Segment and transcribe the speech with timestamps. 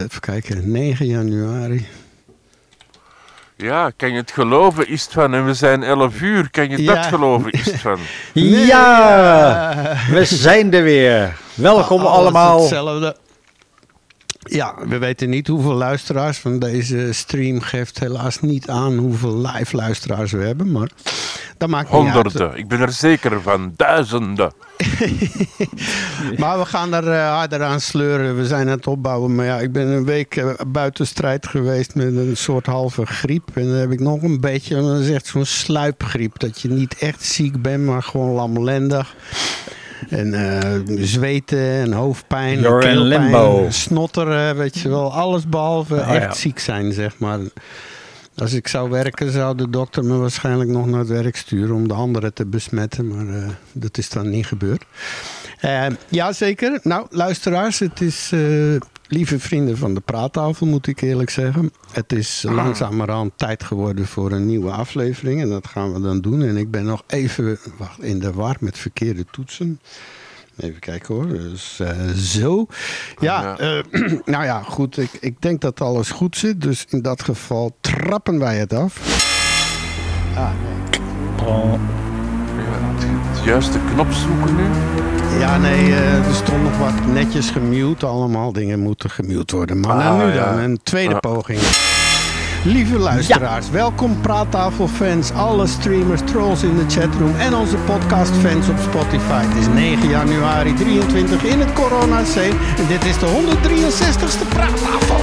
[0.00, 1.86] Even kijken, 9 januari.
[3.56, 5.34] Ja, kan je het geloven, is het van.
[5.34, 6.94] En we zijn 11 uur, kan je Ja.
[6.94, 7.98] dat geloven, is het van.
[8.72, 11.36] Ja, we zijn er weer.
[11.54, 12.58] Welkom Alles allemaal.
[12.60, 13.16] Hetzelfde.
[14.38, 19.76] Ja, we weten niet hoeveel luisteraars, want deze stream geeft helaas niet aan hoeveel live
[19.76, 20.90] luisteraars we hebben, maar
[21.60, 22.12] dat maakt niet uit.
[22.12, 23.72] Honderden, ik ben er zeker van.
[23.76, 24.52] Duizenden.
[26.38, 28.36] Maar we gaan er eh, harder aan sleuren.
[28.36, 29.34] We zijn aan het opbouwen.
[29.34, 33.48] Maar ja, ik ben een week eh, buiten strijd geweest met een soort halve griep.
[33.54, 36.38] En dan heb ik nog een beetje, dat is echt zo'n sluipgriep.
[36.38, 39.14] Dat je niet echt ziek bent, maar gewoon lamlendig.
[40.08, 43.66] En eh, zweten en hoofdpijn, You're keelpijn, limbo.
[43.68, 45.12] snotteren, weet je wel.
[45.12, 46.32] Alles behalve Oh, echt ja.
[46.34, 47.38] ziek zijn, zeg maar.
[48.40, 51.88] Als ik zou werken, zou de dokter me waarschijnlijk nog naar het werk sturen om
[51.88, 53.08] de anderen te besmetten.
[53.08, 54.84] Maar eh, dat is dan niet gebeurd.
[55.60, 56.80] Eh, ja, zeker.
[56.82, 58.40] Nou, luisteraars, het is, eh,
[59.06, 61.72] lieve vrienden van de praattafel, moet ik eerlijk zeggen.
[61.92, 65.40] Het is langzamerhand tijd geworden voor een nieuwe aflevering.
[65.40, 66.42] En dat gaan we dan doen.
[66.42, 69.80] En ik ben nog even wacht, in de war met verkeerde toetsen.
[70.60, 71.28] Even kijken hoor.
[71.28, 72.66] Dus eh, zo.
[73.18, 73.58] Ja, Ja.
[73.58, 74.02] eh,
[74.34, 74.98] nou ja, goed.
[74.98, 76.60] Ik, ik denk dat alles goed zit.
[76.60, 78.98] Dus in dat geval trappen wij het af.
[81.46, 81.72] Oh,
[82.56, 83.04] Ja, het-
[83.36, 84.62] het juiste knop zoeken nu.
[85.38, 88.06] Ja, nee, eh, er stond nog wat netjes gemute.
[88.06, 89.80] Allemaal dingen moeten gemute worden.
[89.80, 90.44] Maar nou, Ah, nu ja.
[90.50, 91.18] dan, een tweede Ja.
[91.20, 91.60] poging.
[92.64, 99.44] Lieve luisteraars, welkom praattafelfans, alle streamers, trolls in de chatroom en onze podcastfans op Spotify.
[99.46, 105.20] Het is 9 januari 23 in het corona en dit is de 163ste praattafel.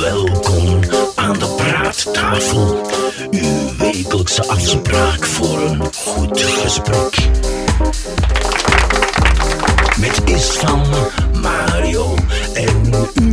[0.00, 0.80] Welkom
[1.14, 2.86] aan de praattafel.
[3.30, 7.28] Uw wekelijkse afspraak voor een goed gesprek.
[10.00, 10.82] Met Istvan,
[11.42, 12.14] Mario
[12.54, 13.29] en Chris.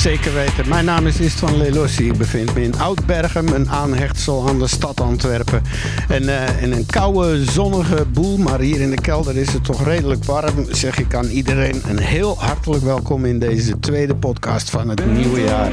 [0.00, 0.68] Zeker weten.
[0.68, 2.06] Mijn naam is Istvan Lelossi.
[2.06, 5.62] Ik bevind me in Oudbergem, een aanhechtsel aan de stad Antwerpen.
[6.08, 9.84] En, eh, in een koude, zonnige boel, maar hier in de kelder is het toch
[9.84, 10.66] redelijk warm.
[10.68, 15.40] Zeg ik aan iedereen een heel hartelijk welkom in deze tweede podcast van het nieuwe
[15.40, 15.70] jaar.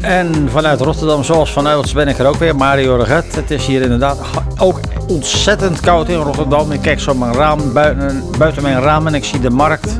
[0.00, 3.34] En vanuit Rotterdam, zoals vanuit ben ik er ook weer, Mario Reget.
[3.34, 4.18] Het is hier inderdaad
[4.58, 6.72] ook ontzettend koud in Rotterdam.
[6.72, 9.96] Ik kijk zo mijn raam, buiten, buiten mijn raam en ik zie de markt.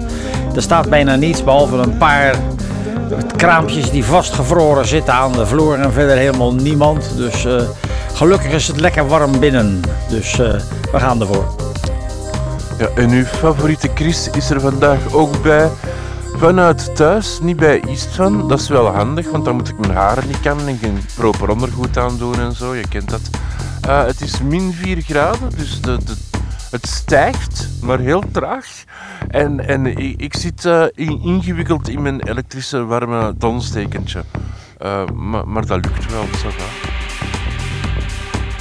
[0.55, 2.35] Er staat bijna niets, behalve een paar
[3.37, 7.17] kraampjes die vastgevroren zitten aan de vloer en verder helemaal niemand.
[7.17, 7.63] Dus eh,
[8.13, 9.81] gelukkig is het lekker warm binnen.
[10.09, 10.55] Dus eh,
[10.93, 11.55] we gaan ervoor.
[12.79, 15.71] Ja, en uw favoriete Chris is er vandaag ook bij.
[16.37, 18.49] Vanuit thuis, niet bij Istvan.
[18.49, 21.49] Dat is wel handig, want dan moet ik mijn haren niet kammen en geen proper
[21.49, 22.75] ondergoed aandoen en zo.
[22.75, 23.21] Je kent dat.
[23.81, 26.15] Eh, het is min 4 graden, dus de, de,
[26.71, 28.67] het stijgt, maar heel traag.
[29.29, 34.25] En, en ik, ik zit eh, in- ingewikkeld in mijn elektrische warme donstekentje.
[34.79, 36.49] Eh, maar, maar dat lukt wel, va.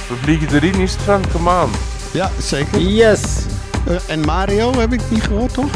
[0.08, 1.70] We vliegen erin, is het van, come on.
[2.12, 2.78] Ja, zeker.
[2.80, 3.22] Yes!
[3.86, 5.70] Eh, en Mario heb ik niet gehoord, toch?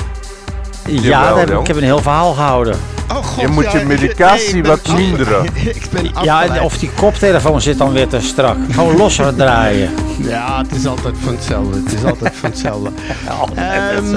[0.87, 2.77] Ja, heb ik, heb een heel verhaal gehouden.
[3.11, 5.45] Oh god, Je moet je medicatie wat minderen.
[5.75, 8.57] ik ben Ja, en of die koptelefoon zit dan weer te strak.
[8.71, 9.91] Gewoon losser draaien.
[10.23, 11.81] Ja, het is altijd van hetzelfde.
[11.85, 12.91] Het is altijd van hetzelfde.
[13.55, 14.11] Ehm,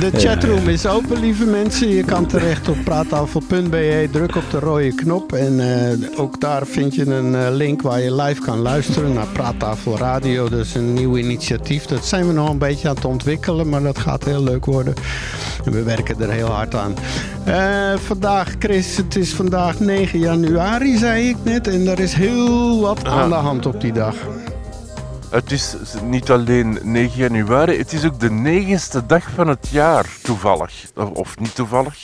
[0.00, 1.88] de chatroom is open, lieve mensen.
[1.88, 4.08] Je kan terecht op praattafel.be.
[4.12, 5.32] Druk op de rode knop.
[5.32, 9.26] En eh, ook daar vind je een eh, link waar je live kan luisteren naar
[9.26, 10.48] Praattafel Radio.
[10.48, 11.86] Dat is een nieuw initiatief.
[11.86, 14.94] Dat zijn we nog een beetje aan het ontwikkelen, maar dat gaat heel leuk worden.
[15.64, 16.94] En we werken er heel hard aan.
[17.44, 21.68] Eh, vandaag, Chris, het is vandaag 9 januari, zei ik net.
[21.68, 24.14] En er is heel wat aan de hand op die dag.
[25.30, 30.06] Het is niet alleen 9 januari, het is ook de negende dag van het jaar,
[30.22, 30.72] toevallig.
[30.94, 32.00] Of, of niet toevallig.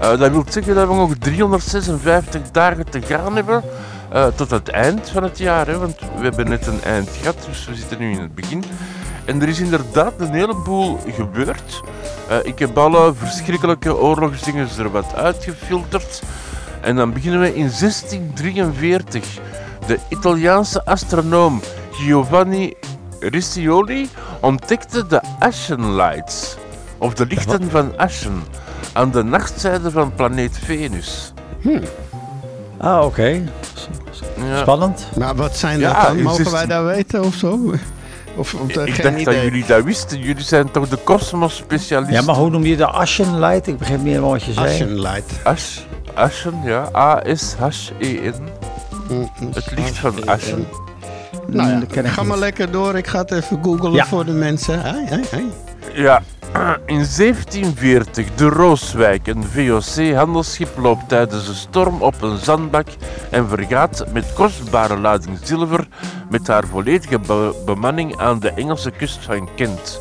[0.00, 3.62] Eh, dat wil zeggen dat we nog 356 dagen te gaan hebben
[4.10, 5.66] eh, tot het eind van het jaar.
[5.66, 8.64] Hè, want we hebben net een eind gehad, dus we zitten nu in het begin.
[9.26, 11.82] En er is inderdaad een heleboel gebeurd.
[12.28, 16.22] Eh, ik heb alle verschrikkelijke oorlogsdingen er wat uitgefilterd.
[16.80, 19.38] En dan beginnen we in 1643.
[19.86, 22.74] De Italiaanse astronoom Giovanni
[23.20, 24.08] Riccioli
[24.40, 26.56] ontdekte de Ashen Lights,
[26.98, 28.42] of de lichten van Ashen,
[28.92, 31.32] aan de nachtzijde van planeet Venus.
[32.78, 33.42] Ah, oké.
[34.36, 35.08] Ja, Spannend.
[35.16, 36.22] Maar wat zijn Ja, dat dan?
[36.22, 37.74] Mogen wij 16 dat weten of zo?
[38.36, 40.18] Of, of dat- ik dacht dat jullie dat wisten.
[40.18, 42.14] Jullie zijn toch de kosmos-specialisten?
[42.16, 43.66] Ja, maar hoe noem je de Ashen Light?
[43.66, 44.66] Ik begrijp meer wat je zei.
[44.66, 45.32] Ashen Light.
[45.44, 45.78] Ash,
[46.14, 46.88] Ashen, ja.
[46.94, 48.34] A-S-H-E-N.
[49.08, 50.66] Mm, Het licht van Ashen.
[51.46, 52.28] Nou ja, dat ken ik ga niet.
[52.30, 52.94] maar lekker door.
[52.96, 54.06] Ik ga het even googlen Ja.
[54.06, 54.80] voor de mensen.
[54.80, 55.44] Hey, hey, hey.
[55.94, 56.22] Ja,
[56.86, 62.86] In 1740, de Rooswijk, een VOC-handelsschip, loopt tijdens een storm op een zandbak
[63.30, 65.88] en vergaat met kostbare lading zilver
[66.30, 70.00] met haar volledige be- bemanning aan de Engelse kust van Kent.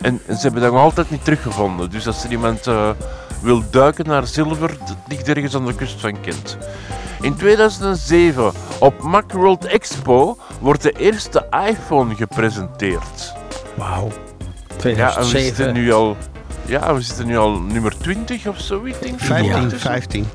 [0.00, 1.90] En, en ze hebben dat nog altijd niet teruggevonden.
[1.90, 2.90] Dus als er iemand eh,
[3.42, 6.58] wil duiken naar zilver, dat ligt ergens aan de kust van Kent.
[7.20, 13.34] In 2007, op Macworld Expo, wordt de eerste iPhone gepresenteerd.
[13.74, 14.33] Wauw.
[14.90, 15.56] Ja, we 2007.
[15.56, 16.16] zitten nu al...
[16.66, 19.20] Ja, we zitten nu al nummer 20 of zoiets, denk ik.
[19.20, 19.90] 15, ondertussen.
[19.90, 20.26] 15.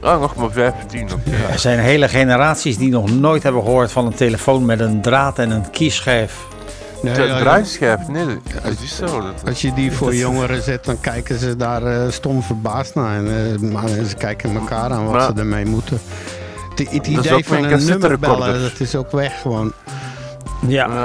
[0.00, 1.02] Ah, nog maar 15.
[1.12, 1.30] oké.
[1.52, 5.38] Er zijn hele generaties die nog nooit hebben gehoord van een telefoon met een draad
[5.38, 6.34] en een kieschijf.
[7.02, 8.24] Nee, De ja, draaischijf, nee,
[8.62, 9.06] dat is zo.
[9.06, 13.16] Dat, Als je die voor jongeren zet, dan kijken ze daar eh, stom verbaasd naar.
[13.16, 16.00] En, eh, maar ze kijken elkaar aan wat Maar- ze ermee moeten.
[16.74, 18.38] Het, het idee van een nummer cassetterecorder.
[18.38, 19.72] bellen, dat is ook weg gewoon.
[20.66, 20.86] Ja.
[20.86, 21.04] ja,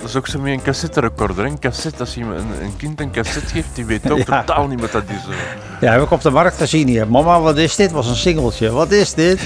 [0.00, 1.44] dat is ook zo met een cassetterecorder.
[1.44, 4.40] Een cassette, als je een, een kind een cassette geeft, die weet ook Ja.
[4.44, 5.34] totaal niet wat dat is.
[5.80, 7.08] Ja, heb ik op de markt gezien hier.
[7.08, 7.90] Mama, wat is dit?
[7.92, 8.70] Was een singeltje.
[8.70, 9.40] Wat is dit?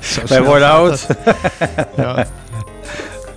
[0.00, 1.06] Zo Wij worden oud.
[1.96, 2.26] Ja.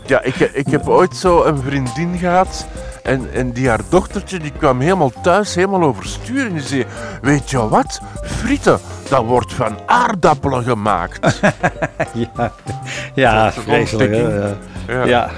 [0.05, 2.65] Ja, ik, ik heb ooit zo een vriendin gehad.
[3.09, 6.45] En, en die haar dochtertje die kwam helemaal thuis, helemaal overstuur.
[6.45, 6.85] En die zei:
[7.21, 8.01] Weet je wat?
[8.21, 8.79] Frieten,
[9.09, 11.19] dat wordt van aardappelen gemaakt.
[12.13, 12.51] Ja,
[13.15, 14.15] ja Dat is een vreselijk.
[14.15, 14.55] Ja.
[14.87, 15.03] Ja.
[15.05, 15.29] Ja.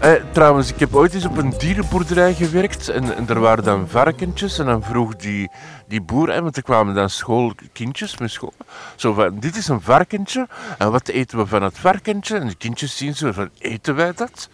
[0.00, 3.88] Eh, trouwens, ik heb ooit eens op een dierenboerderij gewerkt en, en er waren dan
[3.88, 5.50] varkentjes en dan vroeg die,
[5.86, 8.52] die boer, hè, want er kwamen dan schoolkindjes met school,
[8.96, 10.48] zo van, dit is een varkentje
[10.78, 12.38] en wat eten we van het varkentje?
[12.38, 14.48] En de kindjes zien zo van, eten wij dat?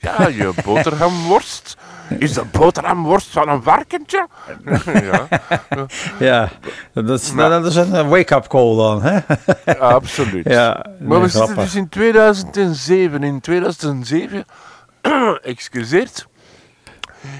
[0.00, 1.76] Ja, je boterhamworst.
[2.18, 4.28] Is dat boterhamworst van een varkentje?
[5.10, 5.28] ja,
[6.18, 6.48] ja.
[6.92, 9.02] Dat, is, Maar- dat is een wake-up call dan.
[9.02, 9.20] Hè?
[9.78, 10.48] absoluut.
[10.48, 13.22] Ja, Maar we zitten dus in 2007.
[13.22, 14.44] In 2007,
[15.42, 16.26] excuseert,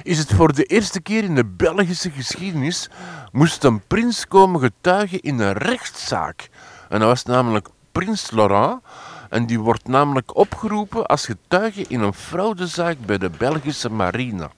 [0.03, 2.91] is het voor de eerste keer in de Belgische geschiedenis
[3.33, 6.49] moest een prins komen getuigen in een rechtszaak.
[6.89, 8.81] En dat was namelijk prins Laurent.
[9.29, 14.51] En die wordt namelijk opgeroepen als getuige in een fraudezaak bij de Belgische marine.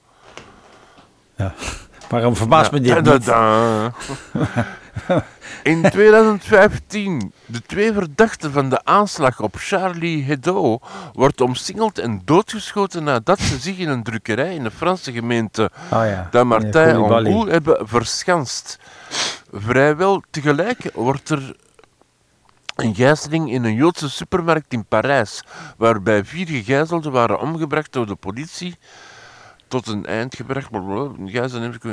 [2.08, 3.28] Waarom verbaast me dit niet?
[5.62, 10.78] In 2015, de twee verdachten van de aanslag op Charlie Hebdo
[11.12, 16.04] wordt omsingeld en doodgeschoten nadat ze zich in een drukkerij in de Franse gemeente Oh
[16.04, 16.28] ja.
[16.30, 17.26] Damartin meneer Koulibaly.
[17.26, 18.78] Angoul hebben verschanst.
[19.52, 21.56] Vrijwel tegelijk wordt er
[22.80, 25.44] een gijzeling in een Joodse supermarkt in Parijs,
[25.76, 28.76] waarbij vier gegijzelden waren omgebracht door de politie
[29.68, 30.68] tot een eind gebracht.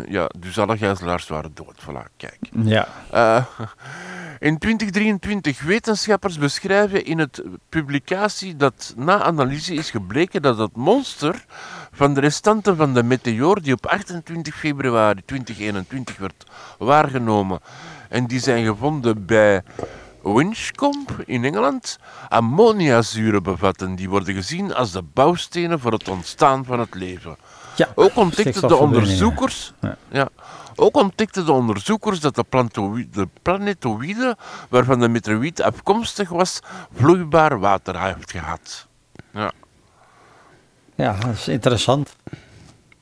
[0.07, 1.81] Ja, dus alle gijzelaars waren dood.
[1.81, 2.37] Voilà, kijk.
[2.63, 2.87] Ja.
[3.11, 3.45] Eh,
[4.39, 11.45] in 2023 wetenschappers beschrijven in het publicatie dat na analyse is gebleken dat het monster
[11.91, 16.45] van de restanten van de meteoor die op 28 februari 2021 werd
[16.77, 17.59] waargenomen
[18.09, 19.63] en die zijn gevonden bij
[20.33, 21.97] Winchcombe in Engeland
[22.29, 23.95] ammoniazuren bevatten.
[23.95, 27.37] Die worden gezien als de bouwstenen voor het ontstaan van het leven.
[27.75, 27.87] ja.
[27.95, 29.97] Ook ontdekten de onderzoekers, Ja.
[30.09, 30.29] ja.
[30.75, 32.45] ook ontdekten de onderzoekers dat de,
[33.11, 34.37] de planetoïde
[34.69, 36.59] waarvan de meteoriet afkomstig was,
[36.93, 38.87] vloeibaar water heeft gehad.
[39.33, 39.51] Ja.
[40.95, 42.15] Ja, dat is interessant.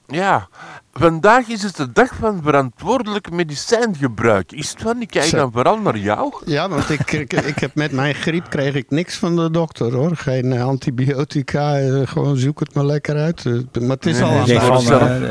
[0.07, 0.47] Ja,
[0.93, 4.51] vandaag is het de dag van verantwoordelijk medicijngebruik.
[4.51, 5.01] Is het van?
[5.01, 5.37] Ik kijk Zo.
[5.37, 6.33] dan vooral naar jou.
[6.45, 9.93] Ja, want ik, ik, ik heb met mijn griep kreeg ik niks van de dokter
[9.93, 10.15] hoor.
[10.17, 13.45] Geen eh, antibiotica, eh, gewoon zoek het maar lekker uit.
[13.45, 15.21] Eh, Maar het is Nee, al aan de hand.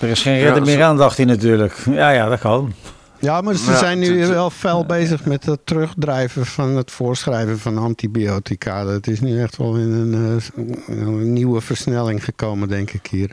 [0.00, 1.74] er is geen redder Ja, meer aan, dacht hij natuurlijk.
[1.90, 2.72] Ja, ja, dat kan.
[3.20, 7.78] Ja, maar ze zijn nu wel fel bezig met het terugdrijven van het voorschrijven van
[7.78, 8.84] antibiotica.
[8.84, 10.40] Dat is nu echt wel in een,
[10.86, 13.30] eh, een nieuwe versnelling gekomen, denk ik hier.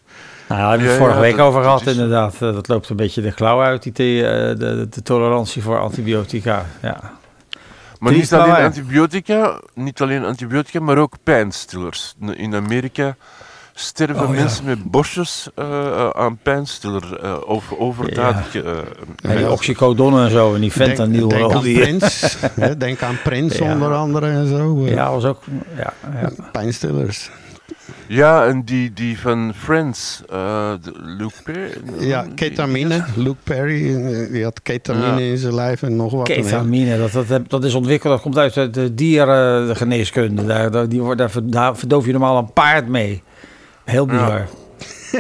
[0.48, 2.34] Nou, daar hebben we het vorige ja, week dat- over gehad, is- inderdaad.
[2.34, 6.66] Eh, Dat loopt een beetje de klauw uit, die eh, de, de tolerantie voor antibiotica.
[6.82, 7.16] Ja.
[8.00, 12.16] Maar niet alleen antibiotica, niet alleen antibiotica, maar ook pijnstillers.
[12.36, 13.16] In Amerika
[13.80, 14.42] sterven Oh, ja.
[14.42, 18.56] mensen met bosjes eh, eh, aan pijnstiller eh, over, overdadig.
[18.56, 21.28] eh, Ja, oxycodone en zo, en die fentanyl.
[21.28, 22.38] denk, denk aan die, Prins.
[22.60, 24.86] hè, denk aan Prins onder andere en zo.
[24.88, 25.44] Ja, was ook...
[25.76, 26.30] Ja, ja.
[26.52, 27.30] Pijnstillers.
[28.08, 31.70] Ja, en die, die van Friends, eh, de Luke Perry.
[32.00, 33.04] Ja, ketamine.
[33.16, 33.82] Luke Perry,
[34.32, 35.32] die had ketamine Ja.
[35.32, 36.28] in zijn lijf en nog wat.
[36.28, 40.46] Ketamine, dat, dat, dat is ontwikkeld, dat komt uit de, de dierengeneeskunde.
[40.46, 43.24] Daar, die wordt, daar, ver- daar verdoof je normaal een paard mee.
[43.88, 44.48] Heel bizar.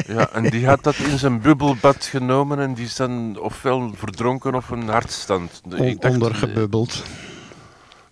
[0.07, 4.55] Ja, en die had dat in zijn bubbelbad genomen en die is dan ofwel verdronken
[4.55, 5.61] of een hartstand.
[5.65, 7.03] On- Ik dacht- ondergebubbeld.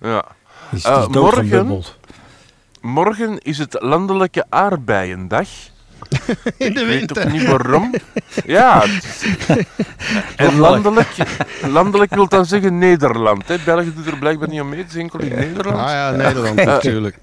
[0.01, 0.25] Ja.
[0.71, 1.97] Is, Eh, is doodgebubbeld.
[2.81, 5.47] Morgen is het landelijke aardbeiendag.
[6.57, 7.93] In de Ik weet ook niet waarom.
[8.45, 8.83] Ja,
[10.35, 11.09] en landelijk,
[11.67, 13.47] landelijk wil dan zeggen Nederland.
[13.47, 13.55] Hè.
[13.65, 15.77] België doet er blijkbaar niet aan mee, het is enkel in Nederland.
[15.77, 17.17] Ah ja, Nederland natuurlijk.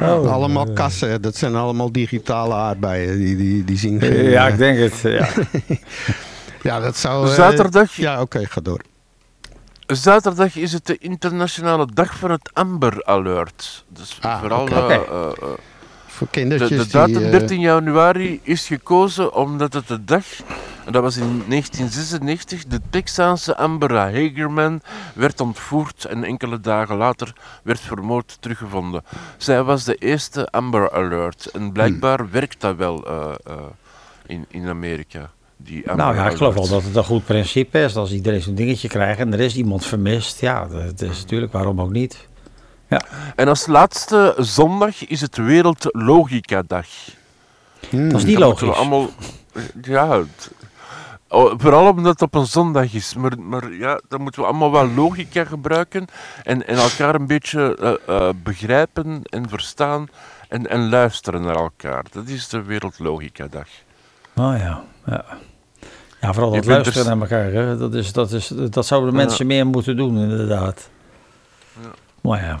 [0.00, 3.18] allemaal kassen, dat zijn allemaal digitale aardbeien.
[3.18, 4.22] Die, die, die zien geen...
[4.30, 5.00] Ja, eh, ik denk het.
[5.02, 5.28] Ja.
[6.62, 7.26] ja, dat zou...
[7.28, 8.80] eh, Zaterdag, Ja, oké, ga door.
[9.86, 13.84] zaterdag is het de internationale dag van het Amber Alert.
[13.88, 14.74] Dus Ah, vooral oké.
[14.74, 15.54] eh, Oké.
[16.16, 17.24] Voor de, kindertjes de datum die...
[17.24, 20.24] eh, 13 januari is gekozen omdat het de dag,
[20.84, 24.80] en dat was in 1996, de Texaanse Amber Hagerman
[25.14, 27.32] werd ontvoerd en enkele dagen later
[27.62, 29.02] werd vermoord teruggevonden.
[29.36, 33.56] Zij was de eerste Amber Alert en blijkbaar werkt dat wel eh, eh,
[34.26, 35.30] in, in Amerika.
[35.56, 37.96] Die Amber Nou ja, ik geloof wel dat het een goed principe is.
[37.96, 41.80] Als iedereen zo'n dingetje krijgt en er is iemand vermist, ja, dat is natuurlijk waarom
[41.80, 42.26] ook niet.
[43.36, 46.86] En als laatste zondag is het Wereldlogica Dag.
[47.90, 48.08] hmm.
[48.08, 48.68] Dat is niet Dat moeten logisch.
[48.68, 49.08] we allemaal...
[49.82, 50.50] Ja, het-
[51.28, 53.14] oh, vooral omdat het op een zondag is.
[53.14, 56.06] Maar, maar ja, dan moeten we allemaal wel logica gebruiken
[56.42, 57.76] en, en elkaar een beetje
[58.06, 60.08] eh, eh, begrijpen en verstaan
[60.48, 62.04] en, en luisteren naar elkaar.
[62.12, 63.68] Dat is de Wereldlogica Dag.
[64.34, 65.24] Oh ja, ja.
[66.20, 67.52] Ja, vooral dat bent luisteren dus- naar elkaar.
[67.52, 67.76] Hè.
[67.76, 69.24] Dat, is, dat, is, dat zouden de Ja.
[69.24, 70.88] mensen meer moeten doen, inderdaad.
[71.82, 71.88] Ja.
[72.26, 72.58] Maar ja.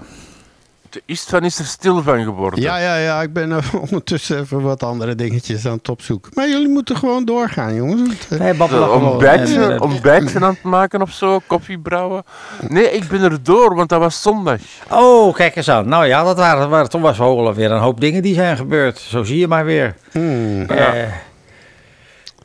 [0.90, 2.60] De Istvan is er stil van geworden.
[2.60, 6.30] Ja, ja, ja, ik ben eh, ondertussen even wat andere dingetjes aan het opzoeken.
[6.34, 8.28] Maar jullie moeten gewoon doorgaan, jongens.
[8.28, 9.10] Eh, Nee, babbelen Eh, gewoon.
[9.10, 12.24] ontbijtje, En, eh, ontbijtje aan het maken of zo, koffie brouwen.
[12.68, 14.60] Nee, ik ben er door, want dat was zondag.
[14.90, 15.88] Oh, kijk eens aan.
[15.88, 18.98] Nou ja, dat waren, waren toen was wel weer een hoop dingen die zijn gebeurd.
[18.98, 19.94] Zo zie je maar weer.
[20.12, 20.66] hmm.
[20.74, 20.94] Ja.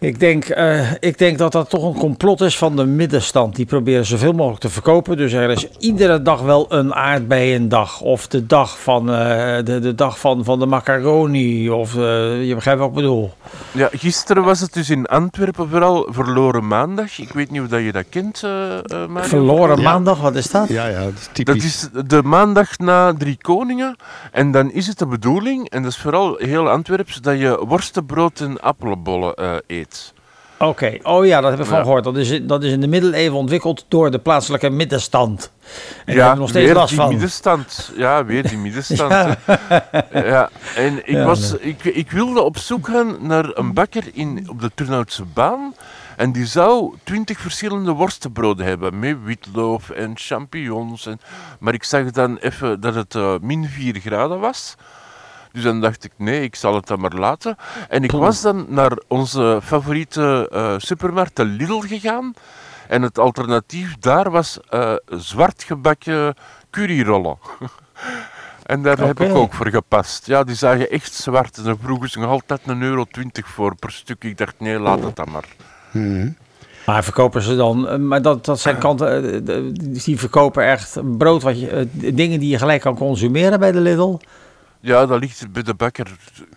[0.02, 3.56] Ik, denk, eh, ik denk dat dat toch een complot is van de middenstand.
[3.56, 5.18] Die proberen zoveel mogelijk te verkopen.
[5.18, 8.02] Dus er is iedere dag wel een aardbeiendag.
[8.02, 11.70] Of de dag van, eh, de, de, dag van, van de macaroni.
[11.70, 13.32] Of eh, je begrijpt wat ik bedoel.
[13.72, 17.18] Ja, gisteren was het dus in Antwerpen vooral verloren maandag.
[17.20, 19.28] Ik weet niet of dat je dat kent, eh eh, Mario.
[19.30, 19.84] Verloren Ja.
[19.84, 20.68] maandag, wat is dat?
[20.68, 21.64] Ja, ja, dat is Dat typisch.
[21.66, 23.96] is de maandag na Drie Koningen.
[24.32, 28.40] En dan is het de bedoeling, en dat is vooral heel Antwerps, dat je worstenbrood
[28.40, 29.90] en appelbollen eh, eet.
[30.62, 31.84] Oké, oh ja, dat heb ik van Ja.
[31.84, 32.04] gehoord.
[32.04, 35.52] Dat is, dat is in de middeleeuwen ontwikkeld door de plaatselijke middenstand.
[36.06, 37.10] En ja, hebben we nog steeds weer last die van.
[37.10, 37.92] middenstand.
[37.96, 39.12] Ja, weer die middenstand.
[40.14, 40.50] Ja.
[40.76, 44.62] En ik, Ja, was, ik, ik wilde op zoek gaan naar een bakker in, op
[44.62, 45.74] de Turnhoutse baan.
[46.18, 49.00] En die zou twintig verschillende worstenbroden hebben.
[49.00, 51.06] Met witloof en champignons.
[51.06, 51.20] En,
[51.60, 54.76] maar ik zag dan even dat het eh, min 4 graden was.
[55.52, 57.56] Dus dan dacht ik, nee, ik zal het dan maar laten.
[57.90, 62.34] En ik was dan naar onze favoriete eh, supermarkt, de Lidl, gegaan.
[62.88, 66.36] En het alternatief daar was eh zwart gebakken
[66.70, 67.38] curryrollen.
[68.64, 70.26] en daar heb ik ook voor gepast.
[70.26, 71.58] Ja, die zagen echt zwart.
[71.58, 74.24] En dan vroegen ze nog altijd een euro twintig voor per stuk.
[74.24, 75.48] Ik dacht, nee, laat het dan maar.
[75.92, 76.36] Hmm.
[76.86, 79.46] Maar verkopen ze dan, eh, maar dat, dat zijn kanten,
[80.04, 84.18] die verkopen echt brood, wat je, dingen die je gelijk kan consumeren bij de Lidl.
[84.84, 86.08] Ja, dat ligt bij de bakker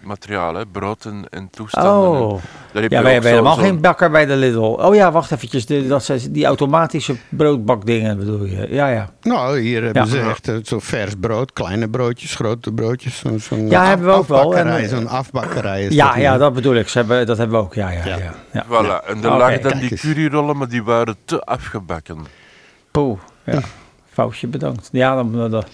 [0.02, 0.66] materiaal, hè.
[0.66, 2.21] brood en, en toestanden.
[2.21, 2.40] Oh, En
[2.73, 4.61] daar heb ja, wij hebben zo- helemaal zo- geen bakker bij de Lidl.
[4.61, 8.66] Oh ja, wacht eventjes, de, dat zijn die automatische broodbakdingen bedoel je.
[8.71, 9.09] Ja, ja.
[9.23, 10.09] Nou, hier hebben Ja.
[10.09, 13.19] ze echt eh, zo vers brood, kleine broodjes, grote broodjes.
[13.19, 14.57] Zo'n zo'n Ja, hebben we ook wel.
[14.57, 16.88] En- Zo'n afbakkerij is Ja, dat ja, dat bedoel ik.
[16.88, 18.16] Ze hebben, dat hebben we ook, ja, ja, Ja.
[18.16, 18.35] ja.
[18.52, 18.64] ja.
[18.64, 22.19] Voilà, en er lagen dan die curryrollen, maar die waren te afgebakken.
[22.90, 23.61] Poeh, ja.
[24.12, 24.88] Foutje bedankt.
[24.93, 25.64] Ja, dan, dan, dan,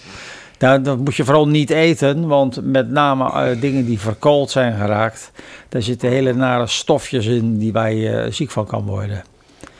[0.61, 5.31] dat moet je vooral niet eten, want met name eh, dingen die verkoold zijn geraakt,
[5.69, 9.23] daar zitten hele nare stofjes in die waar je eh, ziek van kan worden.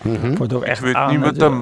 [0.02, 0.36] Mhm.
[0.36, 1.54] Wordt ook echt Ik weet aan, niet wat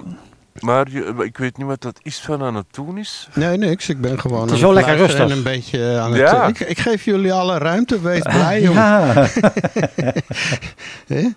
[0.59, 3.27] maar je- ik weet niet wat dat is van aan het doen is.
[3.33, 3.89] Nee, niks.
[3.89, 5.19] Ik ben gewoon Het is aan wel lekker rustig.
[5.19, 6.19] En een beetje aan het...
[6.19, 6.47] Ja.
[6.47, 8.01] Ik, ik geef jullie alle ruimte.
[8.01, 9.13] Wees blij, jongen.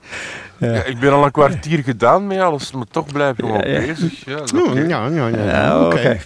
[0.59, 3.81] Ja, ik ben al een kwartier gedaan met alles, maar toch blijf ik gewoon Ja,
[3.81, 3.87] ja.
[3.87, 4.25] bezig.
[4.25, 5.45] Ja, Oh, ja, ja, ja.
[5.45, 5.97] Ja, Oké.
[5.97, 6.19] oké.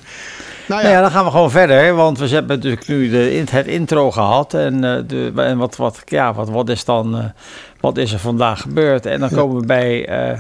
[0.68, 3.66] Nou Nou ja, dan gaan we gewoon verder, want we hebben natuurlijk nu de, het
[3.66, 4.54] intro gehad.
[4.54, 7.24] En, eh, de, en wat, wat, ja, wat, wat is dan, eh,
[7.80, 9.06] wat is er vandaag gebeurd?
[9.06, 10.38] En dan komen we bij eh,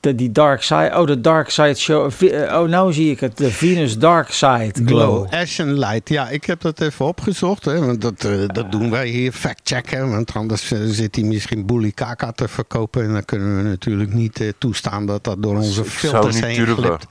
[0.00, 2.10] de, die Dark Side, oh de Dark Side Show,
[2.50, 4.86] oh nou zie ik het, de Venus Dark Side Glow.
[4.86, 6.08] Glow, Ash and Light.
[6.08, 7.64] Ja, ik heb dat even opgezocht.
[7.64, 10.10] Hè, want dat, dat doen wij hier, fact-checken.
[10.10, 13.04] Want anders zit hij misschien boelie kaka te verkopen.
[13.04, 17.06] En dan kunnen we natuurlijk niet eh, toestaan dat dat door onze filters heen glipt.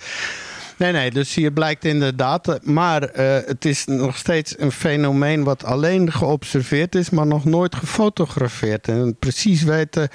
[0.81, 2.59] Nee, nee, dus hier blijkt inderdaad.
[2.63, 7.75] Maar eh, het is nog steeds een fenomeen wat alleen geobserveerd is, maar nog nooit
[7.75, 8.87] gefotografeerd.
[8.87, 10.09] En precies weten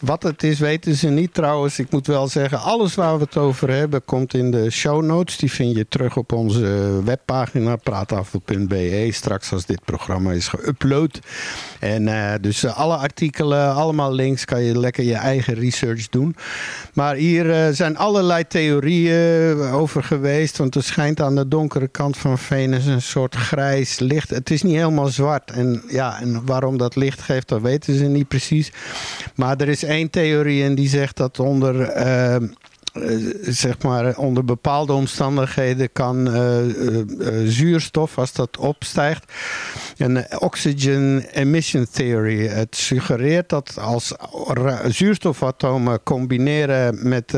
[0.00, 1.78] Wat het is, weten ze niet trouwens.
[1.78, 5.36] Ik moet wel zeggen, alles waar we het over hebben komt in de show notes.
[5.36, 9.08] Die vind je terug op onze webpagina praattafel.be.
[9.10, 11.18] Straks als dit programma is geüpload.
[11.80, 16.36] En uh, dus uh, alle artikelen, allemaal links, kan je lekker je eigen research doen.
[16.94, 20.56] Maar hier uh, zijn allerlei theorieën over geweest.
[20.56, 24.30] Want er schijnt aan de donkere kant van Venus een soort grijs licht.
[24.30, 25.50] Het is niet helemaal zwart.
[25.50, 28.72] En, ja, en waarom dat licht geeft, dat weten ze niet precies.
[29.34, 32.36] Maar er is één theorie en die zegt dat onder uh,
[33.42, 37.02] zeg maar, onder bepaalde omstandigheden kan uh, uh,
[37.44, 39.32] zuurstof, als dat opstijgt,
[39.96, 42.46] een oxygen emission theory.
[42.46, 44.14] Het suggereert dat als
[44.88, 47.34] zuurstofatomen combineren met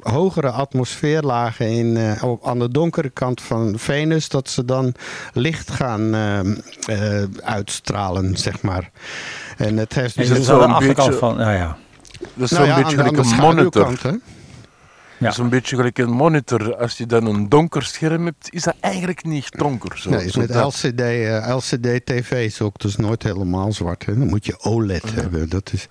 [0.00, 1.98] hogere atmosfeerlagen in,
[2.42, 4.94] aan de donkere kant van Venus, dat ze dan
[5.32, 6.14] licht gaan
[7.42, 8.90] uitstralen, zeg maar.
[9.56, 11.76] En het heeft dus is aan de achterkant van, nou ja.
[12.34, 13.90] Dat is nou ja, een beetje gelijk een monitor.
[15.18, 15.30] Ja.
[15.30, 16.76] Dat is een beetje gelijk een monitor.
[16.76, 19.98] Als je dan een donker scherm hebt, is dat eigenlijk niet donker.
[19.98, 20.10] Zo.
[20.10, 24.06] Nee, met LCD, uh, LCD TV's ook, is nooit helemaal zwart.
[24.06, 24.18] Hè?
[24.18, 25.20] Dan moet je OLED ja.
[25.20, 25.48] hebben.
[25.48, 25.88] Dat is...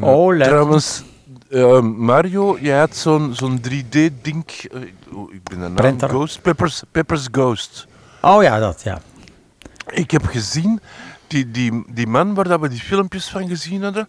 [0.00, 0.44] OLED.
[0.44, 1.02] Trouwens,
[1.48, 4.44] uh, Mario, jij had zo'n zo'n 3D-ding.
[4.72, 4.82] Uh,
[5.32, 5.98] ik ben een naam.
[5.98, 6.42] Ghost.
[6.42, 7.86] Peppers, Peppers Ghost.
[8.20, 9.00] Oh ja, dat ja.
[9.90, 10.80] Ik heb gezien
[11.26, 14.08] die, die, die man waar dat we die filmpjes van gezien hadden,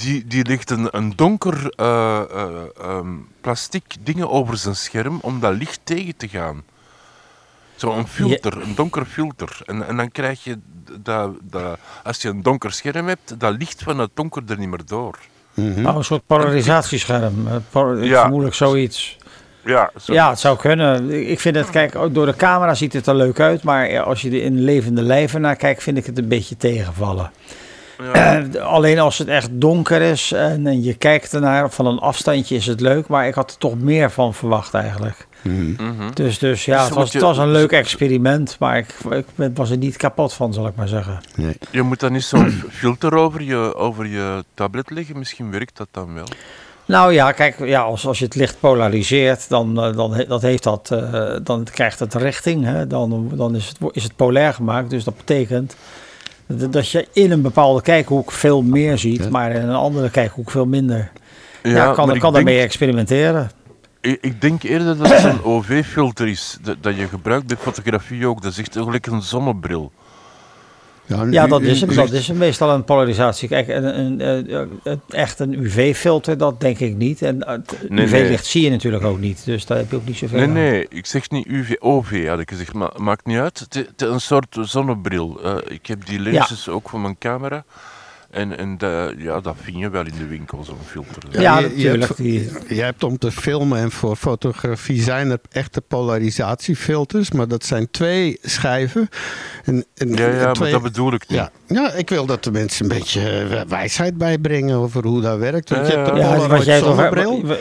[0.00, 5.40] die, die legt een, een donker uh, uh, um, plastic dingen over zijn scherm om
[5.40, 6.62] dat licht tegen te gaan.
[7.76, 8.64] Zo'n filter, ja.
[8.64, 9.60] een donker filter.
[9.66, 10.58] En, en dan krijg je,
[11.02, 14.68] dat, dat, als je een donker scherm hebt, dat licht van het donker er niet
[14.68, 15.18] meer door.
[15.54, 15.86] Mm -hmm.
[15.86, 18.20] oh, een soort polarisatiescherm, ja.
[18.20, 19.18] vermoedelijk zoiets.
[19.64, 20.12] Ja, zo.
[20.12, 21.10] ja, het zou kunnen.
[21.30, 24.30] Ik vind het, kijk, door de camera ziet het er leuk uit, maar als je
[24.30, 27.30] er in levende lijven naar kijkt, vind ik het een beetje tegenvallen.
[28.02, 28.44] Ja.
[28.76, 32.66] alleen als het echt donker is en, en, je kijkt ernaar van een afstandje is
[32.66, 35.28] het leuk, maar ik had er toch meer van verwacht eigenlijk.
[35.42, 36.14] Mm -hmm.
[36.14, 39.24] Dus, dus ja, dus het was, je, het was een leuk experiment, maar ik, ik,
[39.54, 41.20] was er niet kapot van, zal ik maar zeggen.
[41.34, 41.56] Nee.
[41.70, 45.88] Je moet dan niet zo'n filter over je, over je tablet leggen, misschien werkt dat
[45.90, 46.26] dan wel.
[46.90, 50.90] Nou ja, kijk, ja, als, als je het licht polariseert, dan, dan, dat heeft dat,
[50.92, 52.64] uh, dan krijgt het richting.
[52.64, 52.86] Hè?
[52.86, 54.90] Dan, dan is, het, is het polair gemaakt.
[54.90, 55.76] Dus dat betekent
[56.70, 60.66] dat je in een bepaalde kijkhoek veel meer ziet, maar in een andere kijkhoek veel
[60.66, 61.10] minder.
[61.62, 63.50] Ja, ja kan, kan daarmee experimenteren.
[64.00, 68.26] Ik, ik, denk eerder dat het een OV-filter is dat, dat, je gebruikt bij fotografie
[68.26, 68.42] ook.
[68.42, 69.92] Dat is echt eigenlijk een zonnebril.
[71.10, 73.48] Ja, ja dat, is hem, dat is meestal een polarisatie.
[73.48, 74.50] Kijk, een, een,
[74.82, 77.22] een, echt een UV-filter, dat denk ik niet.
[77.22, 80.38] En nee, UV-licht zie je natuurlijk ook niet, dus daar heb je ook niet zoveel
[80.38, 80.52] Nee, aan.
[80.52, 83.58] nee, ik zeg niet UV, OV had ik gezegd, maar maakt niet uit.
[83.58, 85.40] Het is een soort zonnebril.
[85.44, 86.72] Uh, ik heb die lensjes ja.
[86.72, 87.64] ook voor mijn camera.
[88.30, 91.22] En, en de, ja, dat vind je wel in de winkel, zo'n filter.
[91.30, 92.16] Ja, ja natuurlijk.
[92.16, 97.30] Je, je, hebt om te filmen en voor fotografie zijn er echte polarisatiefilters.
[97.30, 99.08] Maar dat zijn twee schijven.
[99.64, 101.38] En, en ja, ja twee, maar dat bedoel ik niet.
[101.38, 105.70] Ja, ja, ik wil dat de mensen een beetje wijsheid bijbrengen over hoe dat werkt.
[105.70, 107.42] Want je hebt een ja, wat jij zonnebril.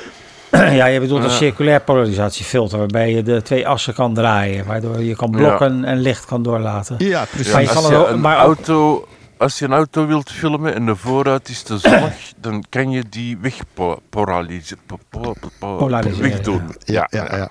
[0.51, 5.15] Ja, je bedoelt een circulair polarisatiefilter waarbij je de twee assen kan draaien, waardoor je
[5.15, 5.85] kan blokken ja.
[5.85, 6.95] en licht kan doorlaten.
[6.97, 7.53] Ja, precies.
[7.53, 9.07] Maar je kan je een maar auto
[9.39, 13.03] als je een auto wilt filmen en de vooruit is te zonnig, dan kan je
[13.09, 14.83] die wegpolariseren.
[16.19, 16.75] Wegdoen.
[16.79, 17.47] Ja, ja, ja,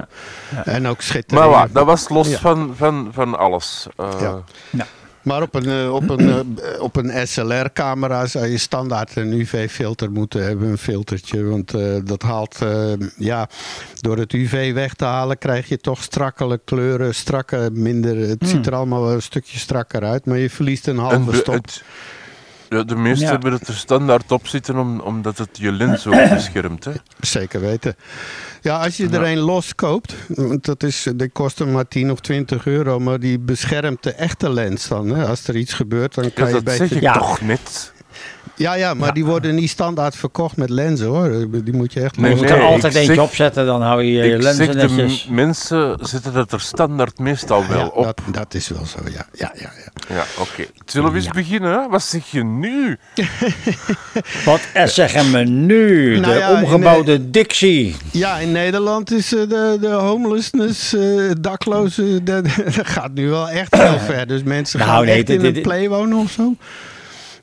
[0.51, 0.65] ja.
[0.65, 1.45] En ook schitteren.
[1.45, 3.87] Maar wat, dat was los van, van, van alles.
[4.01, 4.87] Uh, ja.
[5.29, 10.11] Maar op een, eh, op een, eh, op een SLR-camera zou je standaard een UV-filter
[10.11, 10.69] moeten hebben.
[10.69, 11.45] Een filtertje.
[11.45, 13.49] Want uh, dat haalt, uh, ja,
[14.01, 17.15] door het UV weg te halen krijg je toch strakkere kleuren.
[17.15, 18.17] Strakke, minder.
[18.17, 18.49] Het hmm.
[18.49, 20.27] ziet er allemaal een stukje strakker uit.
[20.27, 21.55] Maar je verliest een halve stop.
[21.55, 21.83] Het,
[22.69, 23.33] ja, de meesten ja.
[23.33, 26.85] hebben het er standaard op zitten om, omdat het je lens ook beschermt.
[26.85, 26.93] Hè?
[27.21, 27.97] Zeker weten.
[28.69, 32.11] Ja, als je er een los koopt, want dat, is, dat kost hem maar 10
[32.11, 35.09] of 20 euro, maar die beschermt de echte lens dan.
[35.09, 35.27] Hè?
[35.27, 37.93] Als er iets gebeurt, dan kan ja, je dat zeg ik toch net.
[38.59, 39.15] Ja, ja, maar ja.
[39.15, 41.47] die worden niet standaard verkocht met lenzen hoor.
[41.65, 42.19] Die moet je echt...
[42.19, 45.25] Nee, je moet er altijd eentje zeg, opzetten, dan hou je je lenzen zeg, netjes.
[45.25, 48.05] De mensen zetten dat er standaard meestal wel ja, op.
[48.05, 49.27] Dat, dat, is wel zo, ja.
[49.33, 50.15] Ja, ja, ja.
[50.15, 50.51] ja oké.
[50.51, 50.69] Okay.
[50.87, 51.91] Zullen we eens beginnen?
[51.91, 52.99] Wat zeg je nu?
[54.45, 56.19] Wat zeggen we nu?
[56.19, 57.97] Nou de omgebouwde in, Dixie.
[58.11, 63.75] Ja, in Nederland is uh, de, de homelessness, uh, daklozen, dat gaat nu wel echt
[63.77, 64.27] heel ver.
[64.27, 66.55] Dus mensen nou, gaan nee, echt dit, in dit, een play wonen of zo.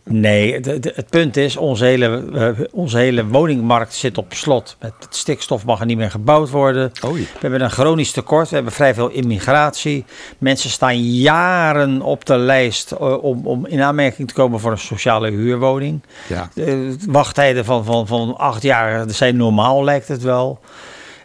[0.09, 4.77] Nee, het, het- punt is, onze hele, eh, onze hele woningmarkt zit op slot.
[4.79, 6.91] Met het stikstof mag er niet meer gebouwd worden.
[7.05, 7.21] Oei.
[7.21, 10.05] We hebben een chronisch tekort, we hebben vrij veel immigratie.
[10.37, 14.77] Mensen staan jaren op de lijst eh, om, om in aanmerking te komen voor een
[14.77, 16.01] sociale huurwoning.
[16.27, 16.49] Ja.
[16.53, 20.59] De wachttijden van, van, van acht jaar zijn normaal, lijkt het wel.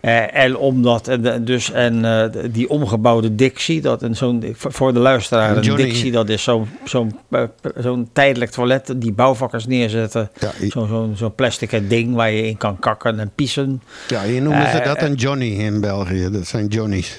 [0.01, 4.93] Eh, en omdat, en de- dus, en eh, die omgebouwde Dixie, dat een zo'n, voor
[4.93, 5.77] de luisteraar, een.
[5.77, 7.43] Dixie, dat is zo'n zo'n eh,
[7.79, 10.31] zo'n tijdelijk toilet die bouwvakkers neerzetten.
[10.39, 13.83] Ja, Zo'n zo'n zo'n plastic ding waar je in kan kakken en pissen.
[14.09, 16.29] ja, hier noemen ze Eh, dat een Johnny in België.
[16.31, 17.19] Dat zijn Johnny's.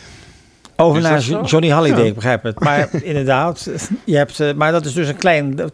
[0.75, 1.19] Over naar?
[1.21, 2.07] Johnny Halliday, Ja.
[2.07, 2.59] ik begrijp het.
[2.59, 3.69] Maar inderdaad,
[4.03, 5.65] je hebt, eh, maar dat is dus een klein, eh,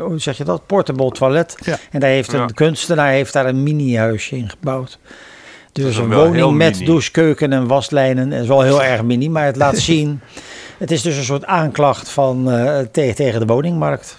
[0.00, 1.56] hoe zeg je dat, portable toilet.
[1.64, 1.76] Ja.
[1.90, 2.46] En daar heeft een Ja.
[2.54, 4.98] kunstenaar heeft daar een mini-huisje in gebouwd.
[5.76, 6.84] Dus een woning met mini.
[6.84, 8.32] douche, keuken en waslijnen.
[8.32, 10.20] Is wel heel erg mini, maar het laat zien.
[10.78, 12.44] Het is dus een soort aanklacht van,
[12.92, 14.18] te- tegen de woningmarkt.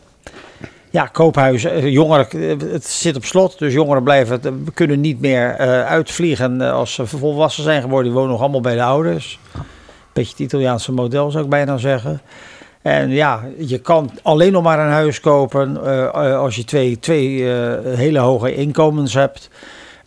[0.89, 4.41] Ja, koophuizen, eh, jongeren, eh, het zit op slot, dus jongeren blijven,
[4.73, 8.05] kunnen niet meer uitvliegen als ze volwassen zijn geworden.
[8.05, 9.39] Die wonen nog allemaal bij de ouders.
[10.13, 12.21] Beetje het Italiaanse model zou ik bijna zeggen.
[12.81, 15.83] En ja, je kan alleen nog maar een huis kopen
[16.39, 17.43] als je twee, twee
[17.85, 19.49] hele hoge inkomens hebt.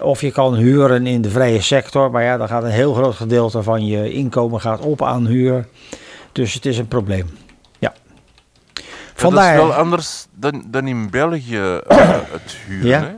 [0.03, 2.11] Of je kan huren in de vrije sector.
[2.11, 5.69] Maar ja, dan gaat een heel groot gedeelte van je inkomen gaat op aan huur.
[6.33, 7.29] Dus het is een probleem.
[7.79, 7.95] Ja.
[9.15, 9.57] Vandaar.
[9.57, 11.99] Dat is wel anders dan, dan in België eh,
[12.37, 12.89] het huren.
[12.89, 13.01] Ja.
[13.01, 13.15] Hè?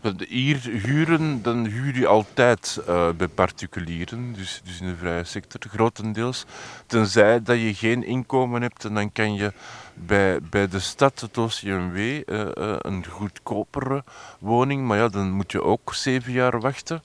[0.00, 5.24] Want Hier huren, dan huur je altijd eh, bij particulieren, dus, dus in de vrije
[5.24, 6.44] sector, grotendeels.
[6.86, 9.52] Tenzij dat je geen inkomen hebt en dan kan je
[9.94, 14.04] bij, bij de stad, het OCMW, eh, eh, een goedkopere
[14.38, 17.02] woning, maar ja, dan moet je ook zeven jaar wachten.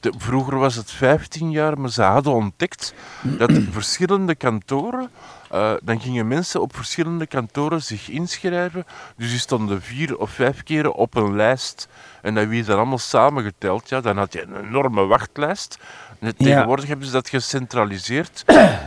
[0.00, 5.10] De- vroeger was het 15 jaar, maar ze hadden ontdekt dat verschillende kantoren,
[5.50, 8.86] eh, dan gingen mensen op verschillende kantoren zich inschrijven.
[9.16, 11.88] Dus die stonden vier of vijf keren op een lijst.
[12.22, 15.78] En dat wie dan allemaal samengeteld, ja, dan had je een enorme wachtlijst.
[16.20, 16.32] Ja.
[16.36, 18.42] Tegenwoordig hebben ze dat gecentraliseerd.
[18.46, 18.80] ja,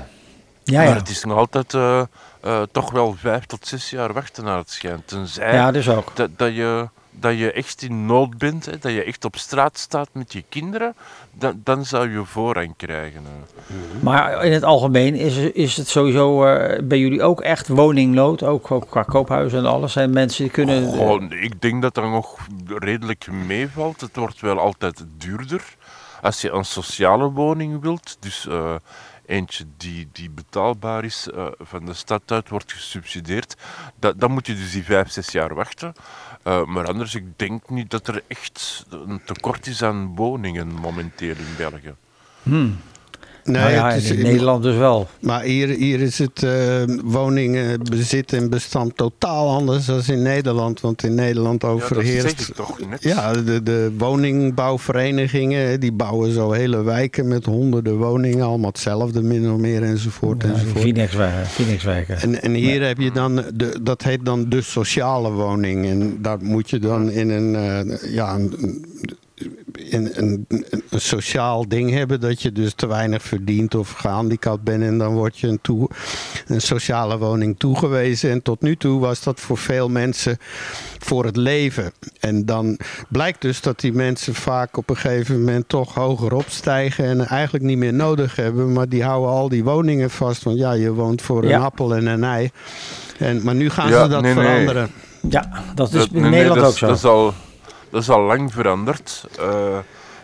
[0.80, 0.94] Maar ja.
[0.96, 1.74] het is nog altijd
[2.44, 5.08] eh, toch wel vijf tot zes jaar wachten naar het schijnt.
[5.08, 6.16] Tenzij ja, dus ook.
[6.16, 9.78] dat, dat, je, dat je echt in nood bent, hè, dat je echt op straat
[9.78, 10.96] staat met je kinderen,
[11.32, 13.22] dan, dan zou je voorrang krijgen.
[13.24, 13.76] hè.
[14.02, 18.44] Maar in het algemeen is, is het sowieso eh, bij jullie ook echt woningnood.
[18.44, 19.92] Ook, ook qua koophuizen en alles.
[19.92, 20.90] Zijn mensen die kunnen.
[20.90, 24.02] Gewoon, ik denk dat dat nog redelijk meevalt.
[24.02, 25.76] Het wordt wel altijd duurder.
[26.22, 28.76] Als je een sociale woning wilt, dus eh,
[29.26, 33.56] eentje die, die betaalbaar is, eh, van de stad uit wordt gesubsidieerd,
[34.00, 35.94] da- dan moet je dus die vijf, zes jaar wachten.
[36.44, 41.36] Eh, maar anders, ik denk niet dat er echt een tekort is aan woningen momenteel
[41.36, 41.96] in België.
[42.44, 42.80] Hmm.
[43.46, 45.08] Nee, nou ja, het is, in Nederland dus wel.
[45.20, 50.82] Maar hier, hier is het eh, woningenbezit en bestand totaal anders dan in Nederland.
[50.82, 52.40] Want in Nederland Ja, dat overheerst...
[52.40, 53.04] zeg ik toch net.
[53.04, 58.46] Ja, de, de woningbouwverenigingen die bouwen zo hele wijken met honderden woningen.
[58.46, 60.44] Allemaal hetzelfde, min of meer, enzovoort.
[60.44, 60.80] enzovoort.
[60.80, 61.46] Phoenixwijken.
[61.46, 62.22] Phoenixwijken.
[62.22, 65.86] En, en hier heb je dan, de, dat heet dan de sociale woning.
[65.86, 68.86] En daar moet je dan in een, eh, ja, een,
[69.74, 70.46] in, een,
[70.90, 72.20] een sociaal ding hebben.
[72.20, 74.84] Dat je dus te weinig verdient of gehandicapt bent.
[74.84, 75.90] En dan word je een, toe,
[76.48, 78.32] een sociale woning toegewezen.
[78.32, 80.38] En tot nu toe was dat voor veel mensen
[81.00, 81.92] voor het leven.
[82.20, 82.80] En dan
[83.10, 87.06] blijkt dus dat die mensen vaak op een gegeven moment toch hoger opstijgen.
[87.06, 88.74] En eigenlijk niet meer nodig hebben.
[88.74, 90.44] Maar die houden al die woningen vast.
[90.44, 91.60] Want ja, je woont voor een Ja.
[91.60, 92.50] appel en een ei.
[93.18, 94.44] En, maar nu gaan Ja, ze dat nee, nee.
[94.46, 94.90] veranderen.
[95.30, 96.88] Ja, dat is Dat- in nee, nee, Nederland dat ook zo.
[96.88, 97.34] Dat is al,
[97.94, 99.26] dat is al lang veranderd.
[99.40, 99.78] eh,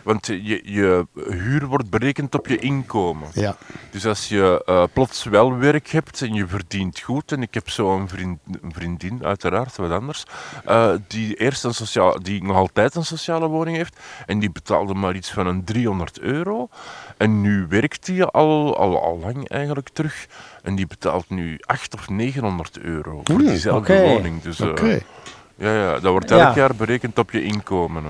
[0.04, 3.28] want je, je huur wordt berekend op je inkomen.
[3.34, 3.56] Ja.
[3.92, 7.70] Dus als je eh, plots wel werk hebt en je verdient goed, en ik heb
[7.70, 10.24] zo een, vriend, vriendin, uiteraard, wat anders,
[10.66, 14.94] eh, die, eerst een sociaal, die nog altijd een sociale woning heeft, en die betaalde
[14.94, 16.70] maar iets van een 300 euro.
[17.18, 20.28] En nu werkt die al, al, al lang eigenlijk terug,
[20.64, 24.42] en die betaalt nu 800 of 900 euro voor diezelfde woning.
[24.42, 25.02] Dus, eh, Oké.
[25.60, 26.56] Ja, ja, dat wordt elk Ja.
[26.56, 28.04] jaar berekend op je inkomen.
[28.04, 28.10] eh.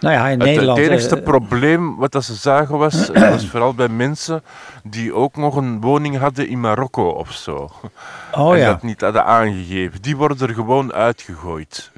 [0.00, 0.78] nou ja, in Het, Nederland.
[0.78, 4.42] het enigste eh, probleem wat dat ze zagen was, dat was vooral bij mensen
[4.84, 7.70] die ook nog een woning hadden in Marokko of zo.
[8.34, 8.66] oh en ja.
[8.66, 10.02] dat niet hadden aangegeven.
[10.02, 11.90] Die worden er gewoon uitgegooid.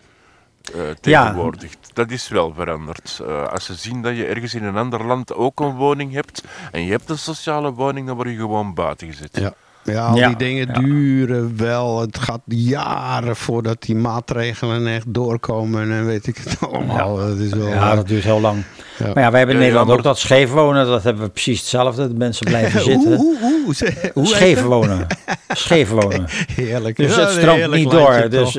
[0.75, 1.73] eh, tegenwoordig.
[1.93, 3.21] Dat is wel veranderd.
[3.27, 6.43] Eh, als ze zien dat je ergens in een ander land ook een woning hebt
[6.73, 9.37] en je hebt een sociale woning, dan word je gewoon buiten gezet.
[9.37, 9.53] Ja.
[9.87, 10.73] Ja, al Ja, die dingen ja.
[10.81, 12.01] duren wel.
[12.01, 17.17] Het gaat jaren voordat die maatregelen echt doorkomen en weet ik het allemaal.
[17.17, 18.63] Dat is wel, Ja, eh, dat duurt heel lang.
[18.99, 19.05] Ja.
[19.15, 20.87] Maar ja, wij hebben in Ja, Nederland ja, maar- ook dat scheef wonen.
[20.87, 22.09] Dat hebben we precies hetzelfde.
[22.09, 23.17] De mensen blijven zitten.
[23.17, 23.75] hoe, hoe,
[24.15, 25.07] hoe Scheef wonen.
[25.49, 26.25] Scheef wonen.
[26.55, 26.97] Heerlijk.
[26.97, 28.27] Dus Ja, het stroomt niet door.
[28.31, 28.59] Dus,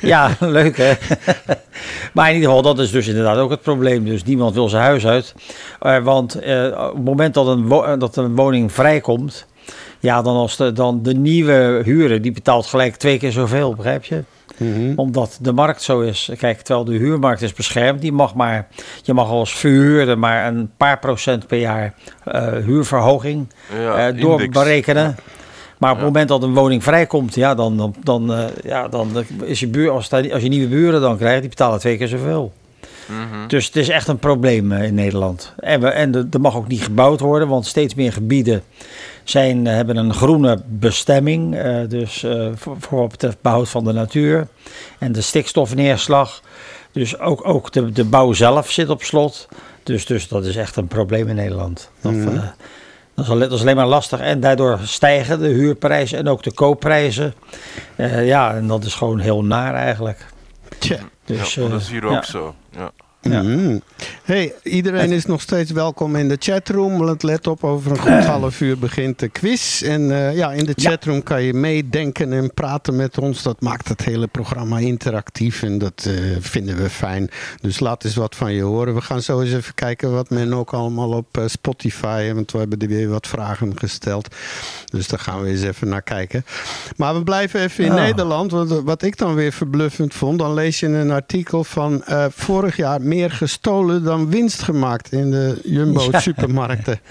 [0.00, 0.92] ja, leuk hè.
[2.12, 4.04] maar in ieder geval, dat is dus inderdaad ook het probleem.
[4.04, 5.34] Dus niemand wil zijn huis uit.
[5.80, 9.46] Eh, want eh, op het moment dat een, dat een woning vrijkomt...
[10.00, 14.04] Ja, dan als de, dan de nieuwe huurder, die betaalt gelijk twee keer zoveel, begrijp
[14.04, 14.22] je?
[14.56, 14.92] Mhm.
[14.96, 16.30] Omdat de markt zo is.
[16.38, 18.68] Kijk, terwijl de huurmarkt is beschermd, die mag maar,
[19.02, 23.46] je mag als verhuurder maar een paar procent per jaar eh, huurverhoging
[23.80, 24.58] Ja, eh, door index.
[24.62, 25.16] berekenen.
[25.78, 29.10] Maar op het moment dat een woning vrijkomt, ja, dan, dan, dan, eh, ja, dan
[29.44, 32.52] is je buur, als, je nieuwe buren dan krijgt, die betalen twee keer zoveel.
[33.06, 33.48] Mhm.
[33.48, 35.52] Dus het is echt een probleem eh, in Nederland.
[35.58, 38.62] En, we, en de- er mag ook niet gebouwd worden, want steeds meer gebieden
[39.30, 41.56] zijn, eh, hebben een groene bestemming.
[41.56, 44.46] eh, dus eh, voor, voor wat betreft behoud van de natuur
[44.98, 46.40] en de stikstofneerslag.
[46.92, 49.48] Dus ook, ook de, de bouw zelf zit op slot.
[49.82, 51.90] Dus, dus dat is echt een probleem in Nederland.
[52.00, 52.28] Dat, Mhm.
[52.36, 52.42] eh,
[53.14, 54.20] dat, is alleen, dat is alleen maar lastig.
[54.20, 57.34] En daardoor stijgen de huurprijzen en ook de koopprijzen.
[57.96, 60.26] Eh, ja, en dat is gewoon heel naar eigenlijk.
[60.78, 60.98] Tja.
[61.24, 62.54] Dus, ja, dat is hier ook zo.
[62.70, 62.90] Ja.
[63.30, 63.42] Ja.
[63.42, 63.78] Mhm.
[64.24, 66.98] Hey, iedereen is nog steeds welkom in de chatroom.
[66.98, 69.82] Want let op, over een goed half uur begint de quiz.
[69.82, 70.90] En eh, ja, in de Ja.
[70.90, 73.42] chatroom kan je meedenken en praten met ons.
[73.42, 77.30] Dat maakt het hele programma interactief en dat eh, vinden we fijn.
[77.60, 78.94] Dus laat eens wat van je horen.
[78.94, 82.32] We gaan zo eens even kijken wat men ook allemaal op eh, Spotify...
[82.34, 84.34] want we hebben er weer wat vragen gesteld.
[84.84, 86.44] Dus daar gaan we eens even naar kijken.
[86.96, 88.00] Maar we blijven even in Ja.
[88.02, 88.50] Nederland.
[88.50, 90.38] Want wat ik dan weer verbluffend vond...
[90.38, 95.60] dan lees je een artikel van vorig jaar meer gestolen dan winst gemaakt in de
[95.64, 96.20] Jumbo Ja.
[96.20, 97.00] supermarkten.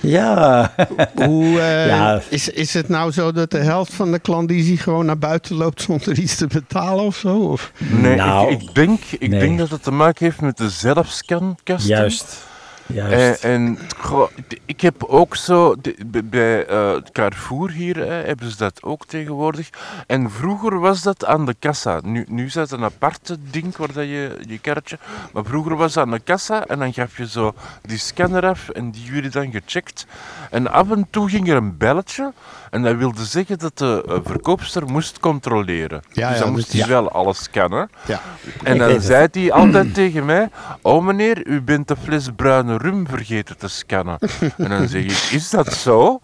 [0.00, 0.72] Ja,
[1.14, 2.20] Hoe, eh, Ja.
[2.28, 5.82] is, is het nou zo dat de helft van de klandizie gewoon naar buiten loopt
[5.82, 7.36] zonder iets te betalen of zo?
[7.36, 7.72] Of?
[7.78, 9.40] Nee, Nou, ik, ik, denk, ik nee.
[9.40, 11.88] denk dat het te maken heeft met de zelfscankasten.
[11.96, 12.46] juist.
[12.88, 13.44] En, juist.
[13.44, 14.30] en goh,
[14.66, 15.74] ik- heb ook zo,
[16.06, 19.70] bij- eh, Carrefour hier hè, hebben ze dat ook tegenwoordig.
[20.06, 22.00] En vroeger was dat aan de kassa.
[22.04, 24.98] Nu, nu is dat een aparte ding waar dat je je kaartje.
[25.32, 28.68] Maar vroeger was dat aan de kassa en dan gaf je zo die scanner af
[28.68, 30.06] en die werden dan gecheckt.
[30.50, 32.32] En af en toe ging er een belletje
[32.70, 36.02] en dat wilde zeggen dat de eh, verkoopster moest controleren.
[36.12, 36.88] Ja, dus dan dus moest hij ja.
[36.88, 37.90] wel alles scannen.
[38.06, 38.20] Ja.
[38.62, 40.48] En dan zei hij altijd tegen mij:
[40.82, 44.18] Oh meneer, u bent de fles bruine rum vergeten te scannen.
[44.56, 46.20] en dan zeg ik: Is dat zo?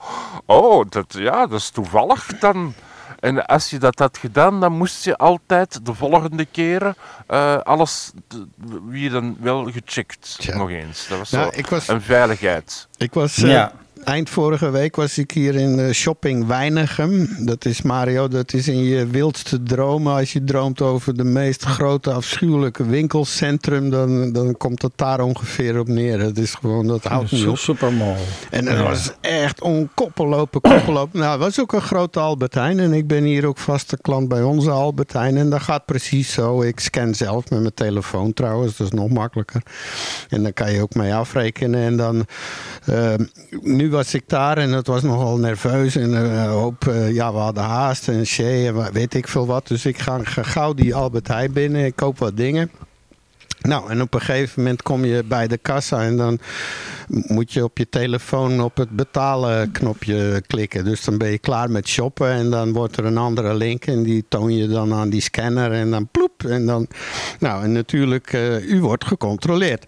[0.47, 2.75] Oh, dat, ja, dat is toevallig dan.
[3.21, 6.95] En als je dat had gedaan, dan moest je altijd de volgende keren
[7.27, 8.13] eh, alles
[8.89, 10.39] weer dan wel gecheckt.
[10.55, 11.07] Nog eens.
[11.09, 12.89] Dat was Nou, zo ik was, een veiligheid.
[12.97, 13.73] ik was eh, Ja.
[14.05, 17.29] Eind vorige week was ik hier in Shopping Weinigem.
[17.47, 20.15] Dat is Mario, dat is in je wildste dromen.
[20.15, 25.79] Als je droomt over de meest grote afschuwelijke winkelcentrum, dan, dan komt het daar ongeveer
[25.79, 26.21] op neer.
[26.21, 27.59] Het is gewoon, dat houdt niet Zo op.
[27.59, 28.17] Supermall.
[28.51, 28.83] En het Ja.
[28.83, 31.19] was echt onkoppellopen, koppellopen.
[31.21, 32.79] Nou, het was ook een grote Albertijn.
[32.79, 35.37] En ik ben hier ook vaste klant bij onze Albertijn.
[35.37, 36.63] En dat gaat precies zo.
[36.63, 38.77] Ik scan zelf met mijn telefoon trouwens.
[38.77, 39.63] Dat is nog makkelijker.
[40.29, 41.81] En dan kan je ook mee afrekenen.
[41.81, 42.27] En dan...
[42.85, 43.15] eh,
[43.61, 45.97] nu was ik daar en het was nogal nerveus.
[45.97, 46.87] En eh, hoop...
[46.87, 49.67] eh, ja, we hadden haast en shea en weet ik veel wat.
[49.67, 51.85] Dus ik ga, ga gauw die Albertijn binnen.
[51.85, 52.71] Ik koop wat dingen.
[53.61, 56.39] Nou, en op een gegeven moment kom je bij de kassa en dan
[57.09, 60.85] moet je op je telefoon op het betalen knopje klikken.
[60.85, 64.03] Dus dan ben je klaar met shoppen en dan wordt er een andere link en
[64.03, 66.45] die toon je dan aan die scanner en dan ploep.
[66.45, 66.87] En dan,
[67.39, 69.87] nou, en natuurlijk, eh, u wordt gecontroleerd.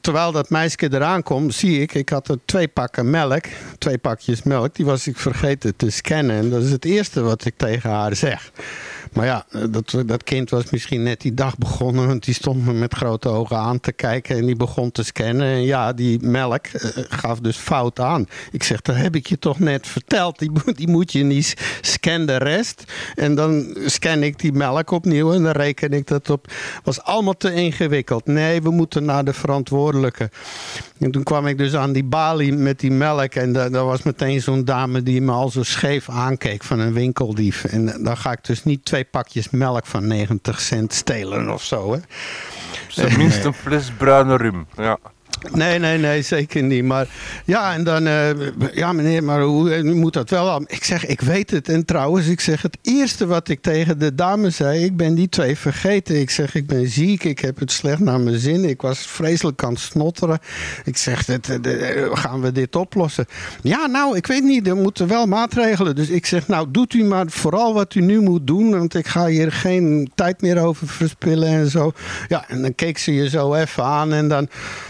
[0.00, 3.44] Terwijl dat meisje eraan komt, zie ik, ik had er twee pakken melk,
[3.78, 6.36] twee pakjes melk, die was ik vergeten te scannen.
[6.36, 8.52] En dat is het eerste wat ik tegen haar zeg.
[9.12, 12.06] Maar ja, eh, dat, dat kind was misschien net die dag begonnen.
[12.06, 14.36] Want die stond me met grote ogen aan te kijken.
[14.36, 15.46] En die begon te scannen.
[15.46, 18.26] En ja, die melk eh, gaf dus fout aan.
[18.52, 20.38] Ik zeg, dat heb ik je toch net verteld.
[20.38, 22.84] Die, die moet je niet scan de rest.
[23.14, 25.32] En dan scan ik die melk opnieuw.
[25.32, 26.52] En dan reken ik dat op.
[26.84, 28.26] Was allemaal te ingewikkeld.
[28.26, 30.30] Nee, we moeten naar de verantwoordelijke.
[30.98, 33.34] En toen kwam ik dus aan die balie met die melk.
[33.34, 36.92] En da- daar was meteen zo'n dame die me al zo scheef aankeek van een
[36.92, 37.64] winkeldief.
[37.64, 41.92] En dan ga ik dus niet twee pakjes melk van 90 cent stelen of zo.
[41.92, 41.98] Hè?
[43.16, 44.66] Minst een fles bruine rum.
[44.76, 44.98] Ja.
[45.52, 46.84] Nee, nee, nee, zeker niet.
[46.84, 47.08] Maar
[47.44, 48.30] ja, en dan, eh,
[48.72, 50.62] ja meneer, maar hoe nu moet dat wel?
[50.66, 51.68] Ik zeg, ik weet het.
[51.68, 55.28] En trouwens, ik zeg, het eerste wat ik tegen de dame zei, ik ben die
[55.28, 56.20] twee vergeten.
[56.20, 58.64] Ik zeg, ik ben ziek, ik heb het slecht naar mijn zin.
[58.64, 60.38] Ik was vreselijk aan het snotteren.
[60.84, 63.26] Ik zeg, dit, eh, gaan we dit oplossen?
[63.62, 65.94] Ja, nou, ik weet niet, er moeten wel maatregelen.
[65.94, 69.06] Dus ik zeg, nou, doet u maar vooral wat u nu moet doen, want ik
[69.06, 71.92] ga hier geen tijd meer over verspillen en zo.
[72.28, 74.48] Ja, en dan keek ze je zo even aan en dan,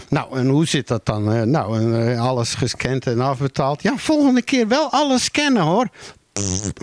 [0.09, 1.51] nou, en hoe zit dat dan?
[1.51, 3.81] Nou, eh, alles gescand en afbetaald.
[3.81, 5.87] Ja, volgende keer wel alles scannen hoor.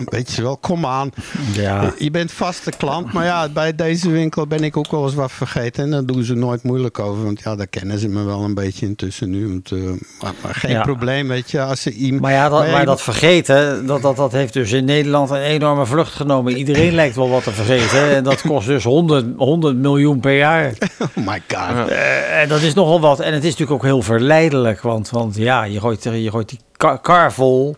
[0.05, 1.09] Weet je wel, kom aan.
[1.53, 1.93] Ja.
[1.97, 5.31] Je bent vaste klant, maar ja, bij deze winkel ben ik ook wel eens wat
[5.31, 5.83] vergeten.
[5.83, 8.53] En daar doen ze nooit moeilijk over, want ja, daar kennen ze me wel een
[8.53, 9.47] beetje intussen nu.
[9.47, 9.79] Want, eh,
[10.21, 10.81] maar, maar geen Ja.
[10.81, 11.61] probleem, weet je.
[11.61, 12.21] Als ze iemand.
[12.21, 15.29] Maar ja, dat, ja, maar je- dat vergeten, dat, dat, dat heeft dus in Nederland
[15.29, 16.57] een enorme vlucht genomen.
[16.57, 18.15] Iedereen lijkt wel wat te vergeten.
[18.15, 20.73] En dat kost dus 100, 100 miljoen per jaar.
[21.17, 21.89] Oh my god.
[21.89, 23.19] Eh, en dat is nogal wat.
[23.19, 24.81] En het is natuurlijk ook heel verleidelijk.
[24.81, 27.75] Want, want ja, je gooit, je gooit die kar, kar vol.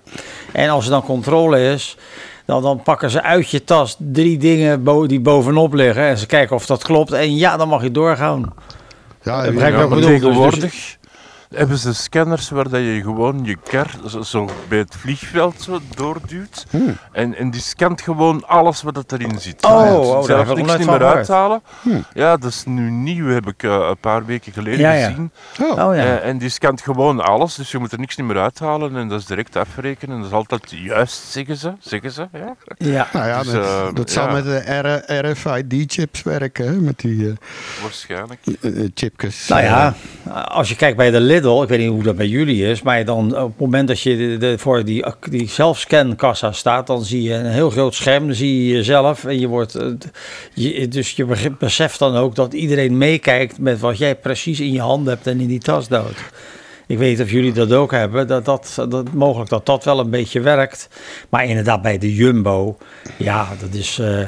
[0.51, 1.97] En als er dan controle is,
[2.45, 6.03] dan, dan pakken ze uit je tas drie dingen bo- die bovenop liggen.
[6.03, 7.12] En ze kijken of dat klopt.
[7.12, 8.53] En ja, dan mag je doorgaan.
[9.23, 10.98] Ja, dat begrijp ik ook bedoel, dus-
[11.55, 15.79] hebben ze scanners waar dat je gewoon je kar zo, zo bij het vliegveld zo
[15.95, 16.65] doorduwt.
[16.69, 16.97] Hmm.
[17.12, 19.65] En, en die scant gewoon alles wat het erin zit.
[19.65, 21.62] Oh, Je oh, zelf niks niet meer uithalen.
[21.81, 22.05] Hmm.
[22.13, 25.07] Ja, dat is nu nieuw, heb ik eh, een paar weken geleden Ja, ja.
[25.07, 25.31] gezien.
[25.62, 25.69] Oh.
[25.69, 26.03] Oh ja.
[26.03, 29.07] Eh, en die scant gewoon alles, dus je moet er niks niet meer uithalen en
[29.07, 30.17] dat is direct afrekenen.
[30.17, 31.73] Dat is altijd juist, zeggen ze.
[31.79, 32.55] Zeggen ze ja.
[32.77, 33.07] Ja.
[33.13, 37.35] Nou ja, Dus, dat, eh, dat zal met de RFID-chips werken, hè, met die eh,
[37.81, 38.39] Waarschijnlijk.
[38.93, 39.47] chipjes.
[39.47, 39.93] Nou ja,
[40.45, 43.38] als je kijkt bij de Ik weet niet hoe dat bij jullie is, maar dan
[43.38, 47.45] op het moment dat je de, voor die, die zelfscankassa staat, dan zie je een
[47.45, 52.15] heel groot scherm, dan zie je jezelf en je wordt, eh, dus je beseft dan
[52.15, 55.60] ook dat iedereen meekijkt met wat jij precies in je hand hebt en in die
[55.60, 56.17] tas doet.
[56.88, 59.99] Ik weet niet of jullie dat ook hebben, dat, dat, dat, mogelijk dat dat wel
[59.99, 60.89] een beetje werkt.
[61.30, 62.78] Maar inderdaad bij de Jumbo,
[63.17, 63.99] ja, dat is...
[63.99, 64.19] eh,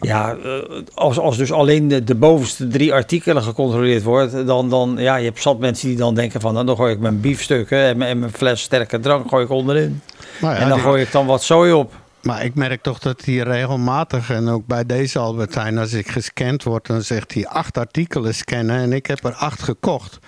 [0.00, 0.50] ja, eh,
[0.94, 5.24] als, als dus alleen de, de bovenste drie artikelen gecontroleerd wordt, dan, dan ja, je
[5.24, 8.10] hebt zat mensen die dan denken van, nou, dan gooi ik mijn biefstukken en mijn,
[8.10, 10.00] en mijn fles sterke drank gooi ik onderin.
[10.40, 11.92] Nou ja, en dan die- gooi ik dan wat zooi op.
[12.24, 16.62] Maar ik merk toch dat hij regelmatig, en ook bij deze Albertijn, als ik gescand
[16.62, 20.18] word, dan zegt hij acht artikelen scannen en ik heb er acht gekocht.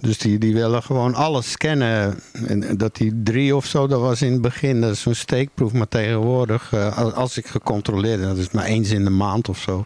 [0.00, 2.18] Dus die, die willen gewoon alles scannen.
[2.46, 5.72] En dat die drie of zo, dat was in het begin, dat is zo'n steekproef.
[5.72, 9.84] Maar tegenwoordig, eh, als- ik gecontroleerd, dat is maar eens in de maand of zo.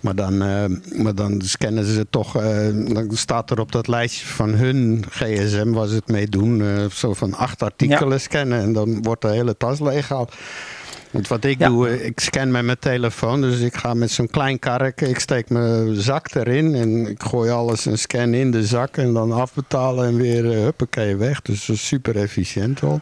[0.00, 0.64] Maar dan, eh,
[1.02, 5.86] maar dan scannen ze toch, eh, dan staat er op dat lijstje van hun gsm,
[5.86, 8.60] ze het mee doen, zo van acht artikelen scannen.
[8.60, 10.34] En dan wordt de hele tas leeggehaald.
[11.10, 11.68] Want wat ik Ja.
[11.68, 13.40] doe, eh, ik scan met mijn telefoon.
[13.40, 17.50] Dus ik ga met zo'n klein karretje, ik steek mijn zak erin en ik gooi
[17.50, 21.42] alles en scan in de zak en dan afbetalen en weer uh, huppakee weg.
[21.42, 23.00] Dus dat is super efficiënt wel.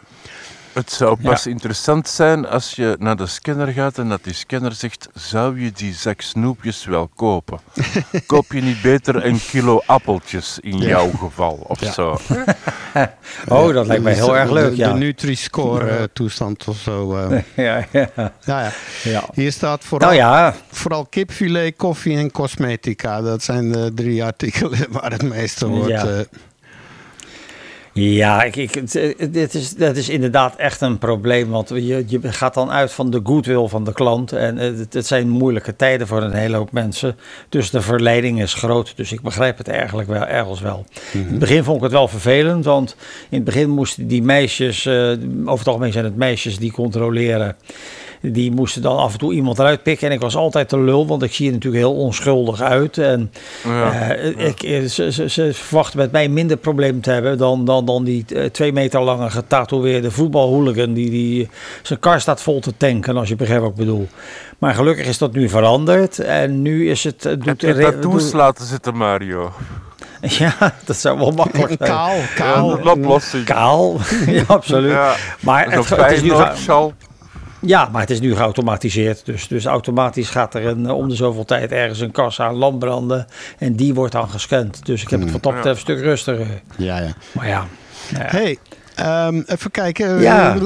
[0.74, 4.72] Het zou pas interessant zijn als je naar de scanner gaat en dat die scanner
[4.72, 7.58] zegt: Zou je die zak snoepjes wel kopen?
[8.26, 10.88] Koop je niet beter een kilo appeltjes in Ja.
[10.88, 11.92] jouw geval of Ja.
[11.92, 12.16] zo?
[13.48, 14.92] Oh, dat lijkt mij heel erg leuk, de, ja.
[14.92, 17.16] De Nutri-score eh, toestand of zo.
[17.16, 17.42] eh.
[17.66, 18.10] Ja, ja.
[18.16, 18.70] ja, ja.
[19.02, 19.24] ja.
[19.34, 23.20] Hier staat vooral, Nou ja, vooral kipfilet, koffie en cosmetica.
[23.22, 26.28] Dat zijn de drie artikelen waar het meeste wordt.
[27.94, 28.42] Ja.
[28.42, 28.72] ik, ik,
[29.32, 31.50] dit is, dat is inderdaad echt een probleem.
[31.50, 34.32] Want je, je gaat dan uit van de goodwill van de klant.
[34.32, 37.16] En eh, het, het zijn moeilijke tijden voor een hele hoop mensen.
[37.48, 38.92] Dus de verleiding is groot.
[38.96, 40.84] Dus ik begrijp het eigenlijk wel ergens wel.
[41.12, 42.64] In het begin vond ik het wel vervelend.
[42.64, 42.96] Want
[43.28, 45.10] in het begin moesten die meisjes, eh,
[45.44, 47.56] over het algemeen zijn het meisjes die controleren.
[48.32, 50.08] Die moesten dan af en toe iemand eruit pikken.
[50.08, 52.98] En ik was altijd de lul, want ik zie er natuurlijk heel onschuldig uit.
[52.98, 53.32] En
[53.64, 53.92] Ja.
[54.14, 57.84] eh, ik, eh, ze, ze, ze verwachten met mij minder probleem te hebben dan, dan,
[57.84, 61.48] dan die eh, twee meter lange getatoeëerde voetbalhooligan die, die
[61.82, 64.08] zijn kar staat vol te tanken, als je begrijpt wat ik bedoel.
[64.58, 67.22] Maar gelukkig is dat nu veranderd en nu is het...
[67.24, 69.52] Heb doet je de re- tattoos doet- laten zitten, Mario?
[70.38, 71.90] Ja, dat zou wel makkelijk zijn.
[71.90, 72.70] kaal, Ja, kaal.
[72.78, 73.44] een oplossing.
[73.44, 74.90] Kaal, ja, absoluut.
[74.90, 76.92] Ja, Maar het, het is nu Feyenoord-sjal.
[77.66, 79.24] Ja, maar het is nu geautomatiseerd.
[79.24, 82.54] Dus, dus automatisch gaat er een, eh, om de zoveel tijd ergens een kassa aan
[82.54, 83.26] lamp branden.
[83.58, 84.86] En die wordt dan gescand.
[84.86, 86.46] Dus ik heb het wat dat betreft een stuk rustiger.
[86.76, 87.12] Ja, ja.
[87.32, 87.66] Maar ja.
[88.12, 88.18] ja.
[88.26, 88.58] Hey,
[88.94, 90.20] ehm, even kijken.
[90.20, 90.58] Ja.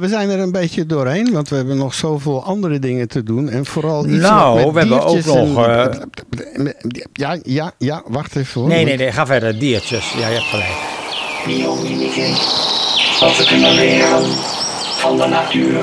[0.00, 3.48] We zijn er een beetje doorheen, want we hebben nog zoveel andere dingen te doen.
[3.48, 6.74] En vooral iets Nou, we hebben ook nog, en-
[7.12, 8.68] Ja, ja, ja, wacht even hoor.
[8.70, 9.58] Nee, nee, nee, ga verder.
[9.58, 10.12] Diertjes.
[10.12, 11.00] Ja, je hebt gelijk.
[11.46, 12.30] Biomimicry.
[13.20, 14.22] Wat we kunnen leren
[14.98, 15.80] van de natuur.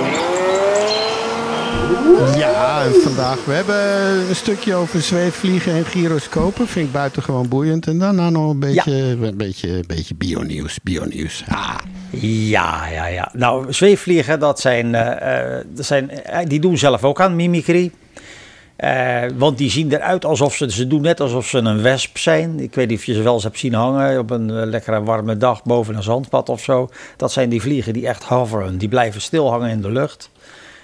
[2.35, 6.67] Ja, vandaag we hebben een stukje over zweefvliegen en gyroscopen.
[6.67, 7.87] Vind ik buitengewoon boeiend.
[7.87, 10.79] En daarna nog een beetje, een beetje, een beetje bionieuws.
[10.83, 11.43] bionieuws.
[11.47, 11.77] Ah.
[12.21, 13.29] Ja, ja, ja.
[13.33, 17.91] Nou, zweefvliegen, dat zijn, eh, eh, dat zijn, eh, die doen zelf ook aan mimicry.
[19.37, 22.59] Want die zien eruit alsof ze, ze doen net alsof ze een wesp zijn.
[22.59, 25.37] Ik weet niet of je ze wel eens hebt zien hangen op een lekkere warme
[25.37, 26.89] dag boven een zandpad of zo.
[27.17, 28.77] Dat zijn die vliegen die echt hoveren.
[28.77, 30.29] Die blijven stil hangen in de lucht.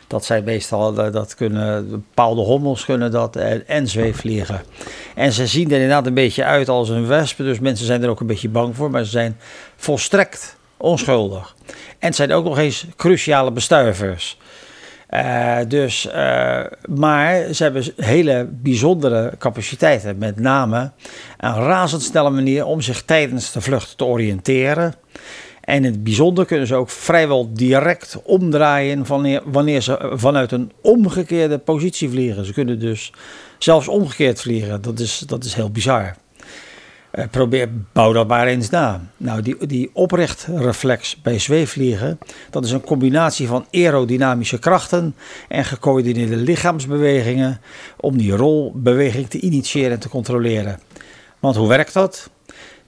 [0.07, 4.61] Dat zijn meestal, eh, dat kunnen, bepaalde hommels kunnen dat en, en zweefvliegen.
[5.15, 7.37] En ze zien er inderdaad een beetje uit als een wesp.
[7.37, 8.91] Dus mensen zijn er ook een beetje bang voor.
[8.91, 9.37] Maar ze zijn
[9.75, 11.55] volstrekt onschuldig.
[11.99, 14.37] En het zijn ook nog eens cruciale bestuivers.
[15.09, 20.17] Uh, dus, uh, maar ze hebben hele bijzondere capaciteiten.
[20.17, 20.91] Met name
[21.37, 24.93] een razendsnelle manier om zich tijdens de vlucht te oriënteren.
[25.65, 30.71] En in het bijzonder kunnen ze ook vrijwel direct omdraaien wanneer, wanneer ze vanuit een
[30.81, 32.45] omgekeerde positie vliegen.
[32.45, 33.13] Ze kunnen dus
[33.57, 34.81] zelfs omgekeerd vliegen.
[34.81, 36.15] Dat is, dat is heel bizar.
[37.13, 39.01] Uh, probeer, bouw dat maar eens na.
[39.17, 45.15] Nou, die, die oprichtreflex bij zweefvliegen, dat is een combinatie van aerodynamische krachten
[45.47, 47.61] en gecoördineerde lichaamsbewegingen
[47.97, 50.79] om die rolbeweging te initiëren en te controleren.
[51.39, 52.29] Want hoe werkt dat?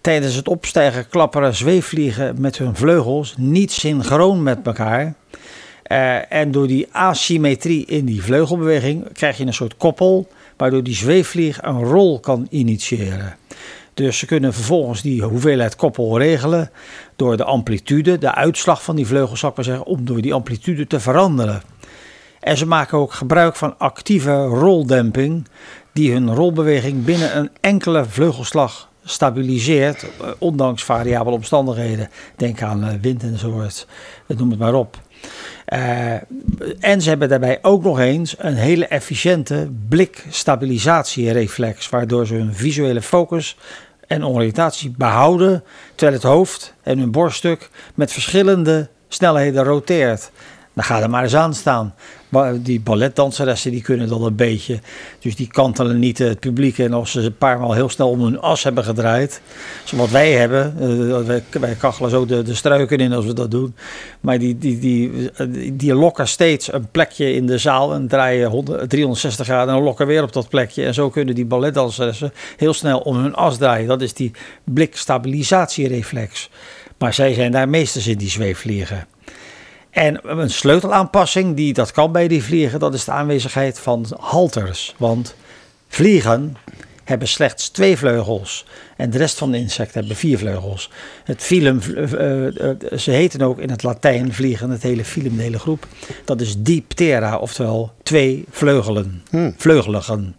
[0.08, 5.14] Tijdens het opstijgen klapperen zweefvliegen met hun vleugels niet synchroon met elkaar.
[5.92, 10.28] Uh, en door die asymmetrie in die vleugelbeweging krijg je een soort koppel,
[10.58, 13.36] waardoor die zweefvlieg een rol kan initiëren.
[13.94, 16.72] Dus ze kunnen vervolgens die hoeveelheid koppel regelen
[17.16, 21.62] door de amplitude, de uitslag van die vleugels, zeggen, om door die amplitude te veranderen.
[22.40, 25.48] En ze maken ook gebruik van actieve roldemping,
[25.94, 32.10] die hun rolbeweging binnen een enkele vleugelslag stabiliseert, eh, ondanks variabele omstandigheden.
[32.36, 33.88] Denk aan eh, wind enzovoort,
[34.28, 35.00] noem het maar op.
[36.80, 43.02] En ze hebben daarbij ook nog eens een hele efficiënte blikstabilisatiereflex, waardoor ze hun visuele
[43.02, 43.58] focus
[44.08, 45.64] en oriëntatie behouden,
[45.96, 50.32] terwijl het hoofd en hun borststuk met verschillende snelheden roteert.
[50.78, 51.94] Dan ga er maar eens aan staan.
[52.56, 54.80] Die balletdanseressen die kunnen dat een beetje.
[55.20, 56.80] Dus die kantelen niet het publiek.
[56.80, 59.42] En als ze een paar maal heel snel om hun as hebben gedraaid.
[59.84, 60.76] Zoals wat wij hebben.
[60.80, 63.76] Uh, wij, kachelen zo de, de struiken in als we dat doen.
[64.20, 65.32] Maar die, die, die,
[65.76, 67.94] die lokken steeds een plekje in de zaal.
[67.94, 70.86] En draaien 100, 360 graden en lokken weer op dat plekje.
[70.86, 73.88] En zo kunnen die balletdanseressen heel snel om hun as draaien.
[73.88, 74.32] Dat is die
[74.64, 76.50] blikstabilisatiereflex.
[76.98, 79.08] Maar zij zijn daar meesters in die zweefvliegen.
[79.98, 84.96] En een sleutelaanpassing die dat kan bij die vliegen, dat is de aanwezigheid van halters.
[84.98, 85.36] Want
[85.88, 86.56] vliegen
[87.04, 88.66] hebben slechts twee vleugels
[88.98, 90.90] en de rest van de insecten hebben vier vleugels.
[91.24, 92.02] Het filum, uh,
[92.46, 95.88] uh, ze heten ook in het Latijn vliegen, het hele filum, de hele groep.
[96.26, 99.54] Dat is diptera, oftewel twee vleugelen, hmm.
[99.58, 100.36] vleugeligen.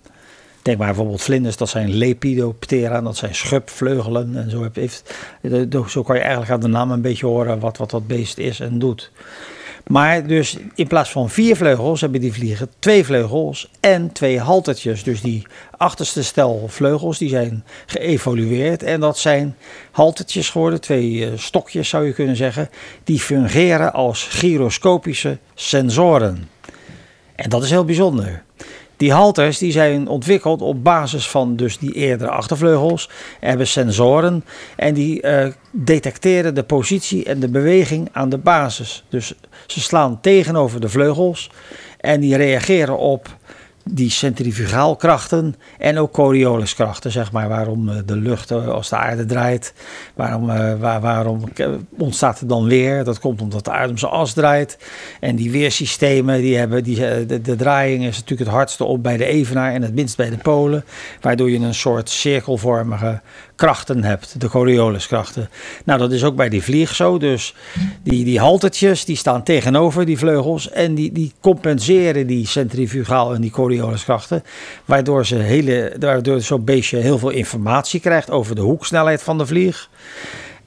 [0.68, 4.36] Denk maar bijvoorbeeld vlinders, dat zijn lepidoptera, dat zijn schubvleugelen.
[4.36, 5.14] En zo, heeft,
[5.88, 8.60] zo kan je eigenlijk aan de naam een beetje horen wat, wat dat beest is
[8.60, 9.10] en doet.
[9.86, 15.02] Maar dus in plaats van vier vleugels hebben die vliegen twee vleugels en twee haltertjes.
[15.02, 15.46] Dus die
[15.76, 18.82] achterste stel vleugels die zijn geëvolueerd.
[18.82, 19.56] En dat zijn
[19.90, 22.70] haltertjes geworden, twee eh, stokjes zou je kunnen zeggen.
[23.04, 26.48] Die fungeren als gyroscopische sensoren.
[27.34, 28.42] En dat is heel bijzonder.
[28.98, 33.10] Die halters die zijn ontwikkeld op basis van dus die eerdere achtervleugels.
[33.40, 34.44] Hebben sensoren
[34.76, 39.04] en die uh, detecteren de positie en de beweging aan de basis.
[39.08, 39.34] Dus
[39.66, 41.50] ze slaan tegenover de vleugels
[42.00, 43.36] en die reageren op
[43.90, 49.24] die centrifugaalkrachten en ook Corioliskrachten, zeg maar, waarom eh, de lucht eh, als de aarde
[49.24, 49.74] draait,
[50.14, 51.40] waarom, uh, waar, waarom
[51.98, 53.04] ontstaat er dan weer?
[53.04, 54.78] Dat komt omdat de aarde om zijn as draait.
[55.20, 59.16] En die weersystemen, die hebben, die, de, de draaiing is natuurlijk het hardste op bij
[59.16, 60.84] de evenaar en het minst bij de polen,
[61.20, 63.20] waardoor je een soort cirkelvormige
[63.58, 65.50] krachten hebt, de Corioliskrachten.
[65.84, 67.18] Nou, dat is ook bij die vlieg zo.
[67.18, 67.54] Dus
[68.02, 73.40] die, die haltertjes, die staan tegenover die vleugels en die, die compenseren die centrifugaal en
[73.40, 74.42] die Corioliskrachten,
[74.84, 79.46] waardoor, ze hele, waardoor zo'n beestje heel veel informatie krijgt over de hoeksnelheid van de
[79.46, 79.90] vlieg.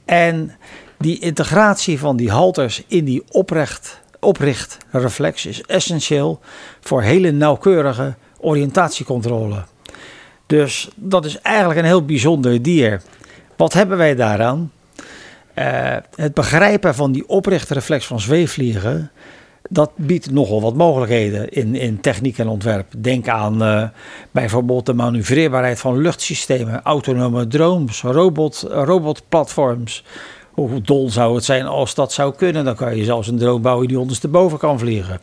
[0.04, 0.52] En
[0.98, 6.40] die integratie van die halters in die oprecht, oprichtreflex is essentieel
[6.80, 9.64] voor hele nauwkeurige oriëntatiecontrole.
[10.52, 13.02] Dus dat is eigenlijk een heel bijzonder dier.
[13.56, 14.72] Wat hebben wij daaraan?
[15.54, 19.10] Uh, het begrijpen van die oprichtreflex van zweefvliegen,
[19.68, 22.86] dat biedt nogal wat mogelijkheden in, in techniek en ontwerp.
[22.98, 23.88] Denk aan uh,
[24.30, 30.04] bijvoorbeeld de manoeuvreerbaarheid van luchtsystemen, autonome drones, robot, robotplatforms.
[30.50, 32.64] Hoe dol zou het zijn als dat zou kunnen?
[32.64, 35.20] Dan kan je zelfs een drone bouwen die ondersteboven kan vliegen.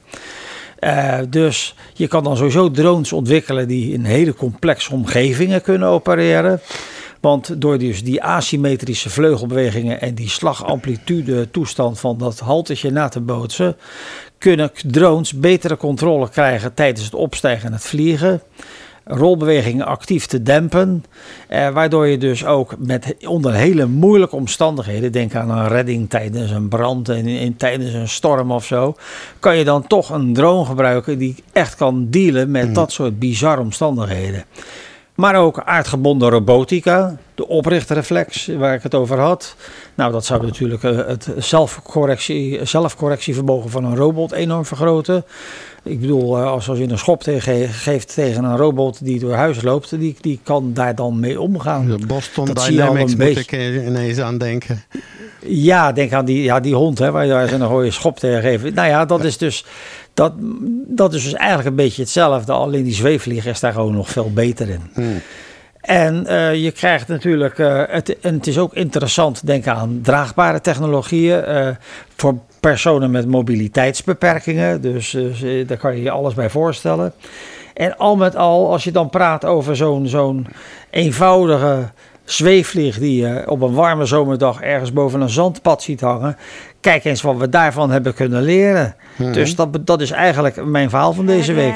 [0.80, 6.61] Eh, dus je kan dan sowieso drones ontwikkelen die in hele complexe omgevingen kunnen opereren.
[7.19, 13.19] Want door dus die asymmetrische vleugelbewegingen en die slagamplitude toestand van dat haltetje na te
[13.19, 13.75] bootsen,
[14.38, 18.41] kunnen drones betere controle krijgen tijdens het opstijgen en het vliegen.
[19.12, 21.03] Rolbewegingen actief te dempen.
[21.47, 26.51] Eh, waardoor je dus ook met, onder hele moeilijke omstandigheden, denk aan een redding tijdens
[26.51, 28.95] een brand en in, tijdens een storm of zo,
[29.39, 33.62] kan je dan toch een drone gebruiken die echt kan dealen met dat soort bizarre
[33.62, 34.43] omstandigheden.
[35.20, 39.55] Maar ook aardgebonden robotica, de oprichtreflex waar ik het over had.
[39.95, 45.26] Nou, dat zou natuurlijk eh, het zelfcorrectie, zelfcorrectievermogen van een robot enorm vergroten.
[45.84, 49.61] Ik bedoel, eh, als je een schop tegen, geeft tegen een robot die door huis
[49.61, 51.88] loopt, die, die kan daar dan mee omgaan.
[51.88, 53.57] De Boston Dat Dynamics een moet beetje.
[53.57, 54.84] ik ineens aan denken.
[55.45, 58.41] Ja, denk aan die, ja, die hond hè, waar je daar een rode schop tegen
[58.41, 58.74] geeft.
[58.74, 59.65] Nou ja, dat is dus...
[60.20, 60.34] Dat,
[60.88, 62.51] dat is dus eigenlijk een beetje hetzelfde.
[62.51, 64.82] Alleen die zweefvlieger is daar gewoon nog veel beter in.
[65.82, 70.61] En eh, je krijgt natuurlijk, eh, het, en het is ook interessant, denk aan draagbare
[70.61, 71.67] technologieën eh,
[72.15, 74.82] voor personen met mobiliteitsbeperkingen.
[74.82, 77.13] Dus, dus, daar kan je je alles bij voorstellen.
[77.74, 80.47] En al met al, als je dan praat over zo'n zo'n
[80.89, 81.89] eenvoudige
[82.32, 86.38] zweefvlieg die je op een warme zomerdag ergens boven een zandpad ziet hangen.
[86.82, 88.95] Kijk eens wat we daarvan hebben kunnen leren.
[89.17, 91.75] Dus dat, dat is eigenlijk mijn verhaal van deze week.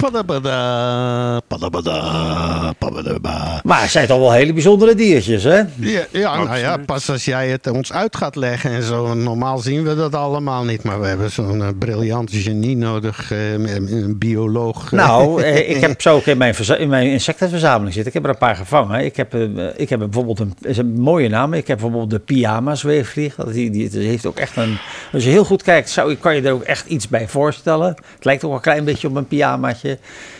[0.00, 3.60] Padabada, padabada, padabada.
[3.64, 5.56] Maar het zijn toch wel hele bijzondere diertjes, hè?
[5.76, 9.14] Ja, ja, nou ja, pas als jij het ons uit gaat leggen en zo.
[9.14, 10.82] Normaal zien we dat allemaal niet.
[10.82, 13.32] Maar we hebben zo'n eh, briljant genie nodig.
[13.32, 14.84] eh, een bioloog.
[14.84, 14.98] eh.
[14.98, 18.06] Nou, ik heb zo ook in mijn, in mijn insectenverzameling zitten.
[18.06, 19.04] Ik heb er een paar gevangen.
[19.04, 19.34] Ik heb,
[19.76, 21.52] ik heb bijvoorbeeld een, is een mooie naam.
[21.54, 23.34] Ik heb bijvoorbeeld de pyjama zweefvlieg.
[23.34, 24.78] Dat die, die, die heeft ook echt een.
[25.12, 27.88] Als je heel goed kijkt, zou, kan je er ook echt iets bij voorstellen.
[28.14, 29.89] Het lijkt ook wel een klein beetje op een pyjamaatje.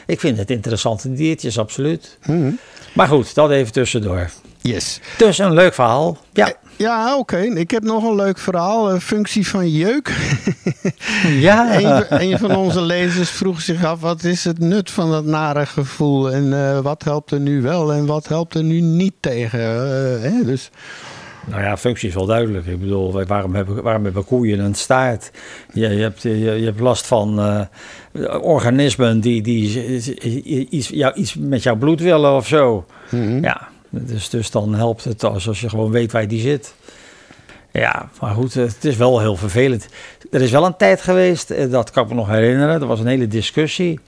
[0.07, 2.19] Ik vind het interessante diertjes, absoluut.
[2.93, 4.31] Maar goed, dat even tussendoor.
[4.61, 5.01] Yes.
[5.19, 6.19] Dus een leuk verhaal.
[6.33, 6.55] Ja.
[6.81, 7.39] Ja, oké.
[7.39, 8.91] Ik heb nog een leuk verhaal.
[8.91, 10.13] Een functie van jeuk.
[11.29, 11.81] Ja.
[11.81, 15.67] Een, een van onze lezers vroeg zich af: wat is het nut van dat nare
[15.67, 16.31] gevoel?
[16.31, 19.61] En eh, wat helpt er nu wel en wat helpt er nu niet tegen?
[19.61, 20.45] Eh, hè?
[20.45, 20.71] Dus
[21.47, 22.67] Nou ja, functie is wel duidelijk.
[22.67, 25.31] Ik bedoel, waarom hebben, waarom hebben koeien een staart?
[25.73, 27.61] Je, je, hebt, je, je hebt last van eh,
[28.41, 32.85] organismen die, die iets, jou, iets met jouw bloed willen of zo.
[33.43, 36.75] Ja, dus, dus dan helpt het als, als je gewoon weet waar die zit.
[37.73, 39.89] Ja, maar goed, eh, het is wel heel vervelend.
[40.31, 43.01] Er is wel een tijd geweest, eh, dat kan ik me nog herinneren, er was
[43.01, 44.01] een hele discussie.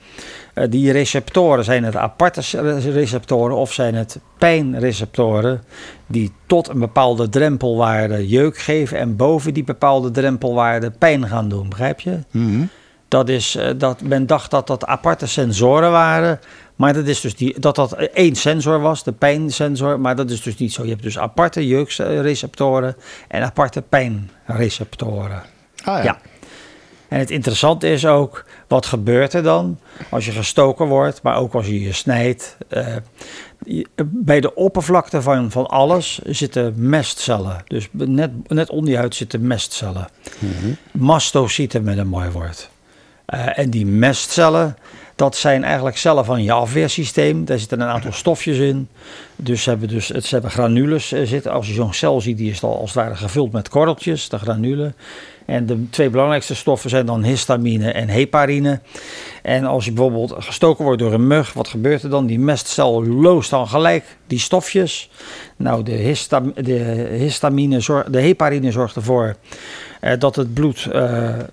[0.53, 2.41] Eh, Die receptoren, zijn het aparte
[2.91, 5.63] receptoren of zijn het pijnreceptoren
[6.07, 11.69] die tot een bepaalde drempelwaarde jeuk geven en boven die bepaalde drempelwaarde pijn gaan doen,
[11.69, 12.17] begrijp je?
[13.13, 16.39] Dat is, eh, dat men dacht dat dat aparte sensoren waren.
[16.75, 19.99] Maar dat is dus die, dat dat één sensor was, de pijnsensor.
[19.99, 20.83] Maar dat is dus niet zo.
[20.83, 22.95] Je hebt dus aparte jeukreceptoren
[23.27, 25.43] en aparte pijnreceptoren.
[25.83, 26.03] ah, ja.
[26.03, 26.17] Ja.
[27.07, 31.53] En het interessante is ook, wat gebeurt er dan als je gestoken wordt, maar ook
[31.53, 32.57] als je je snijdt.
[32.69, 32.95] Eh,
[33.65, 37.63] je- bij de oppervlakte van, van alles zitten mestcellen.
[37.67, 40.07] Dus net, net onder je huid zitten mestcellen.
[40.91, 42.69] Mastocyten met een mooi woord.
[43.25, 44.77] Eh, en die mestcellen,
[45.15, 47.45] dat zijn eigenlijk cellen van je afweersysteem.
[47.45, 48.87] Daar zitten een aantal stofjes in.
[49.35, 51.51] Dus ze hebben, dus, ze hebben granules eh, zitten.
[51.51, 54.37] Als je zo'n cel ziet, die is al als het ware gevuld met korreltjes, de
[54.37, 54.95] granulen.
[55.45, 58.79] En de twee belangrijkste stoffen zijn dan histamine en heparine.
[59.41, 62.25] En als je bijvoorbeeld gestoken wordt door een mug, wat gebeurt er dan?
[62.25, 65.09] Die mestcel loost dan gelijk die stofjes.
[65.55, 69.35] Nou, de, de histamine, de heparine zorgt ervoor
[69.99, 71.45] eh, dat het bloed eh, eh,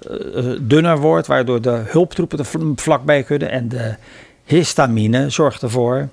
[0.60, 3.50] dunner wordt, waardoor de hulptroepen er vl- vlakbij kunnen.
[3.50, 3.94] En de
[4.50, 6.08] histamine zorgt ervoor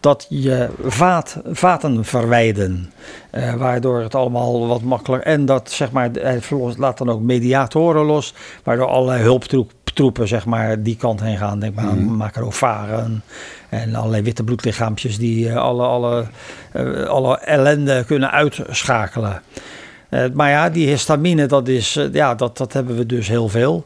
[0.00, 2.92] dat je vaat, vaten verwijden.
[3.30, 5.32] eh, waardoor het allemaal wat makkelijker.
[5.32, 6.40] En dat zeg maar, hij
[6.76, 11.58] laat dan ook mediatoren los, waardoor allerlei hulptroepen zeg maar, die kant heen gaan.
[11.58, 13.22] Denk maar aan macrofagen
[13.68, 16.24] en allerlei witte bloedlichaampjes die eh, alle, alle,
[16.72, 19.42] eh, alle ellende kunnen uitschakelen.
[20.08, 23.84] Eh, maar ja, die histamine, dat, is, ja, dat, dat hebben we dus heel veel.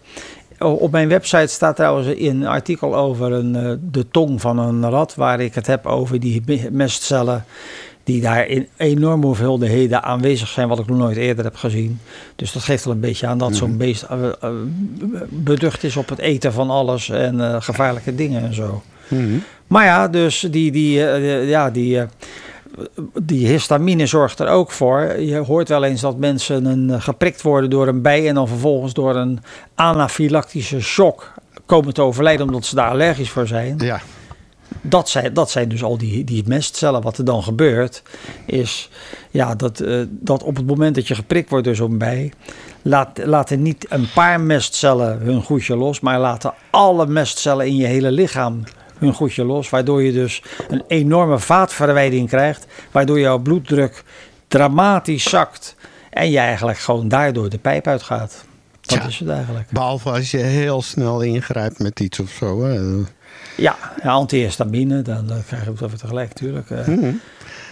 [0.59, 4.91] O- Op mijn website staat trouwens een artikel over een, eh, de tong van een
[4.91, 7.45] rat, waar ik het heb over die me- mestcellen.
[8.05, 11.99] Die daar in enorme hoeveelheden aanwezig zijn, wat ik nog nooit eerder heb gezien.
[12.37, 14.51] Dus dat geeft wel een beetje aan dat zo'n beest eh, eh,
[15.29, 18.83] beducht is op het eten van alles en gevaarlijke dingen en zo.
[19.67, 20.93] Maar ja, dus die, die,
[21.47, 22.01] ja, die,
[23.23, 25.21] die histamine zorgt er ook voor.
[25.21, 28.49] Je hoort wel eens dat mensen een, eh, geprikt worden door een bij en dan
[28.49, 29.41] vervolgens door een
[29.75, 31.33] anafylactische shock
[31.67, 33.79] komen te overlijden omdat ze daar allergisch voor zijn.
[33.79, 34.01] Ja,
[34.81, 37.03] Dat zijn, dat zijn dus al die, die mestcellen.
[37.03, 38.03] Wat er dan gebeurt,
[38.47, 38.91] is
[39.31, 42.33] ja, dat, eh, dat op het moment dat je geprikt wordt door zo'n bij,
[42.83, 47.87] laat, laten niet een paar mestcellen hun goedje los, maar laten alle mestcellen in je
[47.87, 48.63] hele lichaam
[48.99, 49.71] hun goedje los.
[49.71, 54.05] Waardoor je dus een enorme vaatverwijding krijgt, waardoor jouw bloeddruk
[54.49, 55.77] dramatisch zakt
[56.11, 58.45] en je eigenlijk gewoon daardoor de pijp uitgaat.
[58.81, 59.71] Dat is het eigenlijk.
[59.71, 62.65] behalve als je heel snel ingrijpt met iets of zo.
[62.65, 63.05] Hè.
[63.57, 66.71] Ja, antihistamine, dan, dan krijg je het over tegelijk natuurlijk.
[66.71, 67.15] eh.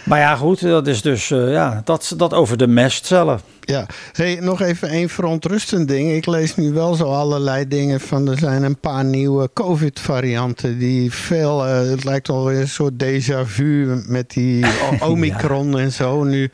[0.05, 3.39] Maar ja, goed, dat is dus eh, ja, dat, dat over de mestcellen.
[3.67, 6.11] Ja, hey, nog even één verontrustend ding.
[6.11, 8.29] Ik lees nu wel zo allerlei dingen van.
[8.29, 11.65] Er zijn een paar nieuwe COVID-varianten die veel.
[11.65, 14.65] eh, het lijkt weer een soort déjà vu met die
[15.09, 16.23] Omicron en zo.
[16.23, 16.51] Nu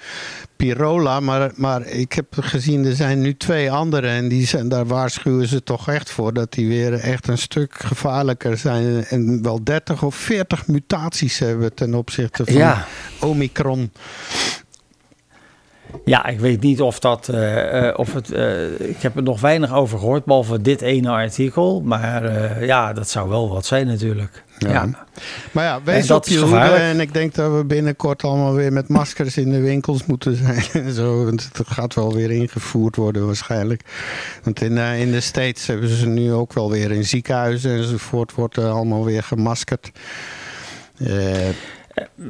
[0.56, 4.86] Pirola, maar, maar ik heb gezien er zijn nu twee andere en die zijn, daar
[4.86, 9.64] waarschuwen ze toch echt voor dat die weer echt een stuk gevaarlijker zijn en wel
[9.64, 12.86] 30 of 40 mutaties hebben ten opzichte van Ja.
[13.20, 13.92] Omicron.
[16.06, 17.30] Ja, ik weet niet of dat.
[17.30, 21.82] eh, of het, eh, ik heb er nog weinig over gehoord, behalve dit ene artikel.
[21.82, 24.44] Maar ja, dat zou wel wat zijn natuurlijk.
[24.58, 24.70] Ja.
[24.72, 24.90] Ja.
[25.52, 26.60] Maar ja, En wees dat op je hoede.
[26.60, 30.64] En ik denk dat we binnenkort allemaal weer met maskers in de winkels moeten zijn.
[30.86, 31.26] En zo.
[31.26, 33.82] Want het gaat wel weer ingevoerd worden waarschijnlijk.
[34.44, 38.34] Want in, in de States hebben ze nu ook wel weer in ziekenhuizen enzovoort.
[38.34, 39.92] Wordt er allemaal weer gemaskerd.
[40.98, 41.48] Eh,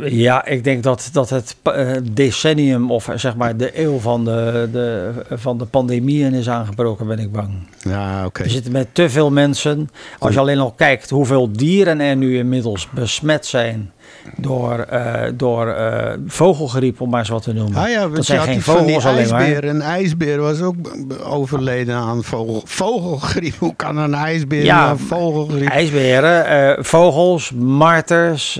[0.03, 4.69] Ja, ik denk dat, dat het eh, decennium of zeg maar de eeuw van de,
[4.71, 7.49] de, van de pandemieën is aangebroken, ben ik bang.
[7.79, 8.43] ja, oké.
[8.43, 9.89] We zitten met te veel mensen.
[10.19, 13.91] Als je alleen al kijkt hoeveel dieren er nu inmiddels besmet zijn
[14.37, 17.75] door, eh, door eh, vogelgriep, om maar eens wat te noemen.
[17.81, 19.39] Ah ja, dat zijn geen vogels alleen maar.
[19.41, 19.69] ijsbeer.
[19.69, 20.75] Een ijsbeer was ook
[21.23, 23.55] overleden aan vogel, vogelgriep.
[23.59, 25.67] Hoe kan een ijsbeer Ja, aan vogelgriep?
[25.69, 28.59] IJsberen, eh, vogels, marters,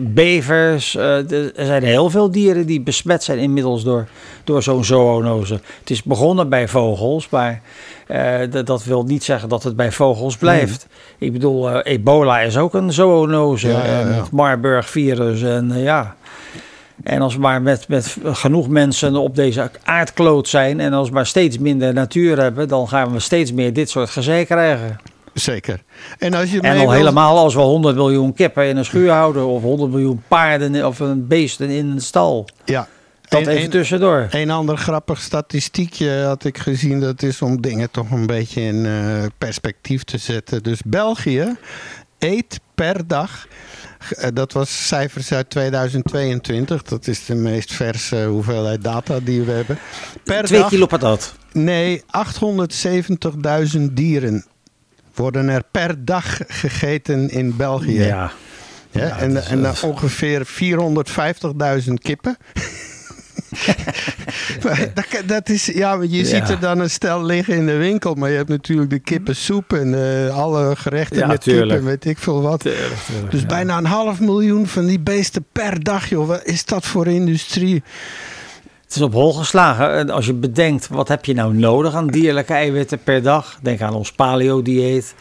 [0.00, 0.94] bevers.
[0.94, 4.06] er zijn heel veel dieren die besmet zijn inmiddels door,
[4.44, 5.60] door zo'n zoonose.
[5.80, 7.62] Het is begonnen bij vogels, maar
[8.12, 10.86] eh, dat- wil niet zeggen dat het bij vogels blijft.
[11.18, 14.14] Ik bedoel, eh, ebola is ook een zoonose Ja, ja, en ja.
[14.14, 15.42] het Marburg-virus.
[15.42, 16.14] En eh, ja...
[17.02, 21.14] En als we maar met, met genoeg mensen op deze aardkloot zijn en als we
[21.14, 24.96] maar steeds minder natuur hebben, dan gaan we steeds meer dit soort gezeik krijgen.
[25.34, 25.82] Zeker.
[26.18, 29.10] En als je En al wil- helemaal als we 100 miljoen kippen in een schuur
[29.10, 32.48] houden of 100 miljoen paarden of een beesten in een stal.
[32.64, 32.88] Ja.
[33.32, 34.26] Dat even tussendoor.
[34.30, 37.00] Een ander grappig statistiekje had ik gezien.
[37.00, 40.62] Dat is om dingen toch een beetje in eh, perspectief te zetten.
[40.62, 41.56] Dus België
[42.18, 43.46] eet per dag.
[44.08, 46.82] eh, Dat was cijfers uit 2022.
[46.82, 49.78] Dat is de meest verse hoeveelheid data die we hebben.
[50.24, 51.34] Per Twee dag, kilo patat.
[51.52, 52.02] Nee,
[53.76, 54.44] 870.000 dieren
[55.14, 58.02] worden er per dag gegeten in België.
[58.02, 58.32] Ja.
[58.90, 60.46] Ja, Ja, en en ongeveer
[61.86, 62.36] 450.000 kippen.
[64.62, 66.24] Maar dat, dat is, ja, je Ja.
[66.24, 69.72] ziet er dan een stel liggen in de winkel, maar je hebt natuurlijk de kippensoep
[69.72, 69.94] en
[70.26, 71.68] eh, alle gerechten Ja, met tuurlijk.
[71.68, 72.66] kippen, weet ik veel wat.
[73.30, 76.26] Dus bijna een half miljoen van die beesten per dag, joh.
[76.26, 77.82] Wat is dat voor industrie?
[78.84, 79.90] Het is op hol geslagen.
[79.94, 83.58] En Als je bedenkt, wat heb je nou nodig aan dierlijke eiwitten per dag?
[83.62, 85.14] Denk aan ons paleo-dieet.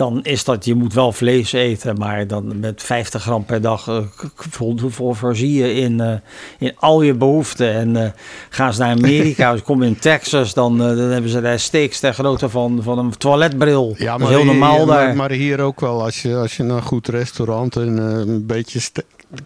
[0.00, 4.04] Dan is dat, je moet wel vlees eten, maar dan met 50 gram per dag
[4.34, 6.12] vol- vol- voorzie je in, eh,
[6.58, 7.72] in al je behoeften.
[7.72, 8.10] En eh,
[8.48, 12.48] gaan ze naar Amerika, komt in Texas, dan, dan hebben ze daar steaks ter grootte
[12.48, 13.94] van, van een toiletbril.
[13.98, 15.06] Ja, dat is heel normaal hier, daar.
[15.06, 16.02] maar, maar hier ook wel.
[16.02, 18.80] Als je, als je naar een goed restaurant en een beetje...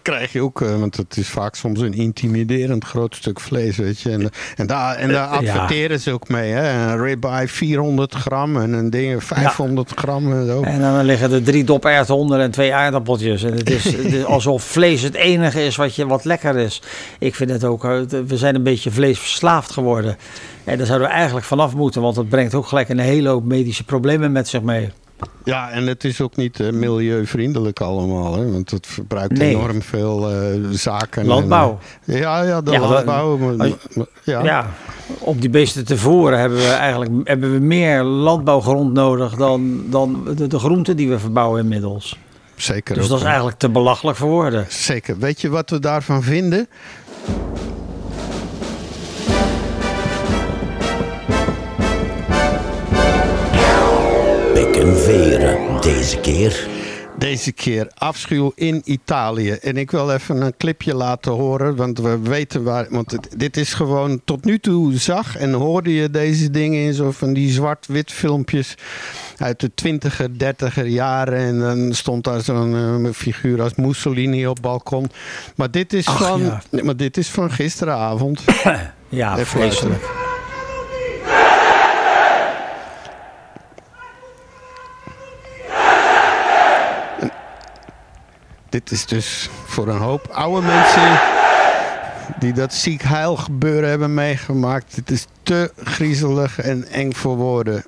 [0.03, 4.01] krijg je ook, eh, want het is vaak soms een intimiderend groot stuk vlees, weet
[4.01, 4.11] je.
[4.11, 5.51] En, en daar, en daar ja.
[5.51, 6.93] adverteren ze ook mee, hè.
[6.93, 10.62] Een ribeye 400 gram en een ding 500 gram en zo.
[10.62, 13.43] En dan liggen er drie doperwten onder en twee aardappeltjes.
[13.43, 16.82] En het is, het is alsof vlees het enige is wat, je, wat lekker is.
[17.18, 20.16] Ik vind het ook, eh, we zijn een beetje vleesverslaafd geworden.
[20.64, 23.45] En daar zouden we eigenlijk vanaf moeten, want dat brengt ook gelijk een hele hoop
[23.45, 24.91] medische problemen met zich mee.
[25.45, 28.51] Ja, en het is ook niet eh, milieuvriendelijk allemaal, hè.
[28.53, 29.55] Want het verbruikt Nee.
[29.55, 31.23] enorm veel eh, zaken.
[31.23, 31.79] en, Landbouw.
[32.05, 33.37] eh, ja, ja, de Ja, landbouw.
[33.37, 34.43] maar- als je- maar- ja.
[34.45, 34.71] Ja.
[35.19, 40.25] om die beesten te voeren hebben we eigenlijk hebben we meer landbouwgrond nodig dan, dan
[40.37, 42.19] de, de groenten die we verbouwen inmiddels.
[42.57, 42.95] zeker.
[42.95, 44.67] Dus ook, dat is eigenlijk te belachelijk voor woorden.
[44.69, 45.19] Zeker.
[45.19, 46.69] Weet je wat we daarvan vinden?
[54.93, 56.66] Veren deze keer.
[57.18, 59.51] Deze keer afschuw in Italië.
[59.51, 62.87] En ik wil even een clipje laten horen, want we weten waar.
[62.91, 66.93] Want het- dit is gewoon tot nu toe zag en hoorde je deze dingen in
[66.95, 68.74] zo van die zwart-wit filmpjes
[69.37, 71.39] uit de twintiger, dertiger jaren.
[71.39, 75.11] En dan stond daar zo'n eh, figuur als Mussolini op het balkon.
[75.57, 76.62] Maar dit is, Ach, van, ja.
[76.82, 78.41] maar dit is van gisteravond.
[79.09, 80.24] Ja, vreselijk.
[88.75, 91.20] Dit is dus voor een hoop oude mensen
[92.39, 94.97] die dat ziek heil gebeuren hebben meegemaakt.
[94.97, 97.85] Het is te griezelig en eng voor woorden.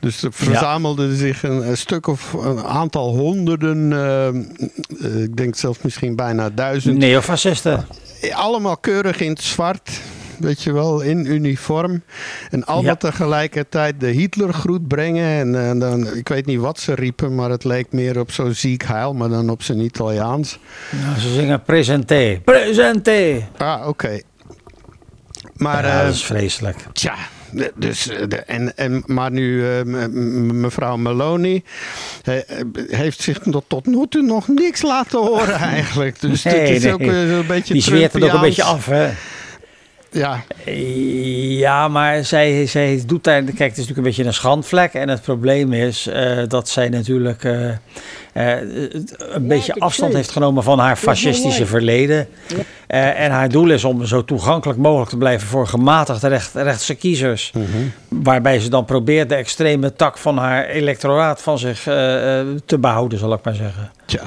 [0.00, 5.56] Dus er verzamelde zich een, een stuk of een aantal honderden, eh, eh, ik denk
[5.56, 6.98] zelfs misschien bijna duizend.
[6.98, 7.86] Neofascisten.
[8.32, 9.90] Allemaal keurig in het zwart.
[10.38, 12.02] Weet je wel, in uniform.
[12.50, 12.96] En allemaal Ja.
[12.96, 15.28] tegelijkertijd de Hitlergroet brengen.
[15.54, 18.54] En, eh, dan, ik weet niet wat ze riepen, maar het leek meer op zo'n
[18.54, 20.58] ziek heil, maar dan op zijn Italiaans.
[21.04, 22.40] Nou, ze zingen presenté.
[22.44, 23.48] Presenté.
[23.56, 24.20] Ah, oké.
[25.56, 26.76] Maar, Ja, eh, dat is vreselijk.
[26.92, 27.14] tja,
[27.74, 29.80] dus, eh, de, en, en, maar nu eh,
[30.52, 31.62] mevrouw Meloni
[32.24, 32.44] eh, eh,
[32.88, 36.20] heeft zich tot, tot nu toe nog niks laten horen eigenlijk.
[36.20, 36.92] Dus Nee, dit is nee.
[36.92, 39.08] ook eh, zo'n beetje Die zweert het ook een beetje af, hè?
[40.10, 40.42] Ja,
[41.58, 43.42] Ja, maar zij, zij doet daar...
[43.42, 44.94] Kijk, het is natuurlijk een beetje een schandvlek.
[44.94, 47.68] En het probleem is eh, dat zij natuurlijk eh,
[48.32, 48.60] eh,
[49.32, 52.28] een beetje afstand heeft genomen van haar fascistische verleden.
[52.86, 56.94] Eh, en haar doel is om zo toegankelijk mogelijk te blijven voor gematigde recht, rechtse
[56.94, 57.52] kiezers.
[58.08, 62.78] Waarbij ze dan probeert de extreme tak van haar electoraat van zich eh, eh, te
[62.78, 63.90] behouden, zal ik maar zeggen.
[64.04, 64.20] tja.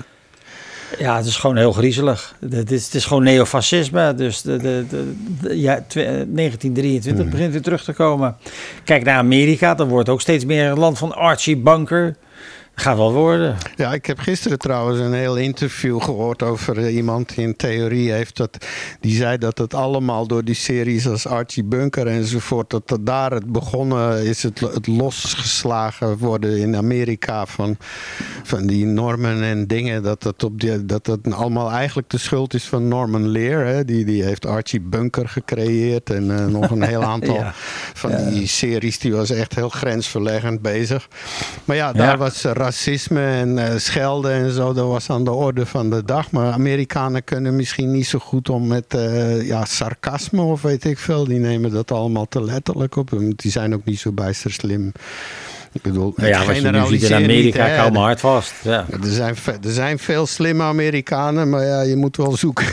[0.97, 2.35] Ja, het is gewoon heel griezelig.
[2.49, 4.13] Het is, het is gewoon neofascisme.
[4.15, 7.29] Dus de, de, de, de- ja, tw- eh, 1923 Hmm.
[7.31, 8.35] begint weer terug te komen.
[8.83, 12.15] Kijk naar Amerika, dan wordt ook steeds meer een land van Archie Bunker.
[12.79, 13.57] Gaat wel worden.
[13.75, 18.11] Ja, ik heb gisteren trouwens een heel interview gehoord over eh, iemand die een theorie
[18.11, 18.37] heeft.
[18.37, 18.65] Dat,
[18.99, 22.69] die zei dat het allemaal door die series als Archie Bunker enzovoort.
[22.69, 27.77] Dat, dat daar het begonnen is, het, het losgeslagen worden in Amerika van,
[28.43, 30.03] van die normen en dingen.
[30.03, 33.65] Dat dat, op die, dat dat allemaal eigenlijk de schuld is van Norman Lear.
[33.65, 33.85] Hè?
[33.85, 37.51] Die, die heeft Archie Bunker gecreëerd en eh, nog een heel aantal Ja.
[37.93, 38.99] van die series.
[38.99, 41.07] Die was echt heel grensverleggend bezig.
[41.65, 42.17] Maar ja, daar Ja.
[42.17, 44.73] was eh, racisme en eh, schelden en zo.
[44.73, 46.31] Dat was aan de orde van de dag.
[46.31, 50.97] Maar Amerikanen kunnen misschien niet zo goed om met eh, ja, sarcasme of weet ik
[50.97, 51.23] veel.
[51.23, 53.09] Die nemen dat allemaal te letterlijk op.
[53.35, 54.91] Die zijn ook niet zo bijster slim.
[55.71, 58.53] Ik bedoel, Nou ja, ziet in generaliseer Amerika, niet, hou maar hard vast.
[58.63, 58.85] Ja.
[59.03, 62.67] Er zijn, er zijn veel slimme Amerikanen, maar ja, je moet wel zoeken.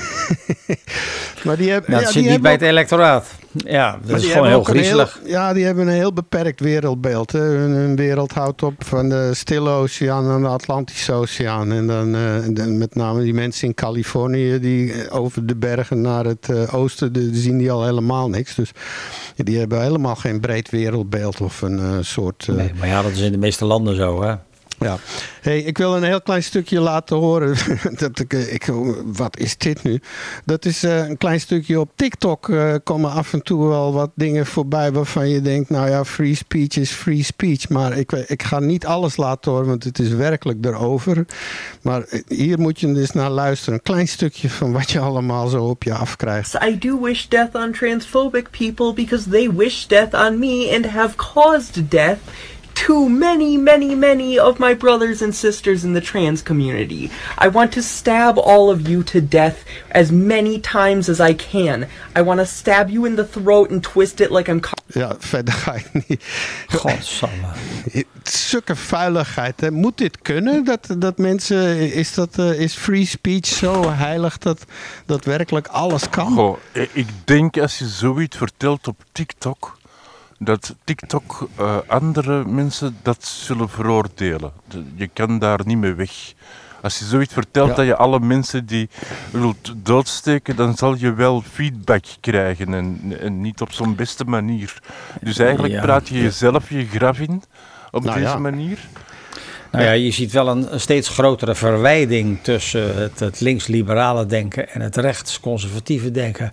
[1.45, 3.27] maar die hebben, Dat ja, zit die niet bij het electoraat.
[3.57, 5.21] Ja, dat is gewoon heel griezelig.
[5.25, 7.33] ja, die hebben een heel beperkt wereldbeeld.
[7.33, 7.41] Hè.
[7.41, 11.73] Hun, hun wereld houdt op van de Stille Oceaan en de Atlantische Oceaan.
[11.73, 16.25] En dan eh, met name die mensen in Californië die eh, over de bergen naar
[16.25, 18.55] het eh, oosten, de, zien die al helemaal niks.
[18.55, 18.71] Dus
[19.37, 22.47] die hebben helemaal geen breed wereldbeeld of een soort...
[22.49, 24.35] Nee, maar ja, dat is in de meeste landen zo, hè?
[24.79, 24.99] Ja.
[25.41, 27.57] Hey, ik wil een heel klein stukje laten horen.
[27.99, 28.70] dat ik, eh, ik,
[29.05, 30.01] wat is dit nu?
[30.45, 32.49] Dat is eh, een klein stukje op TikTok.
[32.49, 36.35] eh komen af en toe wel wat dingen voorbij waarvan je denkt: nou ja, free
[36.35, 37.68] speech is free speech.
[37.68, 41.24] Maar ik, ik ga niet alles laten horen, want het is werkelijk erover.
[41.83, 43.74] Maar eh, hier moet je dus naar luisteren.
[43.74, 46.59] Een klein stukje van wat je allemaal zo op je afkrijgt.
[46.68, 51.16] I do wish death on transphobic people because they wish death on me and have
[51.16, 52.18] caused death
[52.77, 57.11] to many, many, many of my brothers and sisters in the trans community.
[57.39, 61.89] I want to stab all of you to death as many times as I can.
[62.14, 64.61] I want to stab you in the throat and twist it like I'm.
[64.87, 66.24] Ja, verder ga ik niet.
[66.66, 67.47] Godsamme.
[68.22, 69.61] Zulke vuiligheid.
[69.61, 69.70] Hè.
[69.70, 70.64] Moet dit kunnen?
[70.64, 71.93] Dat, dat mensen.
[71.93, 74.64] Is, dat, eh, is free speech zo heilig dat,
[75.07, 76.33] dat werkelijk alles kan?
[76.33, 76.57] Goh,
[76.93, 79.79] ik denk als je zoiets vertelt op TikTok,
[80.39, 84.53] dat TikTok eh, andere mensen dat zullen veroordelen.
[84.68, 86.11] De- Je kan daar niet mee weg.
[86.82, 87.74] Als je zoiets vertelt Ja.
[87.74, 88.89] dat je alle mensen die
[89.30, 94.80] wilt doodsteken, dan zal je wel feedback krijgen en, en niet op zo'n beste manier.
[95.20, 95.80] Dus eigenlijk Ja.
[95.80, 97.43] praat je jezelf je graf in
[97.91, 98.39] op Nou deze ja.
[98.39, 98.78] manier.
[99.72, 104.68] Nou ja, je ziet wel een, een steeds grotere verwijding tussen het, het links-liberale denken
[104.68, 106.53] en het rechts-conservatieve denken.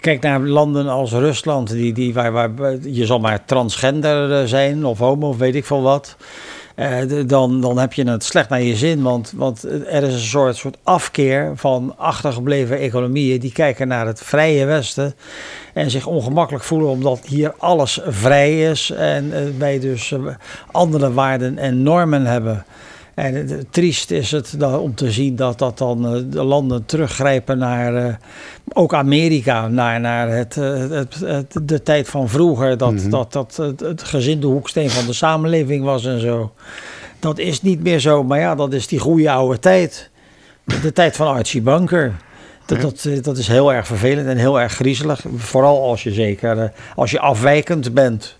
[0.00, 4.84] Kijk naar landen als Rusland, die, die, waar, waar je zal maar transgender eh, zijn
[4.84, 6.16] of homo of weet ik veel wat.
[6.74, 10.20] Eh, dan, dan heb je het slecht naar je zin, want, want er is een
[10.20, 15.14] soort, soort afkeer van achtergebleven economieën die kijken naar het vrije Westen
[15.74, 20.14] en zich ongemakkelijk voelen omdat hier alles vrij is en eh, wij dus
[20.70, 22.64] andere waarden en normen hebben.
[23.18, 27.58] En triest is het dan om te zien dat, dat dan eh, de landen teruggrijpen
[27.58, 28.14] naar, eh,
[28.72, 32.76] ook Amerika, naar, naar het, eh, het, het- de tijd van vroeger.
[32.76, 33.10] Dat Mhm.
[33.10, 36.52] dat, dat het, het gezin de hoeksteen van de samenleving was en zo.
[37.18, 40.10] Dat is niet meer zo, maar ja, dat is die goede oude tijd.
[40.82, 42.14] De tijd van Archie Bunker.
[42.66, 45.24] Dat, dat, dat is heel erg vervelend en heel erg griezelig.
[45.36, 48.36] Vooral als je zeker, als je afwijkend bent.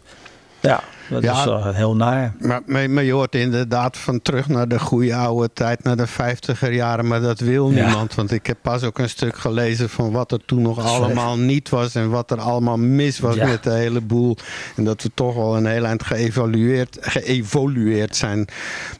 [0.60, 0.80] Ja,
[1.10, 1.68] dat Ja.
[1.68, 2.34] is heel naar.
[2.40, 6.06] Maar, maar, maar je hoort inderdaad van terug naar de goede oude tijd, naar de
[6.06, 7.06] vijftiger jaren.
[7.06, 7.84] Maar dat wil Ja.
[7.84, 8.14] niemand.
[8.14, 11.36] Want ik heb pas ook een stuk gelezen van wat er toen nog Dat allemaal
[11.38, 11.94] niet was.
[11.94, 13.46] En wat er allemaal mis was Ja.
[13.46, 14.36] met de hele boel.
[14.76, 18.46] En dat we toch wel een heel eind geëvalueerd, geëvolueerd zijn.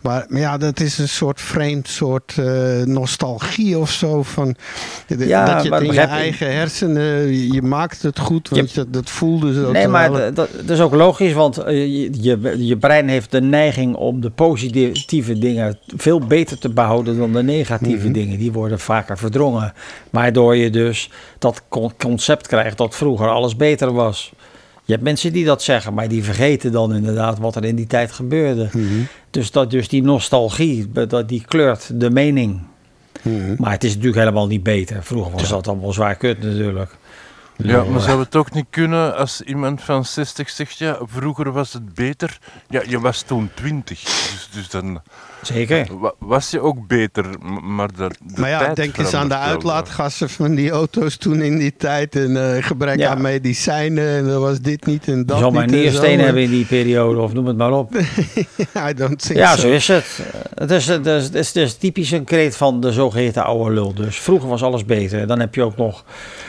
[0.02, 4.22] Maar, maar ja, dat is een soort vreemd soort eh, nostalgie of zo.
[4.22, 4.54] Van,
[5.06, 7.02] Ja, dat je het in je eigen hersenen,
[7.32, 8.48] je, je maakt het goed.
[8.48, 9.70] Want je, dat voelde zo.
[9.72, 13.94] Nee, maar dat, dat is ook logisch, want eh, je, je, brein heeft de neiging
[13.94, 18.12] om de positieve dingen veel beter te behouden dan de negatieve Mhm.
[18.12, 18.38] dingen.
[18.38, 19.72] Die worden vaker verdrongen.
[20.11, 24.32] Waardoor je dus dat con- concept krijgt dat vroeger alles beter was.
[24.84, 27.86] Je hebt mensen die dat zeggen, maar die vergeten dan inderdaad wat er in die
[27.86, 28.68] tijd gebeurde.
[28.72, 28.84] Mhm.
[29.30, 32.61] Dus, dat, dus die nostalgie, dat, die kleurt de mening.
[33.22, 33.55] Mhm.
[33.59, 35.03] Maar het is natuurlijk helemaal niet beter.
[35.03, 36.96] Vroeger was dat allemaal zwaar kut natuurlijk.
[37.62, 41.72] Ja, maar zou het ook niet kunnen als iemand van 60 zegt, ja, vroeger was
[41.72, 42.38] het beter.
[42.68, 45.00] Ja, je was toen 20, dus, dus dan
[45.42, 45.98] Zeker.
[46.00, 47.24] wa- was je ook beter,
[47.62, 51.42] maar de, de Maar ja, tijd denk eens aan de uitlaatgassen van die auto's toen
[51.42, 52.16] in die tijd.
[52.16, 53.11] En eh, gebrek Ja.
[53.11, 54.09] aan medicijnen.
[54.16, 55.72] En dan was dit niet en Je dat zal maar niet.
[55.74, 55.84] en zo.
[55.84, 57.94] nierstenen hebben in die periode, of noem het maar op.
[58.88, 59.61] I don't think Ja, so.
[59.61, 60.18] zo is het.
[60.54, 63.74] Het is, het is, het is, het is typisch een kreet van de zogeheten oude
[63.74, 63.94] lul.
[63.94, 65.26] Dus vroeger was alles beter.
[65.26, 66.04] Dan heb je ook nog...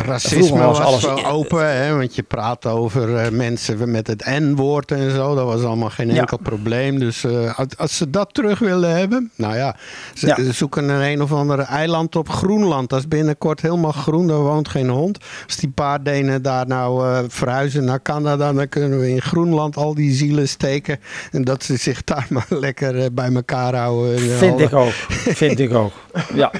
[0.05, 1.75] Racisme Vroeger was was, wel open.
[1.83, 5.35] Hè, want je praat over eh, mensen met het N-woord en zo.
[5.35, 6.19] Dat was allemaal geen Ja.
[6.19, 6.99] enkel probleem.
[6.99, 9.31] Dus eh, als, ze dat terug willen hebben.
[9.35, 9.75] Nou ja,
[10.13, 10.35] ze, Ja.
[10.35, 12.89] ze zoeken een een of andere eiland op Groenland.
[12.89, 14.27] Dat is binnenkort helemaal groen.
[14.27, 15.17] Daar woont geen hond.
[15.45, 18.53] Als die paar Denen daar nou eh, verhuizen naar Canada.
[18.53, 20.99] Dan kunnen we in Groenland al die zielen steken.
[21.31, 24.13] En dat ze zich daar maar lekker bij elkaar houden.
[24.15, 24.91] En, Vind ik ook.
[25.09, 25.91] Vind ik ook.
[26.33, 26.51] Ja.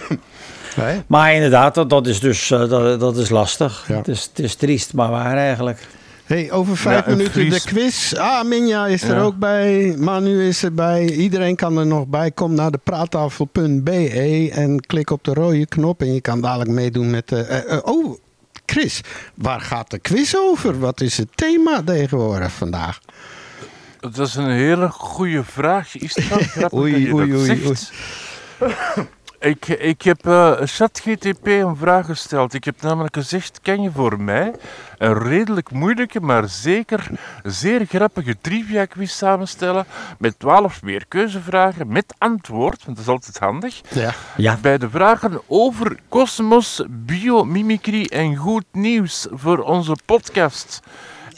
[1.07, 3.86] Maar inderdaad, dat, dat is dus eh, dat, dat is lastig.
[3.88, 3.95] Ja.
[3.95, 5.88] Het, is, het is triest, maar waar eigenlijk.
[6.26, 8.13] Hey, over vijf Ja, minuten Fries- de quiz.
[8.13, 9.22] Ah, Minja is er Ja.
[9.22, 9.95] ook bij.
[9.97, 11.05] Manu is erbij.
[11.09, 12.32] Iedereen kan er nog bij.
[12.32, 16.01] Kom naar de praattafel.be en klik op de rode knop.
[16.01, 17.41] En je kan dadelijk meedoen met de...
[17.41, 18.17] eh, eh, oh,
[18.65, 19.01] Chris,
[19.36, 20.80] waar gaat de quiz over?
[20.80, 22.99] Wat is het thema tegenwoordig vandaag?
[23.99, 25.95] Dat is een hele goede vraag.
[25.97, 26.17] Is
[26.74, 27.91] Oei, dat je oei, dat oei, zegt?
[29.40, 32.54] Ik, ik heb eh ChatGTP een vraag gesteld.
[32.54, 34.54] Ik heb namelijk gezegd, kan je voor mij
[34.98, 37.10] een redelijk moeilijke, maar zeker
[37.44, 39.86] zeer grappige trivia quiz samenstellen
[40.18, 44.14] met 12 meer keuzevragen met antwoord, want dat is altijd handig, Ja.
[44.38, 50.82] Ja, bij de vragen over kosmos, biomimicry en goed nieuws voor onze podcast.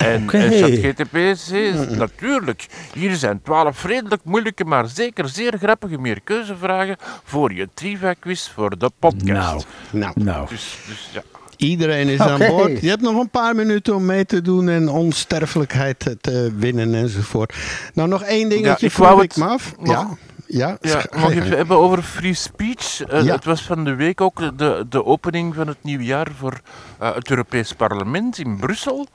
[0.06, 0.38] En, Oké.
[0.38, 7.54] en ChatGTP zegt natuurlijk, hier zijn twaalf redelijk moeilijke, maar zeker zeer grappige meerkeuzevragen voor
[7.54, 9.26] je trivia quiz voor de podcast.
[9.28, 9.62] Nou.
[9.91, 10.47] Nou, nou.
[10.49, 11.22] Dus, dus ja.
[11.58, 12.82] iedereen is aan boord.
[12.82, 17.56] Je hebt nog een paar minuten om mee te doen en onsterfelijkheid te, winnen enzovoort.
[17.93, 19.74] Nou, nog één dingetje ik vroeg wou ik het me af.
[19.80, 20.08] nog- Ja,
[20.47, 20.78] ja.
[20.82, 23.02] Ja, mag je ik even hebben over free speech?
[23.02, 23.34] Eh, Ja.
[23.36, 26.62] Het was van de week ook de, de opening van het nieuwjaar voor
[26.99, 29.08] eh, het Europees Parlement in Brussel.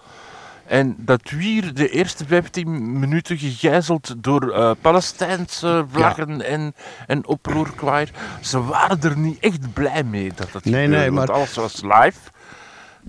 [0.67, 6.75] En dat weer de eerste 15 minuten gegijzeld door eh, Palestijnse vlaggen en,
[7.07, 8.11] en oproerkwaaier.
[8.41, 11.55] Ze waren er niet echt blij mee dat het Nee, gebeurde, nee, want maar- alles
[11.55, 12.19] was live.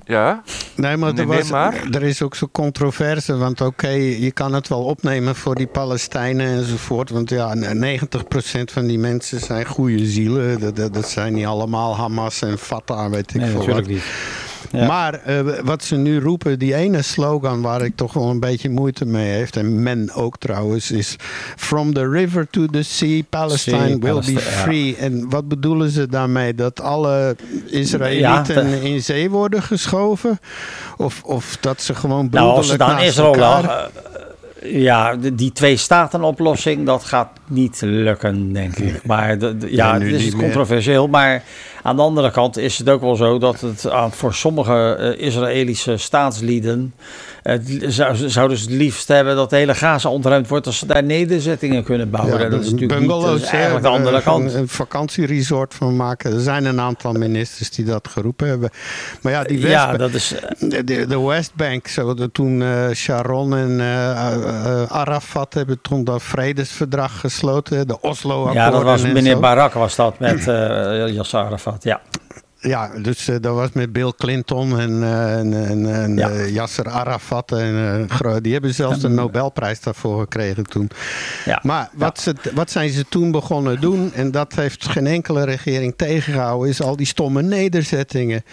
[0.06, 0.44] Ja,
[0.76, 3.38] Nee, maar, Nee, er, nee, was, maar- er is ook zo'n controverse.
[3.38, 7.10] Want oké, je kan het wel opnemen voor die Palestijnen enzovoort.
[7.10, 10.60] Want ja, 90% van die mensen zijn goede zielen.
[10.60, 13.96] Dat, dat, dat zijn niet allemaal Hamas en Fatah, weet ik Nee, veel natuurlijk wat.
[13.96, 14.04] niet.
[14.72, 14.86] Ja.
[14.88, 18.70] Maar eh, wat ze nu roepen, die ene slogan waar ik toch wel een beetje
[18.70, 21.16] moeite mee heeft, en men ook trouwens, is
[21.56, 24.40] From the river to the sea, Palestine Sea, will be ja.
[24.40, 24.96] free.
[24.96, 26.56] En wat bedoelen ze daarmee?
[26.56, 30.40] Dat alle Israëlieten Ja, in zee worden geschoven?
[30.98, 35.78] Of, of dat ze gewoon Nou, als ze dan Israël elkaar- eh, ja, die twee
[35.78, 39.06] staten oplossing, dat gaat niet lukken, denk ik.
[39.06, 40.44] Maar de- de- ja, Nee, het is meer.
[40.44, 41.08] controversieel.
[41.08, 41.44] Maar
[41.88, 45.26] Aan de andere kant is het ook wel zo dat het aan, voor sommige eh,
[45.28, 46.94] Israëlische staatslieden
[47.88, 51.04] zou, zouden ze het liefst hebben dat de hele Gaza ontruimd wordt als ze daar
[51.04, 52.40] nederzettingen kunnen bouwen.
[52.40, 54.54] Ja, dat is natuurlijk niet, dat is bungalows, eigenlijk de andere eh, kant.
[54.54, 56.34] Een, vakantieresort van maken.
[56.34, 58.70] Er zijn een aantal ministers die dat geroepen hebben.
[59.22, 60.36] Maar ja, die Ja, West- dat is.
[60.36, 63.82] eh, de, de, Westbank, zo, de, toen eh, Sharon en
[64.90, 68.62] Arafat hebben toen dat vredesverdrag gesloten, de Oslo-akkoorden.
[68.62, 69.40] Ja, dat was en meneer.
[69.40, 71.77] Barak was dat met Yasser Arafat.
[71.84, 72.02] Ja.
[72.60, 75.54] Ja, dus eh, dat was met Bill Clinton en, eh, en,
[75.94, 76.30] en, Ja.
[76.30, 77.52] eh, Yasser Arafat.
[77.52, 78.08] En,
[78.42, 80.90] die hebben zelfs de Nobelprijs daarvoor gekregen toen.
[81.46, 81.60] Ja.
[81.64, 84.14] Maar wat, ze, wat zijn ze toen begonnen doen?
[84.14, 86.70] En dat heeft geen enkele regering tegengehouden.
[86.70, 88.44] Is al die stomme nederzettingen.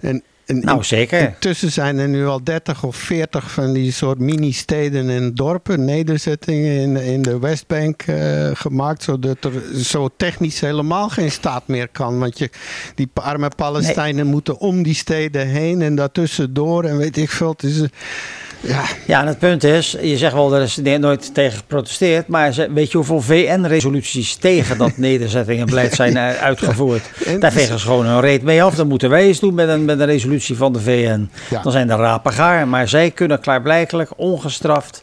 [0.00, 1.20] En, en Nou, zeker.
[1.20, 6.80] Intussen zijn er nu al 30 of 40 van die soort mini-steden en dorpen, nederzettingen
[6.80, 9.02] in, in de Westbank eh, gemaakt.
[9.02, 9.52] Zodat er
[9.84, 12.18] zo technisch helemaal geen staat meer kan.
[12.18, 12.50] Want je,
[12.94, 16.84] die arme Palestijnen moeten om die steden heen en daartussendoor.
[16.84, 17.50] En weet ik veel.
[17.50, 17.82] Het is,
[18.66, 22.54] ja, Ja, en het punt is, je zegt wel, er is nooit tegen geprotesteerd, maar
[22.74, 27.10] weet je hoeveel VN-resoluties tegen dat nederzettingenbeleid zijn eh, uitgevoerd?
[27.38, 28.74] Daar vegen ze gewoon een reet mee af.
[28.74, 31.30] Dan moeten wij eens doen met een, met een resolutie van de VN.
[31.50, 31.62] Ja.
[31.62, 35.02] Dan zijn de rapen gaar, maar zij kunnen klaarblijkelijk, ongestraft,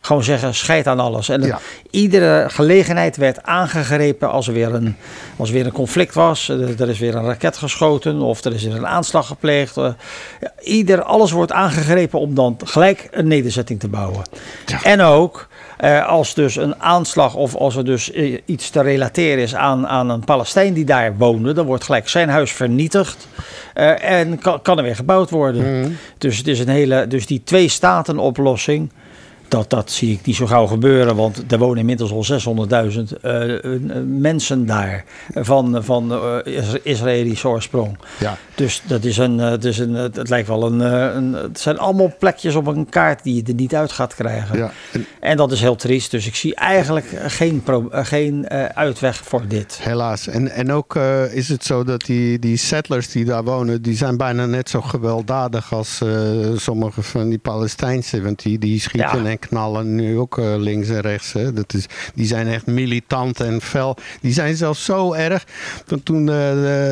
[0.00, 1.28] gewoon zeggen, scheid aan alles.
[1.28, 1.58] En Ja.
[1.90, 4.96] iedere gelegenheid werd aangegrepen als er weer een,
[5.36, 6.48] als er weer een conflict was.
[6.48, 9.76] Er, is weer een raket geschoten of er is weer een aanslag gepleegd.
[9.76, 9.88] Eh,
[10.62, 14.22] Ieder, alles wordt aangegrepen om dan gelijk een nederzetting te bouwen.
[14.82, 15.48] En ook
[15.84, 19.86] eh, als dus een aanslag of als er dus eh, iets te relateren is aan,
[19.86, 23.28] aan een Palestijn die daar woonde, dan wordt gelijk zijn huis vernietigd.
[23.74, 25.96] eh, en kan, kan er weer gebouwd worden.
[26.18, 28.92] Dus, het is een hele, dus die twee staten oplossing.
[29.48, 33.64] Dat, dat zie ik niet zo gauw gebeuren, want er wonen inmiddels al 600.000 eh,
[33.74, 37.98] eh, mensen daar van, van eh, Is- Israëlische oorsprong.
[38.18, 38.36] ja.
[38.54, 41.32] Dus dat is een, eh, het, is een, het lijkt wel een, eh, een.
[41.32, 44.56] Het zijn allemaal plekjes op een kaart die je er niet uit gaat krijgen.
[44.58, 44.70] Ja.
[44.92, 46.10] En En dat is heel triest.
[46.10, 49.78] Dus ik zie eigenlijk geen, pro, eh, geen eh, uitweg voor dit.
[49.82, 50.26] Helaas.
[50.26, 53.96] En, en ook eh, is het zo dat die, die settlers die daar wonen, die
[53.96, 56.08] zijn bijna net zo gewelddadig als eh,
[56.56, 58.22] sommige van die Palestijnse.
[58.22, 59.30] Want die, die schieten Ja.
[59.40, 61.32] En knallen nu ook eh, links en rechts.
[61.32, 61.52] Hè.
[61.52, 63.96] Dat is, die zijn echt militant en fel.
[64.20, 65.44] Die zijn zelfs zo erg.
[65.86, 66.32] Want toen de,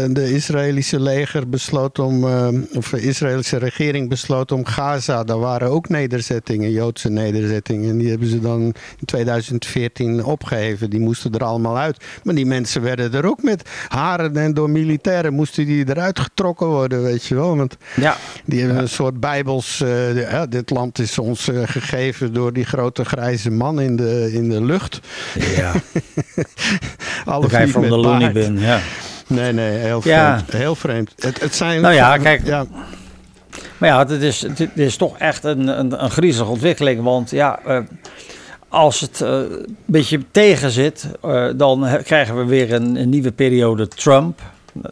[0.07, 5.39] de, de Israëlische leger besloot om, eh, of de Israëlische regering besloot om Gaza, daar
[5.39, 7.91] waren ook nederzettingen, Joodse nederzettingen.
[7.91, 8.61] En die hebben ze dan
[8.99, 10.91] in 2014 opgeheven.
[10.91, 12.05] Die moesten er allemaal uit.
[12.23, 16.67] Maar die mensen werden er ook met haren en door militairen moesten die eruit getrokken
[16.67, 17.57] worden, weet je wel.
[17.57, 19.81] Want Ja, die hebben een soort bijbels.
[19.81, 24.31] eh, ja, dit land is ons eh, gegeven door die grote grijze man in de,
[24.33, 25.01] in de lucht.
[25.57, 25.73] ja.
[27.25, 28.33] Alle de met the Looney.
[28.33, 28.59] Bin.
[28.59, 28.81] Ja.
[29.27, 30.35] Nee, nee, heel Ja.
[30.39, 30.53] vreemd.
[30.53, 31.13] Heel vreemd.
[31.19, 32.47] Het, het zijn, Nou ja, kijk.
[32.47, 32.67] Ja,
[33.79, 37.03] Maar ja, dit is, dit is toch echt een, een, een griezelige ontwikkeling.
[37.03, 37.79] Want ja, eh,
[38.69, 43.33] als het eh, een beetje tegen zit, eh, dan krijgen we weer een, een nieuwe
[43.33, 44.41] periode Trump.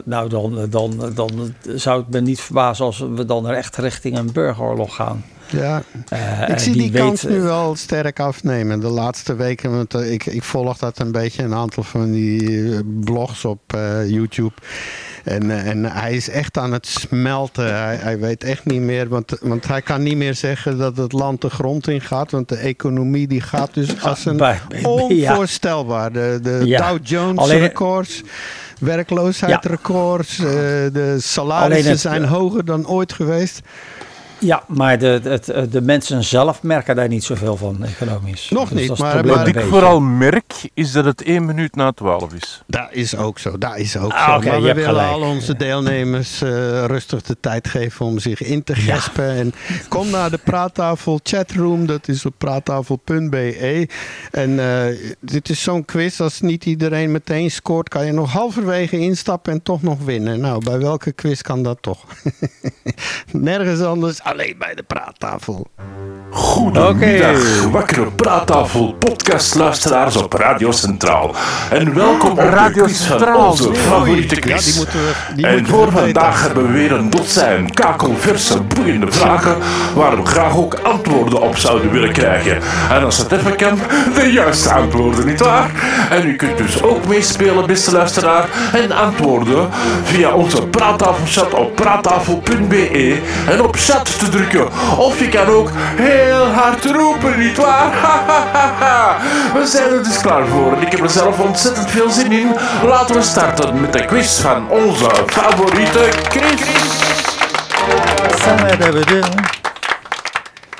[0.03, 4.31] Nou, dan, dan, dan zou het me niet verbazen als we dan echt richting een
[4.31, 5.25] burgeroorlog gaan.
[5.51, 5.83] Ja.
[6.09, 8.79] Eh, Ik zie die die weet, kans nu eh, wel sterk afnemen.
[8.79, 12.83] De laatste weken, want eh, ik, ik volg dat een beetje, een aantal van die
[12.83, 13.61] blogs op
[14.07, 14.53] YouTube.
[15.23, 17.75] En, en hij is echt aan het smelten.
[17.83, 21.11] Hij, hij weet echt niet meer, want, want hij kan niet meer zeggen dat het
[21.11, 22.31] land de grond in gaat.
[22.31, 24.41] Want de economie die gaat dus als een
[24.85, 26.11] onvoorstelbaar.
[26.11, 26.89] De, de Ja.
[26.89, 28.21] Dow Jones Alleen- records,
[28.79, 33.59] werkloosheidsrecords, eh, de salarissen het- zijn hoger dan ooit geweest.
[34.43, 38.49] Ja, maar de, het, de mensen zelf merken daar niet zoveel van economisch.
[38.49, 41.91] Nog Dus niet, maar- maar- Wat ik vooral merk, is dat het 1 minuut na
[41.91, 42.63] 12 is.
[42.67, 44.35] Dat is ook zo, dat is ook Ah, zo.
[44.35, 45.09] oké, maar we willen gelijk.
[45.11, 46.49] al onze deelnemers eh,
[46.85, 49.29] rustig de tijd geven om zich in te gespen.
[49.29, 49.53] En
[49.89, 53.87] kom naar de praattafel chatroom, dat is op praattafel.be.
[54.31, 58.99] En eh, dit is zo'n quiz, als niet iedereen meteen scoort, kan je nog halverwege
[58.99, 60.39] instappen en toch nog winnen.
[60.39, 62.05] Nou, bij welke quiz kan dat toch?
[63.31, 65.67] Nergens anders, alleen bij de praattafel.
[66.33, 71.35] Goedemiddag, wakkere praattafel podcastluisteraars op Radio Centraal.
[71.69, 73.79] En welkom op Radio de quiz van Centraal, onze nee.
[73.79, 74.65] favoriete Ja, quiz.
[74.65, 79.55] die moeten we, die en voor vandaag hebben we weer een dozijn kakelverse, boeiende vragen
[79.95, 82.57] waar we graag ook antwoorden op zouden willen krijgen.
[82.91, 83.79] En als het even kan,
[84.15, 85.71] de juiste antwoorden, nietwaar?
[86.09, 89.69] En u kunt dus ook meespelen, beste luisteraar, en antwoorden
[90.03, 93.19] via onze praattafelchat op praattafel.be
[93.49, 94.67] en op chat te drukken.
[94.97, 97.91] Of je kan ook heel heel hard roepen, nietwaar?
[99.59, 102.55] We zijn er dus klaar voor en ik heb er zelf ontzettend veel zin in.
[102.85, 106.61] Laten we starten met de quiz van onze favoriete Chris.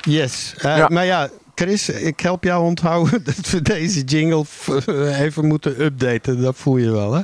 [0.02, 0.54] Yes.
[0.58, 0.88] Eh, Ja.
[0.88, 4.44] Maar ja, Chris, ik help jou onthouden dat we deze jingle
[5.20, 6.42] even moeten updaten.
[6.42, 7.20] Dat voel je wel, hè?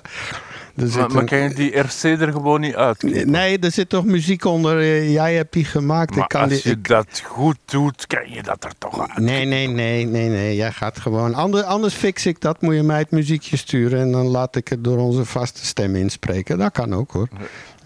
[0.78, 3.02] Er zit Maar, maar een- kan je die RC er gewoon niet uit?
[3.26, 4.78] Nee, er zit toch muziek onder.
[4.78, 6.10] eh, Jij hebt die gemaakt.
[6.14, 9.00] Maar ik kan als die, je ik- dat goed doet, kan je dat er toch
[9.08, 9.18] uit.
[9.18, 10.56] Nee, nee, nee, nee, nee.
[10.56, 11.34] Jij gaat gewoon.
[11.34, 12.60] Ander, anders fix ik dat.
[12.62, 14.00] Moet je mij het muziekje sturen.
[14.00, 16.58] En dan laat ik het door onze vaste stem inspreken.
[16.58, 17.28] Dat kan ook hoor.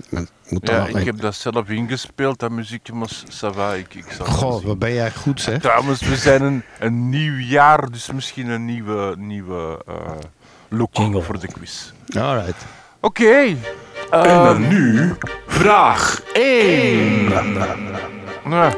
[0.09, 3.95] Maar het moet Ja, ik heb dat zelf ingespeeld, dat muziekje, maar ça va, ik,
[3.95, 4.67] ik zal het Goh, zien.
[4.67, 5.61] wat ben jij goed zeg.
[5.61, 9.95] Trouwens, we zijn een, een nieuw jaar, dus misschien een nieuwe, nieuwe eh,
[10.69, 11.23] look Jingle.
[11.23, 11.93] voor de quiz.
[12.19, 12.65] Alright.
[13.05, 13.39] Oké.
[13.39, 13.57] En
[14.11, 15.13] eh, dan nu
[15.47, 17.29] vraag 1.
[18.45, 18.75] nou,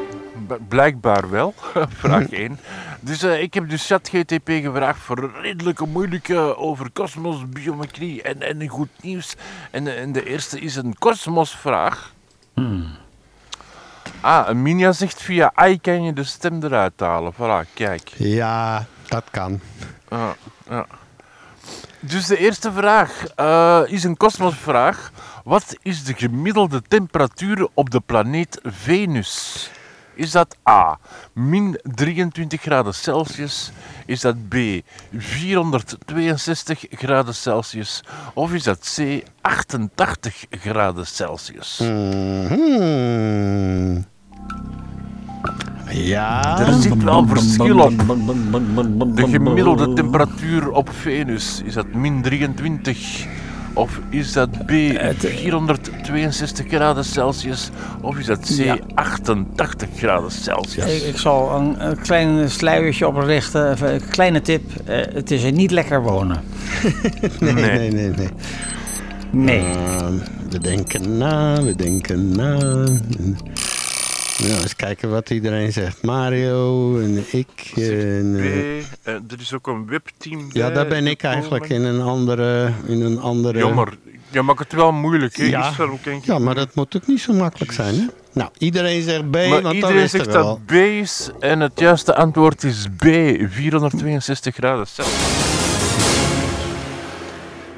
[0.47, 1.53] b- blijkbaar wel.
[1.99, 2.59] Vraag 1.
[2.99, 8.67] Dus eh, ik heb dus ChatGTP gevraagd voor redelijke moeilijke over kosmos, biometrie en, en
[8.67, 9.35] goed nieuws.
[9.71, 12.13] En, en de eerste is een kosmosvraag.
[14.21, 17.33] Ah, Minia zegt via AI kan je de stem eruit halen.
[17.33, 18.09] Voilà, kijk.
[18.17, 19.59] Ja, dat kan.
[20.09, 20.35] Ja,
[20.69, 20.85] ja.
[22.07, 25.11] Dus de eerste vraag eh, is een kosmosvraag.
[25.43, 29.69] Wat is de gemiddelde temperatuur op de planeet Venus?
[30.13, 30.99] Is dat A,
[31.33, 33.71] min 23 graden Celsius?
[34.05, 34.55] Is dat B,
[35.17, 38.03] 462 graden Celsius?
[38.33, 41.79] Of is dat C, 88 graden Celsius?
[41.79, 43.15] Mhm.
[45.89, 46.59] Ja.
[46.59, 47.93] Er zit wel verschil op.
[49.15, 53.25] De gemiddelde temperatuur op Venus, is dat min 23?
[53.73, 54.71] Of is dat B
[55.17, 57.69] 462 graden Celsius?
[58.01, 58.77] Of is dat C Ja.
[58.93, 60.85] 88 graden Celsius?
[61.01, 63.71] Ik, ik zal een, een klein sluiertje oprichten.
[63.71, 64.61] Even Een kleine tip.
[64.85, 66.41] Eh, het is er niet lekker wonen.
[67.39, 67.63] Nee, Nee.
[67.63, 68.29] nee, nee, nee.
[69.31, 69.59] Nee.
[69.59, 70.05] Uh,
[70.49, 72.57] we denken na, we denken na.
[74.37, 76.01] Nou, eens kijken wat iedereen zegt.
[76.01, 77.71] Mario en ik.
[77.75, 81.83] En, B, eh, eh, er is ook een webteam ja, daar ben ik eigenlijk in
[81.83, 82.71] een andere.
[82.85, 83.97] In een andere Jammer,
[84.29, 85.43] je maakt het wel moeilijk, hè?
[85.43, 85.69] Ja.
[85.69, 86.21] Israël, ken je?
[86.23, 87.95] Ja, maar dat moet ook niet zo makkelijk zijn.
[87.95, 88.05] Hè?
[88.33, 92.63] Nou, iedereen zegt B, Maar want iedereen zegt dat B is en het juiste antwoord
[92.63, 93.05] is B,
[93.49, 95.54] 462 graden Celsius.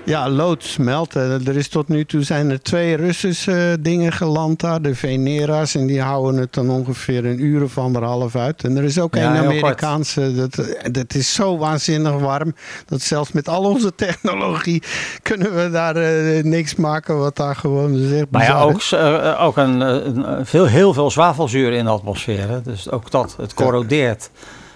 [0.08, 1.48] Ja, lood smelten.
[1.48, 5.76] Er is tot nu toe zijn er twee Russische eh, dingen geland daar, de Venera's.
[5.76, 8.64] En die houden het dan ongeveer een uur of anderhalf uit.
[8.64, 9.38] En er is ook Ja, een.
[9.38, 10.36] Amerikaanse.
[10.36, 12.56] Dat, dat is zo waanzinnig warm.
[12.86, 14.84] Dat zelfs met al onze technologie
[15.22, 19.58] kunnen we daar eh, niks maken wat daar gewoon echt Maar ja, ook, eh, ook
[19.58, 22.50] een, een, veel, heel veel zwavelzuur in de atmosfeer.
[22.50, 22.62] Hè.
[22.62, 24.30] Dus ook dat, het corrodeert.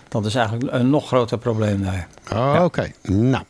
[0.10, 2.08] Dat is eigenlijk een nog groter probleem daar.
[2.34, 3.44] Oh, Oké, nou.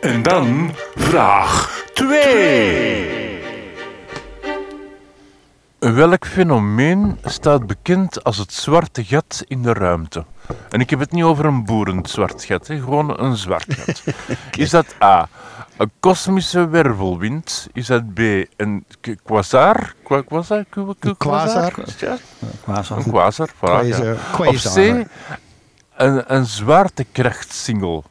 [0.00, 3.16] En dan vraag 2.
[5.78, 10.24] Welk fenomeen staat bekend als het zwarte gat in de ruimte?
[10.70, 14.02] En ik heb het niet over een boerend zwart gat, hè, gewoon een zwart gat.
[14.64, 15.28] Is dat A,
[15.76, 17.68] een kosmische wervelwind?
[17.72, 18.18] Is dat B,
[18.56, 18.84] een
[19.24, 19.94] quasar?
[20.02, 20.64] Qua- Quasar?
[20.70, 21.72] Qua- qua- quasar.
[22.64, 22.96] Quasar.
[22.96, 24.14] een quasar, voilà, ja.
[24.32, 24.46] Quasar.
[24.46, 24.74] Of.
[24.74, 25.06] C,
[25.96, 28.04] een, een zwaartekrachtsingel.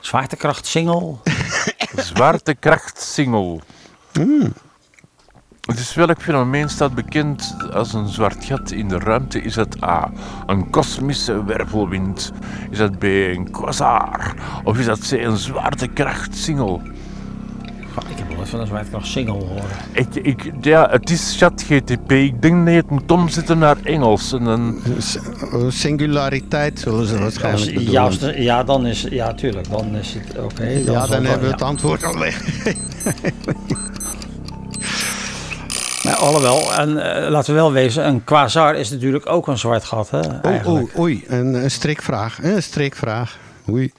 [0.00, 1.16] Zwaartekracht-single.
[1.96, 3.60] Zwaartekrachtsingel.
[5.74, 9.42] Dus welk fenomeen staat bekend als een zwart gat in de ruimte?
[9.42, 10.10] Is dat A,
[10.46, 12.32] een kosmische wervelwind?
[12.70, 14.34] Is dat B, een quasar?
[14.64, 16.82] Of is dat C, een zwaartekrachtsingel?
[18.38, 19.72] Ik heb nooit van een zwaartekracht-single gehoord.
[19.92, 22.12] Ik, ik, ja, het is ChatGTP.
[22.12, 24.32] Ik denk dat je het moet omzetten naar Engels.
[24.32, 24.78] En dan,
[25.52, 27.92] oh, Singulariteit zullen ze waarschijnlijk Als, bedoelen.
[27.92, 29.70] ja, als ja, dan is, ja, tuurlijk.
[29.70, 30.66] Dan is het oké.
[30.66, 31.52] ja, dan hebben we ja.
[31.52, 32.64] het antwoord al weg.
[36.04, 39.84] Maar alhoewel, en, eh, laten we wel wezen, een quasar is natuurlijk ook een zwart
[39.84, 40.10] gat.
[40.10, 40.98] Hè, Oei, eigenlijk.
[40.98, 42.38] oei, oei, een, een strikvraag.
[42.42, 43.38] Een strikvraag.
[43.70, 43.92] Oei.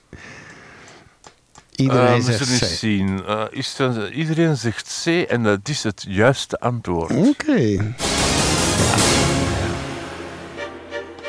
[1.80, 2.78] Iedereen Eh, we zegt zullen eens C.
[2.78, 3.24] zien.
[3.26, 3.76] Eh, is
[4.12, 7.12] iedereen zegt C en dat is het juiste antwoord.
[7.12, 7.94] Oké.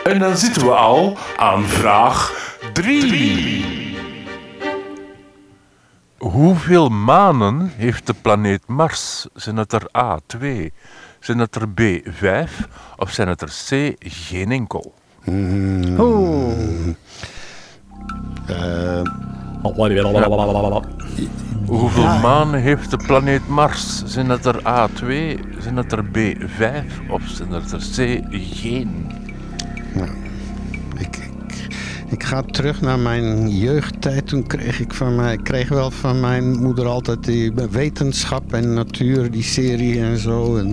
[0.03, 2.33] En dan zitten we al aan vraag
[2.73, 3.79] 3.
[6.17, 9.25] Hoeveel manen heeft de planeet Mars?
[9.33, 10.73] Zijn het er A, 2?
[11.19, 12.67] Zijn het er B, 5?
[12.97, 14.93] Of zijn het er C, geen enkel?
[15.99, 16.87] Oeh.
[18.47, 19.01] Eh,
[21.65, 24.03] Hoeveel manen heeft de planeet Mars?
[24.05, 25.39] Zijn het er A, 2?
[25.59, 26.83] Zijn het er B, 5?
[27.09, 28.21] Of zijn het er C,
[28.53, 29.11] geen?
[30.97, 31.67] Ik, ik,
[32.09, 34.27] ik ga terug naar mijn jeugdtijd.
[34.27, 38.73] Toen kreeg ik van mij, ik kreeg wel van mijn moeder altijd die wetenschap en
[38.73, 40.57] natuur, die serie en zo.
[40.57, 40.69] En,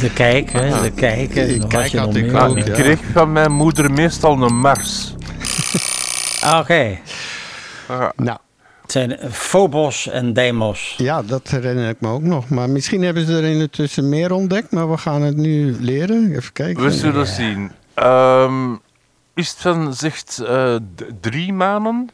[0.00, 1.34] De kijk, hè, de kijk.
[1.36, 2.72] en Die wat kijk je had nog ik meer- ook, Ik ja.
[2.72, 5.14] kreeg van mijn moeder meestal een Mars.
[6.40, 6.98] Ah, Oké.
[8.16, 8.38] Nou,
[8.82, 10.94] Het zijn eh, Phobos en Deimos.
[10.96, 12.48] ja, dat herinner ik me ook nog.
[12.48, 16.34] Maar misschien hebben ze er intussen meer ontdekt, maar we gaan het nu leren.
[16.36, 16.82] Even kijken.
[16.82, 17.72] We zullen zien.
[17.94, 18.74] Ehm
[19.34, 20.74] Istvan zegt eh,
[21.20, 22.08] drie manen.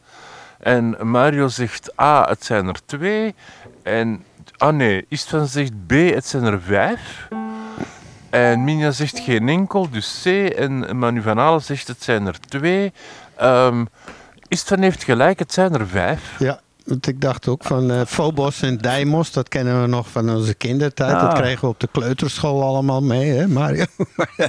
[0.58, 3.34] En Mario zegt A, het zijn er twee.
[3.82, 4.24] En,
[4.56, 7.28] ah nee, Istvan zegt B, het zijn er vijf.
[8.30, 10.26] En Minja zegt geen enkel, dus C.
[10.56, 12.92] En Manu van Halen zegt het zijn er twee.
[13.36, 13.84] Ehm
[14.48, 16.20] Istvan heeft gelijk, het zijn er vijf.
[16.38, 20.30] Ja, want ik dacht ook van eh Phobos en Deimos, dat kennen we nog van
[20.30, 21.10] onze kindertijd.
[21.20, 21.34] Dat Ah.
[21.34, 23.84] kregen we op de kleuterschool allemaal mee, hè Mario?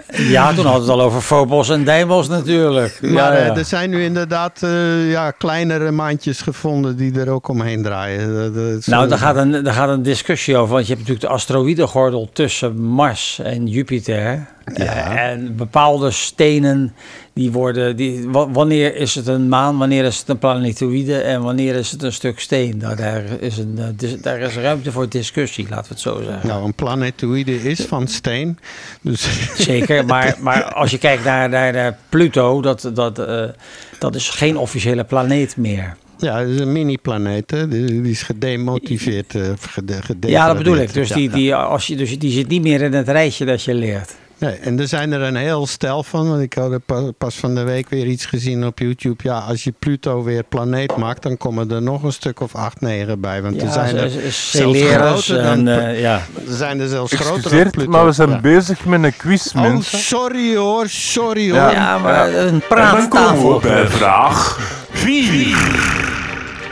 [0.08, 3.00] Ja, toen hadden we het al over Phobos en Deimos natuurlijk.
[3.02, 7.48] Maar ja, eh, er zijn nu inderdaad eh, ja, kleinere maandjes gevonden die er ook
[7.48, 8.36] omheen draaien.
[8.36, 10.74] Dat- dat is Nou, zo- daar gaat, een, daar gaat een discussie over.
[10.74, 14.46] Want je hebt natuurlijk de asteroïdengordel tussen Mars en Jupiter.
[14.74, 16.94] En bepaalde stenen,
[17.38, 17.96] die worden...
[17.96, 21.18] Die, wa- wanneer is het een maan, wanneer is het een planetoïde...
[21.22, 22.78] en wanneer is het een stuk steen?
[22.78, 26.48] Nou, daar, is een, eh, daar is ruimte voor discussie, laten we het zo zeggen.
[26.48, 28.58] Nou, een planetoïde is van steen.
[29.02, 29.28] Dus
[29.58, 32.62] Zeker, maar, maar als je kijkt naar, naar, naar Pluto...
[32.62, 33.44] Dat, dat, eh,
[34.00, 35.96] dat is geen officiële planeet meer.
[36.18, 37.52] ja, het is een mini-planeet.
[37.52, 37.68] hè.
[37.68, 39.34] Die, is gedemotiveerd.
[39.60, 40.94] gede- Ja, dat bedoel ik.
[40.94, 43.74] Dus, die, die, als je, dus die zit niet meer in het rijtje dat je
[43.74, 44.16] leert.
[44.40, 46.30] Nee, en er zijn er een heel stel van.
[46.30, 49.24] Want ik had pa- pas van de week weer iets gezien op YouTube.
[49.24, 52.82] Ja, als je Pluto weer planeet maakt, dan komen er nog een stuk of acht,
[52.82, 53.42] negen bij.
[53.42, 56.16] Want er zijn er, zelfs groter en dan- eh, ja.
[56.48, 57.90] er zijn er zelfs grotere Excuseert, Pluto.
[57.92, 58.40] maar we zijn Ja.
[58.42, 60.00] bezig met een quiz, Oh, mensen.
[60.00, 61.60] sorry hoor, sorry hoor.
[61.60, 61.72] Ja.
[61.72, 63.54] ja, maar een En dan komen praattafel.
[63.62, 64.60] we bij vraag
[64.92, 65.58] 4.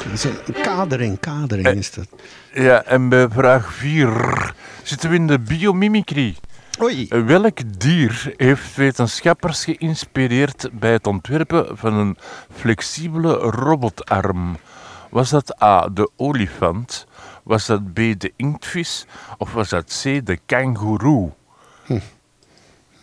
[0.04, 2.08] Dat is een kadering, kadering is dat.
[2.54, 6.36] Ja, en bij vraag 4 zitten we in de biomimicry.
[6.82, 7.08] Oei.
[7.10, 12.18] Welk dier heeft wetenschappers geïnspireerd bij het ontwerpen van een
[12.52, 14.58] flexibele robotarm?
[15.10, 17.08] Was dat A, de olifant?
[17.44, 19.06] Was dat B, de inktvis?
[19.38, 21.32] Of was dat C, de kangoeroe?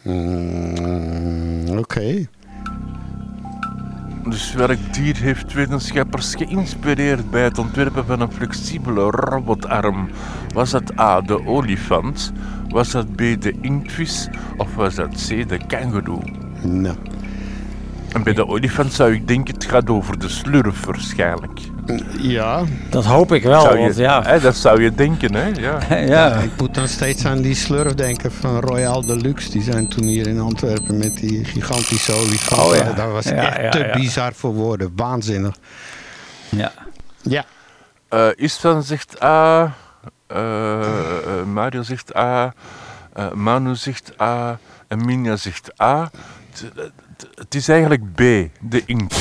[0.02, 2.26] Mm, Oké.
[4.24, 10.10] Dus welk dier heeft wetenschappers geïnspireerd bij het ontwerpen van een flexibele robotarm?
[10.54, 12.32] Was dat A, de olifant?
[12.72, 14.28] Was dat B, de inktvis?
[14.56, 16.22] Of was dat C, de kangoeroe?
[16.62, 16.96] Nou.
[18.12, 21.60] En bij de olifant zou ik denken, het gaat over de slurf waarschijnlijk.
[22.18, 24.22] Ja, Dat hoop ik wel, Zou want ja.
[24.22, 25.46] hè, dat zou je denken, hè?
[25.46, 25.78] Ja.
[26.14, 26.32] ja.
[26.34, 29.50] ik moet dan steeds aan die slurf denken van Royal Deluxe.
[29.50, 32.60] Die zijn toen hier in Antwerpen met die gigantische olifant.
[32.70, 32.92] Oh ja.
[32.92, 33.92] Dat was Ja, echt ja, te ja.
[33.94, 34.92] bizar voor woorden.
[34.96, 35.56] Waanzinnig.
[36.48, 36.72] ja.
[37.22, 37.44] Ja.
[38.08, 39.70] Eh, Istvan zegt A, eh,
[41.52, 42.52] Mario zegt A,
[43.12, 46.10] eh, Manu zegt A en Minja zegt A.
[47.36, 48.18] Het- is eigenlijk B,
[48.60, 49.16] de inkt.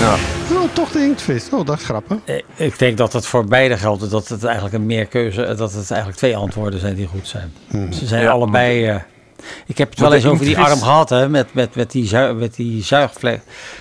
[0.00, 0.14] Ja.
[0.52, 1.48] Oh, toch de inktvis.
[1.50, 2.16] Oh, dat is grappig.
[2.24, 5.72] Eh, Ik denk dat het voor beide geldt, dat het eigenlijk een meerkeuze, eh, dat
[5.72, 7.52] het eigenlijk twee antwoorden zijn die goed zijn.
[7.92, 8.86] Ze zijn Ja, allebei.
[8.86, 8.96] eh,
[9.66, 12.34] ik heb het wel eens over die arm gehad, hè, met, met, met, die, zui,
[12.34, 13.40] met die zuigvlek.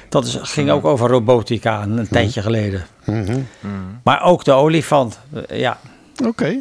[0.10, 2.86] Dat is, ging ook over robotica een, een tijdje geleden.
[3.06, 3.40] Mhm.
[4.04, 5.20] Maar ook de olifant.
[5.48, 5.78] eh, Ja,
[6.26, 6.60] Oké.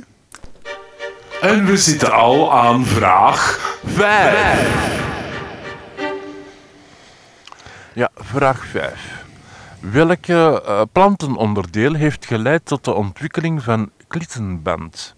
[1.40, 4.98] En we zitten al aan vraag 5.
[7.93, 9.18] ja, vraag 5.
[9.81, 15.14] Welke eh, plantenonderdeel heeft geleid tot de ontwikkeling van klittenband?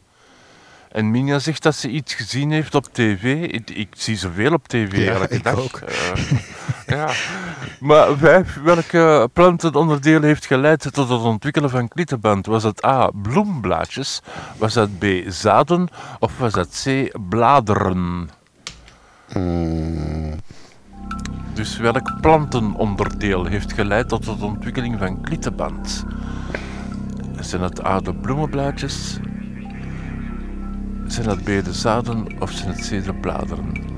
[0.90, 3.42] En Minja zegt dat ze iets gezien heeft op tv.
[3.50, 5.59] Ik, ik zie zoveel op tv Ja, elke ik dag.
[5.59, 5.76] ook.
[5.80, 6.12] Eh,
[6.86, 7.10] ja.
[7.80, 12.46] Maar vijf, welke plantenonderdeel heeft geleid tot het ontwikkelen van klittenband?
[12.46, 14.22] Was het A, bloemblaadjes?
[14.56, 15.88] Was dat B, zaden?
[16.18, 18.30] Of was dat C, bladeren?
[21.52, 26.04] Dus welk plantenonderdeel heeft geleid tot de ontwikkeling van klittenband?
[27.40, 29.18] Zijn het A, de bloemenblaadjes?
[31.06, 32.26] Zijn het B, de zaden?
[32.38, 33.91] Of zijn het C, de bladeren?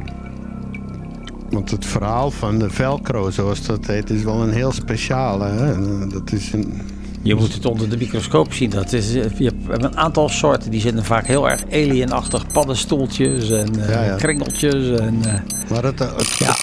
[1.51, 5.45] Want het verhaal van de velcro, zoals dat heet, is wel een heel speciale.
[5.45, 5.73] Hè?
[5.73, 6.81] En, Dat is een...
[7.23, 8.71] je moet het onder de microscoop zien.
[8.71, 12.47] Dat is, eh, je hebt een aantal soorten die zitten vaak heel erg alienachtig.
[12.47, 14.17] Paddenstoeltjes en eh, Ja, ja.
[14.17, 14.99] kringeltjes.
[15.01, 16.57] En, eh, Maar het, het, ja.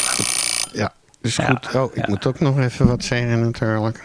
[0.74, 1.76] ja, is Ja, goed.
[1.76, 2.06] Oh, ik ja.
[2.08, 4.03] moet ook nog even wat zeggen natuurlijk.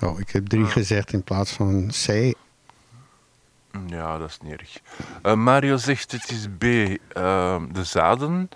[0.00, 2.34] Oh, ik heb drie gezegd in plaats van C.
[3.86, 4.78] Ja, dat is niet erg.
[5.22, 8.48] Eh, Mario zegt het is B, ehm, de zaden.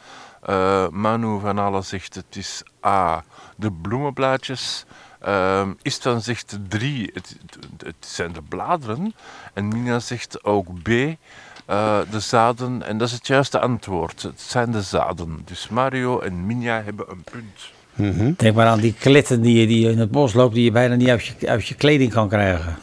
[0.44, 3.24] Eh, Manu van Alle zegt het is A,
[3.56, 4.84] de bloemenblaadjes.
[5.20, 9.14] Ehm Istvan zegt 3, het, het, het zijn de bladeren.
[9.52, 12.82] En Mina zegt ook B, eh, de zaden.
[12.82, 14.22] En dat is het juiste antwoord.
[14.22, 15.42] Het zijn de zaden.
[15.44, 17.72] Dus Mario en Minja hebben een punt.
[17.94, 18.32] Mhm.
[18.36, 20.70] Denk maar aan die klitten die je, die je in het bos loopt, die je
[20.70, 22.76] bijna niet uit je, uit je kleding kan krijgen.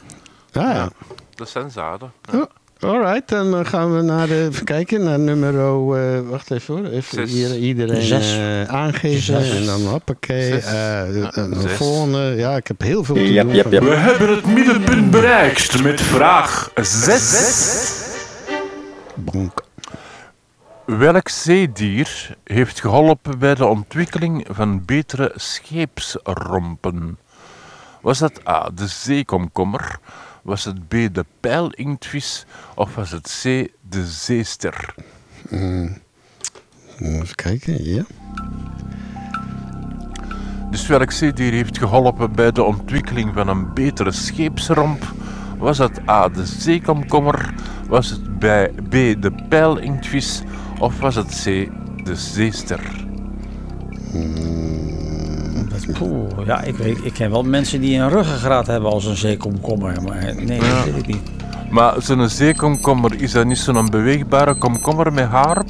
[0.54, 0.90] Ah, ja.
[1.36, 2.12] Dat zijn zaden.
[2.34, 2.44] Oh,
[2.84, 6.86] alright, dan eh, gaan we naar de, even kijken naar nummer, eh, wacht even hoor,
[6.86, 8.38] even hier, iedereen Zes.
[8.38, 9.56] eh, aangeven Zes.
[9.56, 10.52] en dan hoppakee.
[10.58, 11.72] Eh, Ja, een zes.
[11.72, 13.56] volgende, ja ik heb heel veel te Yep, doen.
[13.56, 13.84] yep, yep.
[13.84, 17.99] We hebben het middenpunt bereikt met vraag 6.
[19.16, 19.64] Bonk.
[20.86, 27.18] Welk zeedier heeft geholpen bij de ontwikkeling van betere scheepsrompen?
[28.02, 29.99] Was het A, de zeekomkommer?
[30.42, 32.46] Was het B, de pijlinktvis?
[32.76, 33.44] Of was het C,
[33.90, 34.96] de zeester?
[37.00, 38.04] Even kijken, ja.
[40.72, 45.14] Dus welk zeedier heeft geholpen bij de ontwikkeling van een betere scheepsromp?
[45.58, 47.54] Was het A, de zeekomkommer?
[47.88, 50.42] Was het bij B, de pijlinktvis?
[50.80, 51.70] Of was het C,
[52.06, 53.06] de zeester?
[56.02, 60.02] Oeh, ja, ik, weet, ik ken wel mensen die een ruggengraat hebben als een zeekomkommer,
[60.04, 61.22] maar nee, dat weet ik niet.
[61.70, 65.70] Maar zo'n zeekomkommer, is dat niet zo'n beweegbare komkommer met haar op?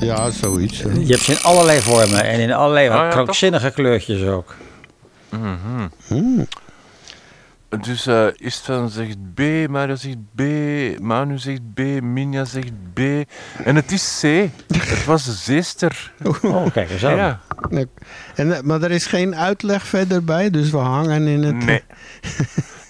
[0.00, 0.82] Ja, zoiets.
[0.82, 0.88] hè.
[0.92, 4.54] Je hebt ze in allerlei vormen en in allerlei Ah, ja, krankzinnige kleurtjes ook.
[7.78, 10.42] Dus eh Istvan zegt B, Mario zegt B,
[11.00, 13.00] Manu zegt B, Minja zegt B.
[13.64, 14.48] En het is C.
[14.74, 16.12] Het was de zeester.
[16.42, 17.16] Oh, kijk eens aan.
[17.16, 17.40] Ja.
[17.68, 17.86] Nee.
[18.34, 21.64] En, eh, maar er is geen uitleg verder bij, dus we hangen in het...
[21.64, 21.82] Nee.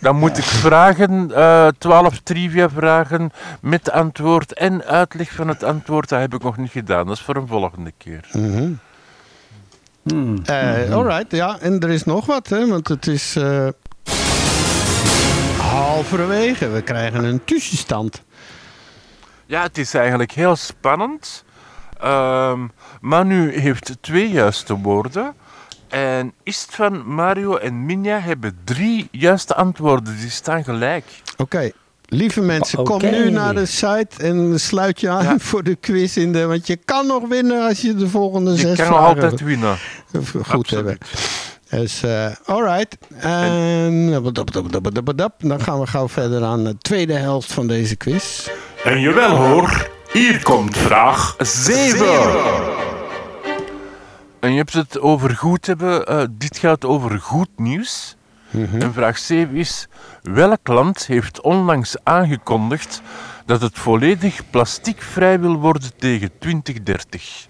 [0.01, 3.31] Dan moet ik vragen, eh 12 trivia vragen
[3.61, 6.09] met antwoord en uitleg van het antwoord.
[6.09, 7.07] Dat heb ik nog niet gedaan.
[7.07, 8.29] Dat is voor een volgende keer.
[8.33, 8.73] Mhm.
[10.03, 10.39] Hmm.
[10.93, 13.69] Alright, ja, en er is nog wat, hè, want het is eh,
[15.71, 16.69] halverwege.
[16.69, 18.23] We krijgen een tussenstand.
[19.47, 21.45] Ja, het is eigenlijk heel spannend.
[22.01, 22.67] Ehm
[23.01, 25.35] Manu heeft twee juiste woorden.
[25.89, 30.17] En Istvan, Mario en Minja hebben drie juiste antwoorden.
[30.17, 31.05] Die staan gelijk.
[31.37, 31.71] Oké,
[32.07, 35.39] lieve mensen, kom nu naar de site en sluit je aan Ja.
[35.49, 36.17] voor de quiz.
[36.17, 38.97] In de, want je kan nog winnen als je de volgende Je zes kan nog
[38.99, 39.77] vragen altijd winnen.
[40.23, 40.71] goed Absoluut.
[40.71, 40.99] hebben.
[41.71, 42.97] Dus, eh alright.
[43.17, 44.11] En
[45.39, 48.49] dan gaan we gauw verder aan de tweede helft van deze quiz.
[48.85, 52.07] En jawel hoor, hier komt vraag 7.
[54.41, 56.07] En je hebt het over goed hebben.
[56.07, 58.17] eh, dit gaat over goed nieuws.
[58.81, 59.89] En vraag 7 is:
[60.23, 63.03] welk land heeft onlangs aangekondigd
[63.47, 67.47] dat het volledig plasticvrij wil worden tegen 2030?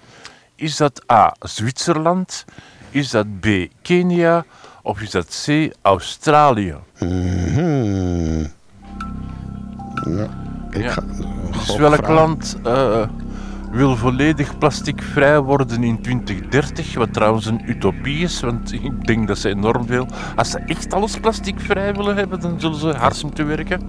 [0.56, 1.34] Is dat A.
[1.40, 2.44] Zwitserland?
[2.90, 3.46] Is dat B.
[3.82, 4.44] Kenia?
[4.82, 5.70] Of is dat C.
[5.82, 6.74] Australië?
[6.98, 8.46] Mhm.
[10.04, 10.28] Nou,
[10.70, 10.90] ik Ja.
[10.90, 11.02] ga,
[11.52, 12.14] Dus welk vragen.
[12.14, 13.02] land eh,
[13.72, 16.94] wil volledig plasticvrij worden in 2030?
[16.94, 20.06] Wat trouwens een utopie is, want ik denk dat ze enorm veel...
[20.36, 23.80] Als ze echt alles plasticvrij willen hebben, dan zullen ze hard moeten werken.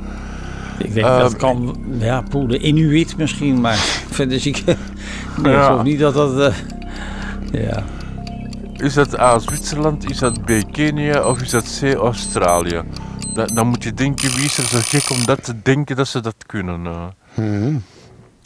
[0.77, 3.75] Ik denk Ehm, dat kan, ja, poeh, de Inuit misschien, maar
[4.17, 4.65] verder zie ik,
[5.41, 5.65] nee, ik Ja.
[5.65, 6.55] geloof niet dat dat, eh,
[7.51, 7.83] ja.
[8.81, 9.39] Is dat A.
[9.39, 10.51] Zwitserland, is dat B.
[10.71, 11.93] Kenia of is dat C.
[11.93, 12.81] Australië?
[13.33, 16.07] Da- dan moet je denken, wie is er zo gek om dat te denken dat
[16.07, 16.85] ze dat kunnen?
[16.85, 17.03] eh?
[17.33, 17.75] Mhm.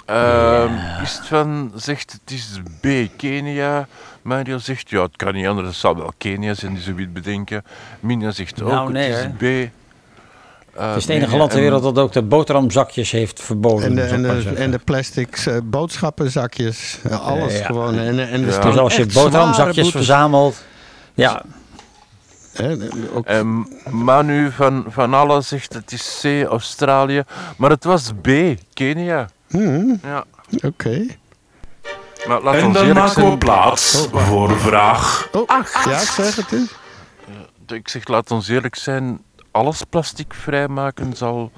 [0.06, 2.88] Ehm, Is het van, zegt het is B,
[3.18, 3.88] Kenia.
[4.22, 7.64] Mario zegt, ja, het kan niet anders, het zal wel Kenia zijn die zoiets bedenken.
[7.99, 9.72] Minja zegt ook, Nou, nee, het is B.
[10.76, 13.85] Eh, Het is het enige land ter wereld dat ook de boterhamzakjes heeft verboden.
[13.85, 17.65] En de, en, de, en de plastic eh, boodschappenzakjes, eh, alles Ja.
[17.65, 17.97] gewoon.
[17.97, 18.60] En, en Ja.
[18.60, 20.64] dus als je boterhamzakjes verzamelt,
[21.14, 21.41] ja,
[22.53, 22.76] Hè,
[23.14, 27.23] ook- Ehm, Manu van, van Alle zegt het is C, Australië.
[27.57, 28.27] Maar het was B,
[28.73, 29.30] Kenia.
[29.49, 30.23] Mhm, Ja.
[30.64, 31.06] Oké.
[32.27, 33.38] Maar laat En ons dan eerlijk maken we zijn.
[33.38, 35.47] plaats voor vraag Oh,
[35.85, 36.72] ja, zeg het eens.
[37.68, 39.19] Ik zeg, laat ons eerlijk zijn.
[39.56, 41.52] Alles plastic vrijmaken zal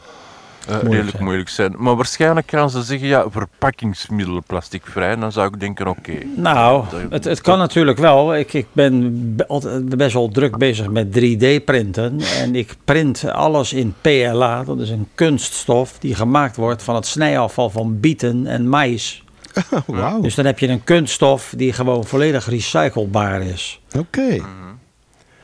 [0.67, 1.23] eh, redelijk zijn.
[1.23, 1.75] moeilijk zijn.
[1.77, 5.09] Maar waarschijnlijk gaan ze zeggen, ja, verpakkingsmiddelen plasticvrij.
[5.09, 6.13] En dan zou ik denken, oké.
[6.35, 8.35] Nou, het, het kan natuurlijk wel.
[8.35, 9.35] Ik, ik ben
[9.97, 12.19] best wel druk bezig met 3D-printen.
[12.41, 14.63] En ik print alles in PLA.
[14.63, 19.23] Dat is een kunststof die gemaakt wordt van het snijafval van bieten en mais.
[19.71, 23.81] Oh, Wauw, Dus dan heb je een kunststof die gewoon volledig recyclebaar is.
[23.97, 24.37] oké.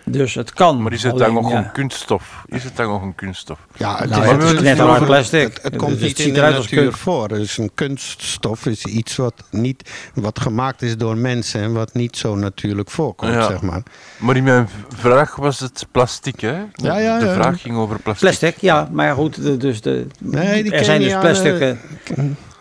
[0.06, 0.82] Dus het kan.
[0.82, 1.58] Maar is het alleen, dan nog ja.
[1.58, 2.44] een kunststof?
[2.46, 3.60] Is het dan nog een kunststof?
[3.78, 5.42] Ja, het, Nou, is, het is net een- plastic.
[5.54, 7.00] Het, het komt Dus niet in de als natuur kunst.
[7.00, 7.28] voor.
[7.28, 12.18] Dus een kunststof is iets wat, niet, wat gemaakt is door mensen en wat niet
[12.18, 13.48] zo natuurlijk voorkomt, Ja.
[13.48, 13.84] zeg maar.
[14.18, 16.54] Maar in mijn vraag was het plastic, hè?
[16.74, 17.34] De, Ja, ja, de ja.
[17.34, 18.28] vraag ging over plastic.
[18.30, 18.90] Plastic, ja.
[18.92, 21.60] Maar goed, de- dus de, Nee, die er zijn dus plastic...
[21.60, 21.72] eh,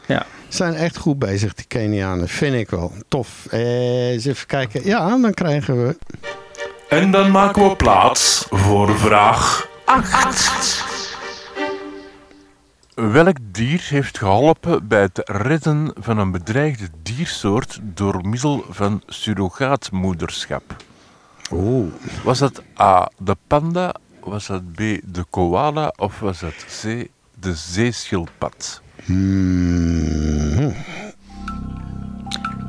[0.07, 0.27] ja.
[0.49, 2.29] zijn echt goed bezig, die Kenianen.
[2.29, 2.93] Vind ik wel.
[3.09, 3.47] Tof.
[3.51, 4.85] Eh, eens even kijken.
[4.85, 5.97] Ja, dan krijgen we...
[6.93, 10.85] En dan maken we plaats voor vraag 8.
[12.95, 20.77] Welk dier heeft geholpen bij het redden van een bedreigde diersoort door middel van surrogaatmoederschap?
[21.53, 21.93] Oeh.
[22.25, 27.07] Was dat A, de panda, was dat B, de koala of was dat C,
[27.41, 28.81] de zeeschildpad?
[29.05, 30.75] Hmm.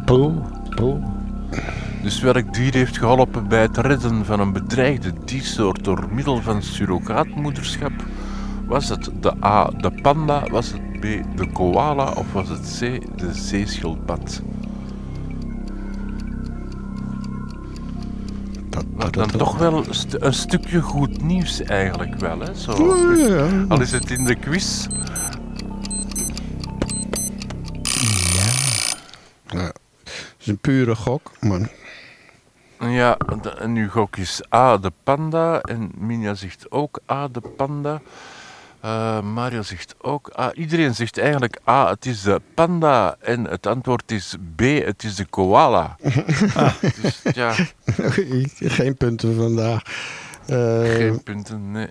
[0.06, 0.34] Poe,
[0.76, 1.23] poe.
[2.02, 6.62] Dus welk dier heeft geholpen bij het redden van een bedreigde diersoort door middel van
[6.62, 7.92] surrogaatmoederschap?
[8.66, 11.02] Was het de A, de panda, was het B,
[11.38, 12.80] de koala of was het C,
[13.18, 14.42] de zeeschildpad?
[18.70, 22.56] Dat, dan toch wel een, stu- een stukje goed nieuws eigenlijk wel, hè?
[22.56, 22.96] Zo.
[23.18, 23.66] Ja, ja.
[23.68, 24.88] Al is het in de quiz.
[29.46, 29.82] Het
[30.44, 31.70] is een pure gok, maar...
[32.90, 35.62] Ja, de- en uw gok is A, de panda.
[35.62, 38.02] En Minja zegt ook A, de panda.
[38.82, 40.54] Eh, Mario zegt ook A.
[40.54, 43.16] Iedereen zegt eigenlijk A, het is de panda.
[43.20, 45.96] En het antwoord is B, het is de koala.
[47.02, 47.54] Dus ja,
[48.78, 49.82] Geen punten vandaag.
[50.46, 51.88] Eh, geen punten, nee.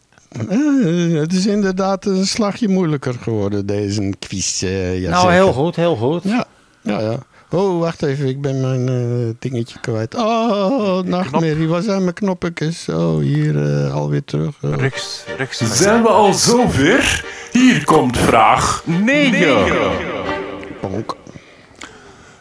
[0.48, 4.62] eh, het is inderdaad een slagje moeilijker geworden, deze quiz.
[4.62, 5.34] eh, ja, Nou, zeker.
[5.44, 6.22] heel goed, heel goed.
[6.22, 6.44] Ja,
[6.82, 7.18] ja, ja.
[7.52, 10.14] Oh, wacht even, ik ben mijn eh, dingetje kwijt.
[10.14, 12.88] Oh, nachtmerrie, waar zijn mijn knoppetjes?
[12.88, 14.62] Oh, hier eh, alweer terug.
[14.62, 14.74] Oh.
[14.74, 15.58] Rechts, rechts.
[15.58, 17.24] Zijn we al zover?
[17.52, 19.72] Hier komt vraag 9.
[20.80, 21.16] Bonk.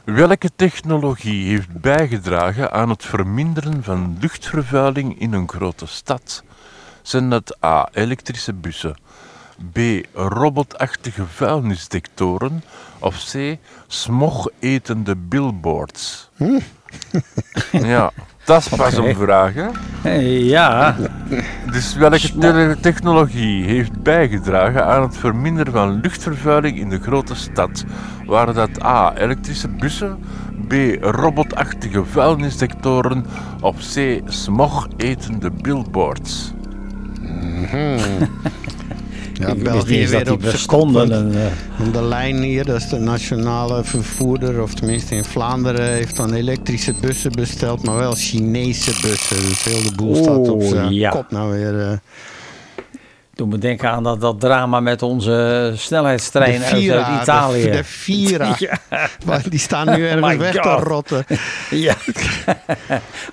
[0.04, 6.44] Welke technologie heeft bijgedragen aan het verminderen van luchtvervuiling in een grote stad?
[7.02, 7.90] Zijn dat A.
[7.94, 8.96] elektrische bussen,
[9.74, 9.78] B.
[10.14, 12.64] robotachtige vuilnisdetectoren
[13.00, 13.58] of C.
[13.88, 16.30] smog-etende billboards?
[17.72, 18.12] ja,
[18.46, 19.68] dat is pas een vraag, hè?
[20.04, 20.96] Eh, Ja,
[21.72, 27.84] Dus welke te- technologie heeft bijgedragen aan het verminderen van luchtvervuiling in de grote stad?
[28.26, 29.14] Waren dat A.
[29.16, 30.20] elektrische bussen,
[30.68, 30.74] B.
[31.02, 33.26] robotachtige vuilnisdetectoren
[33.62, 34.20] of C.
[34.26, 36.54] smog-etende billboards?
[37.62, 38.30] Ik
[39.46, 43.84] wist België dat weer op kop, En, eh, de lijn hier, dat is de nationale
[43.84, 49.38] vervoerder, of tenminste in Vlaanderen, heeft dan elektrische bussen besteld, maar wel Chinese bussen.
[49.38, 51.10] Dus heel de boel staat op zijn ja.
[51.10, 52.00] kop nou weer.
[53.48, 57.72] Me denken aan dat, dat drama met onze snelheidstrein de uit, Vira, uit de- Italië.
[57.72, 58.56] De, Vira.
[58.60, 58.78] Ja.
[59.26, 61.26] Maar die staan nu ergens my weg te rotten.
[61.70, 61.96] Ja.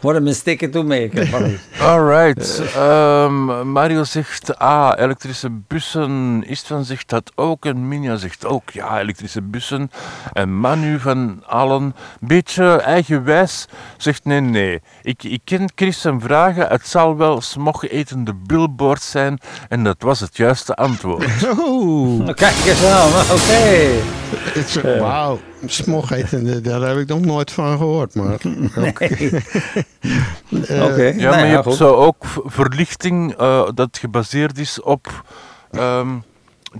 [0.00, 1.26] What a mistake to make.
[1.30, 1.58] Maar goed.
[1.80, 2.62] Alright.
[2.76, 4.96] ehm, Mario zegt A.
[4.96, 6.42] elektrische bussen.
[6.46, 7.64] Istvan zegt dat ook.
[7.64, 9.90] En Minja zegt ook ja, elektrische bussen.
[10.32, 13.66] En Manu van allen, beetje eigenwijs,
[13.96, 14.80] zegt nee, nee.
[15.02, 16.66] Ik, ik ken Chris zijn vragen.
[16.68, 19.38] Het zal wel smog-etende billboards zijn.
[19.68, 21.26] En dat was het juiste antwoord.
[21.68, 23.88] Oeh, Nou, Kijk eens aan, oké.
[24.58, 25.38] het is- wauw.
[25.66, 28.14] Smog eten, daar heb ik nog nooit van gehoord.
[28.14, 28.34] Maar
[28.88, 29.04] oké.
[29.04, 34.80] Eh, Oké, Ja, nou maar je ja, hebt zo ook verlichting eh, dat gebaseerd is
[34.82, 35.24] op
[35.70, 36.08] ehm,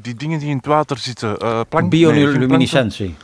[0.01, 1.37] die dingen die in het water zitten.
[1.39, 3.15] eh geen Bioluminescentie.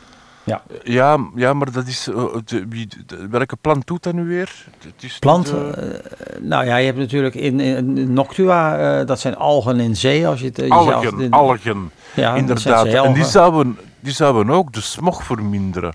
[0.45, 0.91] Planten.
[0.91, 2.07] Ja, ja, maar dat is.
[2.07, 2.15] eh,
[2.45, 2.67] de,
[3.05, 4.65] de- welke plant doet dat nu weer?
[4.83, 5.99] Het is Plant, niet, eh, eh,
[6.41, 10.27] nou ja, je hebt natuurlijk in, in Noctua, eh, dat zijn algen in zee.
[10.27, 11.91] Als je het, eh, jezelf- algen, in- algen.
[12.15, 12.85] Ja, inderdaad.
[12.85, 15.93] En die zouden, die zouden ook de smog verminderen.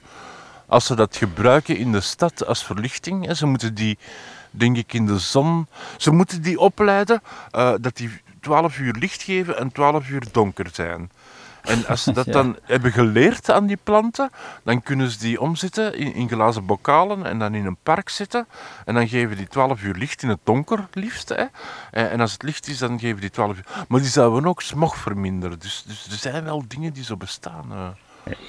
[0.66, 3.98] Als ze dat gebruiken in de stad als verlichting, en ze moeten die,
[4.50, 5.66] denk ik, in de zon.
[5.96, 8.10] Ze moeten die opleiden eh, dat die
[8.40, 11.10] 12 uur licht geven en 12 uur donker zijn.
[11.62, 12.32] En als ze dat Ja.
[12.32, 14.30] dan hebben geleerd aan die planten,
[14.64, 18.46] dan kunnen ze die omzetten in, in glazen bokalen en dan in een park zetten.
[18.84, 21.28] En dan geven die 12 uur licht in het donker, liefst.
[21.28, 21.44] Hè.
[21.90, 23.64] En, en als het licht is, dan geven die 12 uur.
[23.88, 25.58] Maar die zouden ook smog verminderen.
[25.58, 27.64] Dus, dus er zijn wel dingen die zo bestaan.
[27.70, 27.86] eh.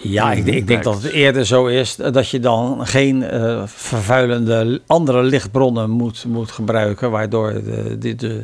[0.01, 3.23] Ja, ik, denk- ik denk dat het eerder zo is eh, dat je dan geen
[3.23, 8.37] eh, vervuilende andere lichtbronnen moet, moet gebruiken, waardoor de, de, de,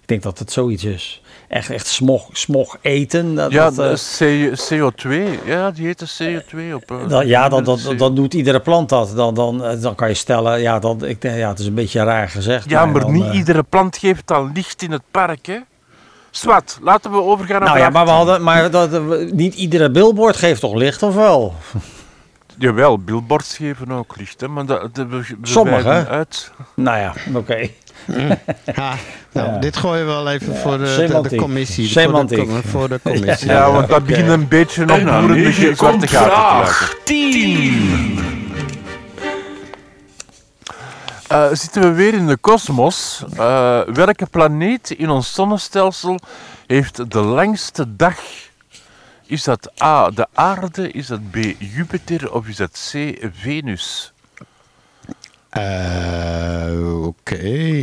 [0.00, 1.21] ik denk dat het zoiets is.
[1.52, 3.34] Echt, echt smog, smog eten.
[3.34, 3.78] Dat, Ja, dat,
[4.18, 5.38] eh, C- CO2.
[5.44, 6.90] Ja, die de CO2 op.
[6.90, 7.96] eh, dan, ja, dan, dan, CO2.
[7.96, 9.12] dan doet iedere plant dat.
[9.16, 12.04] Dan, dan, eh, dan kan je stellen, ja, dan, ik ja, het is een beetje
[12.04, 12.70] raar gezegd.
[12.70, 15.58] Ja, maar dan, niet iedere plant geeft dan licht in het park, hè?
[16.30, 18.16] Swat, laten we overgaan naar Nou ja, maar, we 10.
[18.16, 21.54] hadden, maar dat, niet iedere billboard geeft toch licht, of wel?
[22.62, 24.48] Jawel, billboards geven ook licht, hè?
[24.48, 26.50] Maar dat, dat we, Sommige, uit.
[26.74, 27.68] Nou ja, oké.
[28.76, 28.94] Ja,
[29.32, 29.58] nou, Ja.
[29.58, 31.88] dit gooien we wel even voor de, de, de commissie.
[31.88, 32.48] Semantiek.
[32.48, 33.48] Voor de, voor de commissie.
[33.50, 36.28] Ja, want dat begint een beetje op En aan boeren negen met zwarte komt gaten
[36.28, 37.04] te vraag laten.
[37.04, 38.18] 10.
[41.28, 43.24] Eh, zitten we weer in de kosmos.
[43.36, 46.18] Eh, welke planeet in ons zonnestelsel
[46.66, 48.16] heeft de langste dag?
[49.32, 54.12] Is dat A, de aarde, is dat B, Jupiter of is dat C, Venus?
[55.48, 57.82] Eh, Oké.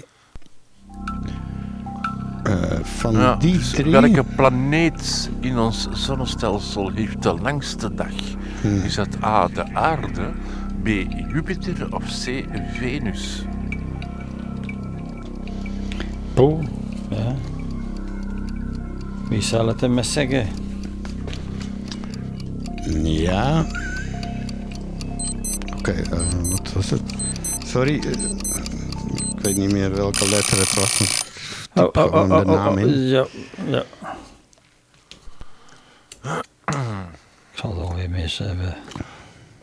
[2.43, 3.91] Eh, van Ja, die dus drie...
[3.91, 8.13] welke planeet in ons zonnestelsel heeft de langste dag?
[8.61, 8.83] Hmm.
[8.83, 10.31] Is dat A, de aarde,
[10.83, 10.87] B,
[11.33, 13.45] Jupiter of C, Venus?
[16.33, 16.67] Poeh.
[17.09, 17.35] Ja.
[19.29, 20.67] Wie zal het maar zeggen?
[23.03, 23.65] Ja.
[25.77, 27.01] Oké, eh, wat was het?
[27.65, 28.11] Sorry, eh,
[29.35, 31.23] ik weet niet meer welke letter het was.
[31.75, 33.07] Oh, Typ gewoon de naam in.
[33.07, 33.25] Ja,
[33.65, 33.83] ja.
[37.51, 38.77] Ik zal het alweer mis hebben.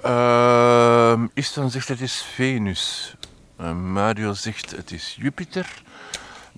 [0.02, 3.14] Ehm Istan zegt het is Venus.
[3.56, 5.82] Eh, Mario zegt het is Jupiter.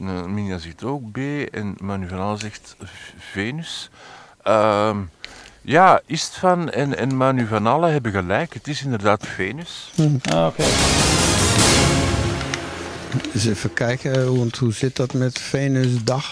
[0.00, 1.16] Uh, Minja zegt ook B.
[1.50, 2.76] En Manu van Aal zegt
[3.18, 3.90] Venus.
[4.42, 4.98] Ehm,
[5.68, 8.54] ja, Istvan en, en Manu van Alle hebben gelijk.
[8.54, 9.92] Het is inderdaad Venus.
[10.32, 10.62] Ah, Oké.
[13.34, 16.24] Eens even kijken, hoe, hoe zit dat met Venusdag?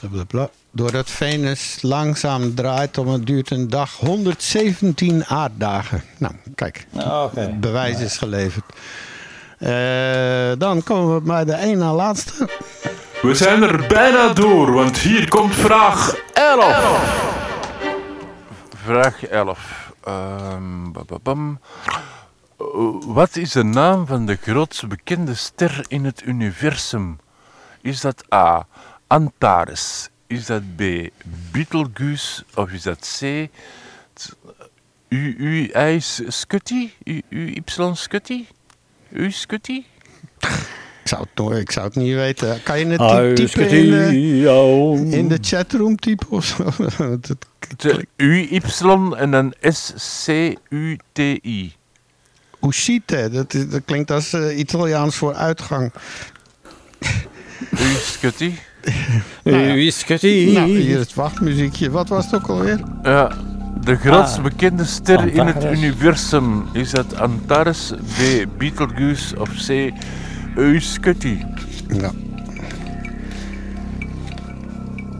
[0.00, 0.48] Blablabla.
[0.70, 6.02] Doordat Venus langzaam draait, om het duurt een dag 117 aarddagen.
[6.18, 7.40] Nou, kijk, Ah, Oké.
[7.40, 8.64] het bewijs is geleverd.
[9.58, 12.48] Eh, dan komen we bij de één na laatste.
[13.22, 17.45] We zijn er bijna door, want hier komt vraag 11.
[18.86, 19.92] Vraag 11.
[20.04, 20.92] Ehm.
[22.58, 22.66] Eh,
[23.06, 27.18] Wat is de naam van de grootste bekende ster in het universum?
[27.80, 28.66] Is dat A.
[29.06, 30.08] Antares?
[30.26, 30.82] Is dat B.
[31.52, 32.44] Betelgeuse?
[32.54, 33.48] Of is dat C.
[34.12, 34.36] t-
[35.08, 36.90] U, U, I, S- Scutty?
[37.04, 37.62] U, Y,
[39.30, 39.84] Scutty?
[41.06, 42.62] Ik zou het, nooit- ik zou het niet weten.
[42.62, 46.64] Kan je het ty- typen in de, in de chatroom typen of zo?
[47.20, 47.46] Dat-
[47.76, 48.60] De U, Y
[49.16, 49.92] en dan S,
[50.24, 51.72] C, U, T, I.
[52.60, 55.92] Uscite, dat, is- dat klinkt als eh, Italiaans voor uitgang.
[57.70, 58.52] U, Scutty?
[59.42, 61.90] Wie is het Nou, hier is het wachtmuziekje.
[61.90, 62.80] Wat was het ook alweer?
[63.02, 63.32] Ja,
[63.80, 66.66] de grootste Ah, bekende ster in het universum.
[66.72, 68.46] Is dat Antares, B.
[68.58, 69.90] Betelgeuse of C.
[70.56, 71.38] Euskutty?
[71.88, 72.10] Ja.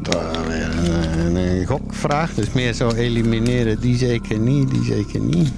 [0.02, 2.34] Dan weer een, een, gokvraag.
[2.34, 3.80] Dus meer zo elimineren.
[3.80, 5.52] Die zeker niet, die zeker niet.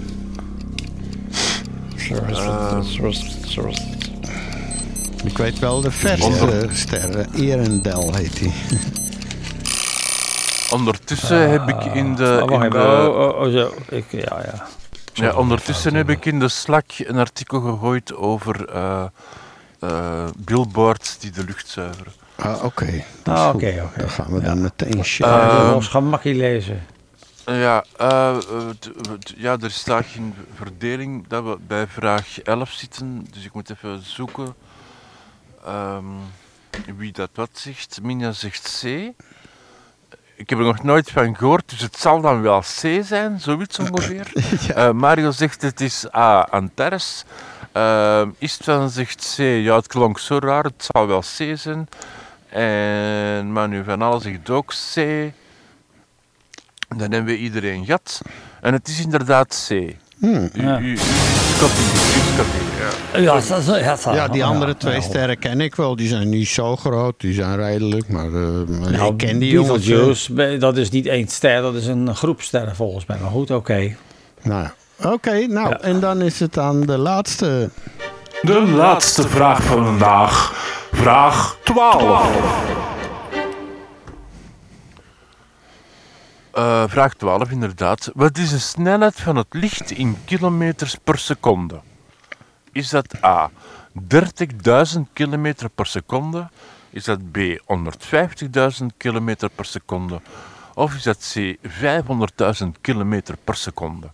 [5.24, 7.26] Ik weet wel de verse ster.
[7.34, 8.52] Erendel heet die.
[10.70, 12.40] Ondertussen heb ik in de...
[12.42, 13.74] Oh, wacht in de Oh, oh, oh, zo.
[13.88, 14.66] Ik, ja, ja.
[15.12, 19.04] ja, ondertussen heb ik in de Slack een artikel gegooid over eh, eh,
[20.38, 22.12] billboards die de lucht zuiveren.
[22.36, 23.04] Ah, oké.
[23.22, 23.90] Dat is Ah, oké.
[23.96, 25.74] Dan gaan we dan meteen Uh, sharen.
[25.74, 26.86] ons gemakkie lezen.
[27.44, 28.68] Ja, eh, eh,
[29.18, 33.70] t- ja, er staat geen verdeling dat we bij vraag 11 zitten, dus ik moet
[33.70, 34.54] even zoeken
[35.64, 36.04] ehm,
[36.96, 37.98] wie dat wat zegt.
[38.02, 38.84] Minja zegt C.
[40.36, 43.78] Ik heb er nog nooit van gehoord, dus het zal dan wel C zijn, zoiets
[43.90, 44.32] ongeveer.
[44.74, 47.24] Eh, Mario zegt het is A, Antares.
[47.78, 51.88] Ehm Istvan zegt C, ja het klonk zo raar, het zal wel C zijn.
[52.48, 54.94] En Manu van Al zegt ook C.
[56.88, 58.20] Dan hebben we iedereen gat.
[58.60, 59.70] En het is inderdaad C.
[60.20, 60.78] U, Ja.
[60.78, 60.98] u, u,
[63.16, 63.22] u,
[64.14, 64.28] ja.
[64.28, 65.96] Die andere twee sterren ken ik wel.
[65.96, 67.20] Die zijn niet zo groot.
[67.20, 68.08] Die zijn redelijk.
[68.08, 68.32] Maar, eh,
[68.80, 70.30] maar Nou, ik ken die jongens.
[70.36, 70.60] eh.
[70.60, 73.18] Dat is niet één ster, dat is een groep sterren volgens mij.
[73.20, 73.96] Maar goed, oké.
[74.42, 74.74] Nou, ja.
[75.02, 75.80] Oké, nou, Ja.
[75.80, 77.70] en dan is het aan de laatste.
[78.42, 80.52] De laatste vraag van vandaag.
[80.92, 82.66] Vraag 12.
[86.52, 88.10] Eh, vraag 12, inderdaad.
[88.14, 91.80] Wat is de snelheid van het licht in kilometers per seconde?
[92.72, 93.50] Is dat A.
[93.92, 96.48] 30.000 kilometer per seconde,
[96.90, 100.20] Is dat B 150.000 km per seconde?
[100.74, 104.10] Of is dat C 500.000 km per seconde?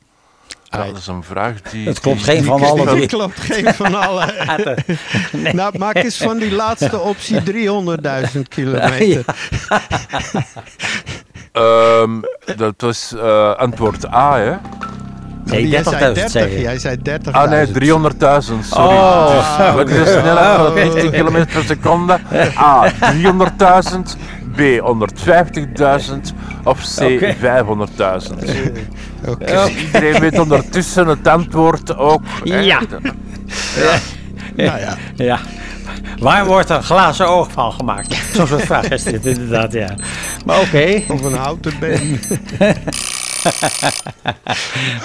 [0.79, 1.87] Ja, dat is een vraag die...
[1.87, 4.25] Het klopt die- geen die- van alle klopt geen van alle.
[5.53, 7.41] Nou, maak eens van die laatste optie
[8.35, 9.25] 300.000 kilometer.
[11.53, 12.11] Ehm,
[12.57, 14.55] dat was eh, antwoord A, hè?
[15.45, 16.61] Nee, Jij zei 30.000 zei je.
[16.61, 17.31] Jij zei 30.000.
[17.31, 18.63] Ah nee, 300.000, sorry.
[18.73, 19.75] Oh.
[19.75, 22.19] Wat is de snelheid van 19 km per seconde?
[22.59, 22.91] A,
[23.93, 24.01] 300.000.
[24.57, 26.35] B, 150.000.
[26.65, 27.35] Of C, Oké.
[27.35, 27.39] 500.000.
[29.29, 29.51] Oké.
[29.53, 29.69] Ja.
[29.69, 32.23] Iedereen weet ondertussen het antwoord ook.
[32.45, 32.59] hè?
[32.59, 32.81] Ja.
[34.57, 34.97] Nou ja.
[35.17, 35.39] Ja.
[36.19, 38.15] Waar wordt een glazen oog van gemaakt?
[38.33, 39.95] Zo'n soort vraag is dit inderdaad, ja.
[40.47, 41.03] Maar oké.
[41.09, 42.21] Of een houten been.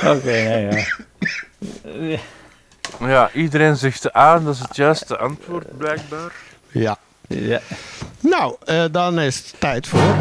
[0.06, 0.68] Oké, nee,
[2.02, 2.18] ja.
[3.08, 6.32] Ja, iedereen zegt A, dat is het juiste antwoord blijkbaar.
[6.72, 6.98] Ja.
[7.30, 7.60] Ja.
[8.20, 10.16] Nou, eh, dan is het tijd voor.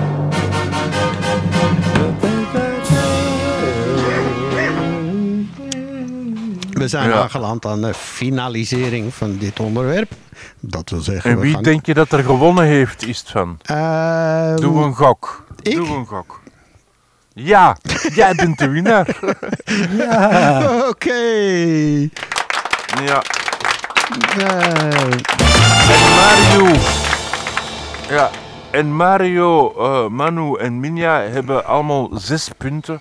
[6.70, 7.14] We zijn Ja.
[7.20, 10.10] aangeland aan de finalisering van dit onderwerp.
[10.60, 11.30] Dat wil zeggen.
[11.30, 13.58] En wie gaan- denk je dat er gewonnen heeft, is het van?
[13.62, 15.44] Ehm, Doe een gok.
[15.62, 15.74] ik?
[15.74, 16.40] Doe een gok.
[17.34, 17.76] Ja,
[18.14, 19.08] jij bent de winnaar.
[20.88, 21.14] Oké.
[23.04, 23.22] Ja.
[24.08, 26.76] En Mario.
[28.08, 28.30] Ja.
[28.70, 33.00] En Mario, eh, Manu en Minja hebben allemaal zes punten.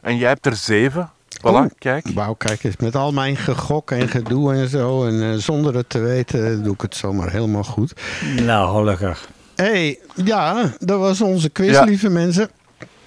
[0.00, 1.10] En jij hebt er zeven.
[1.38, 1.64] Voilà, Oh.
[1.78, 2.06] kijk.
[2.14, 5.04] Wauw, kijk eens, met al mijn gegok en gedoe en zo.
[5.06, 7.92] En eh, zonder het te weten doe ik het zomaar helemaal goed.
[8.40, 9.28] Nou, gelukkig.
[9.54, 11.84] Hé, hey, ja, dat was onze quiz, Ja.
[11.84, 12.50] lieve mensen.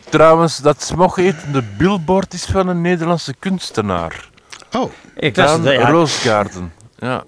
[0.10, 4.30] Trouwens, dat smogetende billboard is van een Nederlandse kunstenaar.
[4.72, 6.74] Oh, Ik Daan dat- ja, Roosgaarden.
[6.98, 7.24] Ja.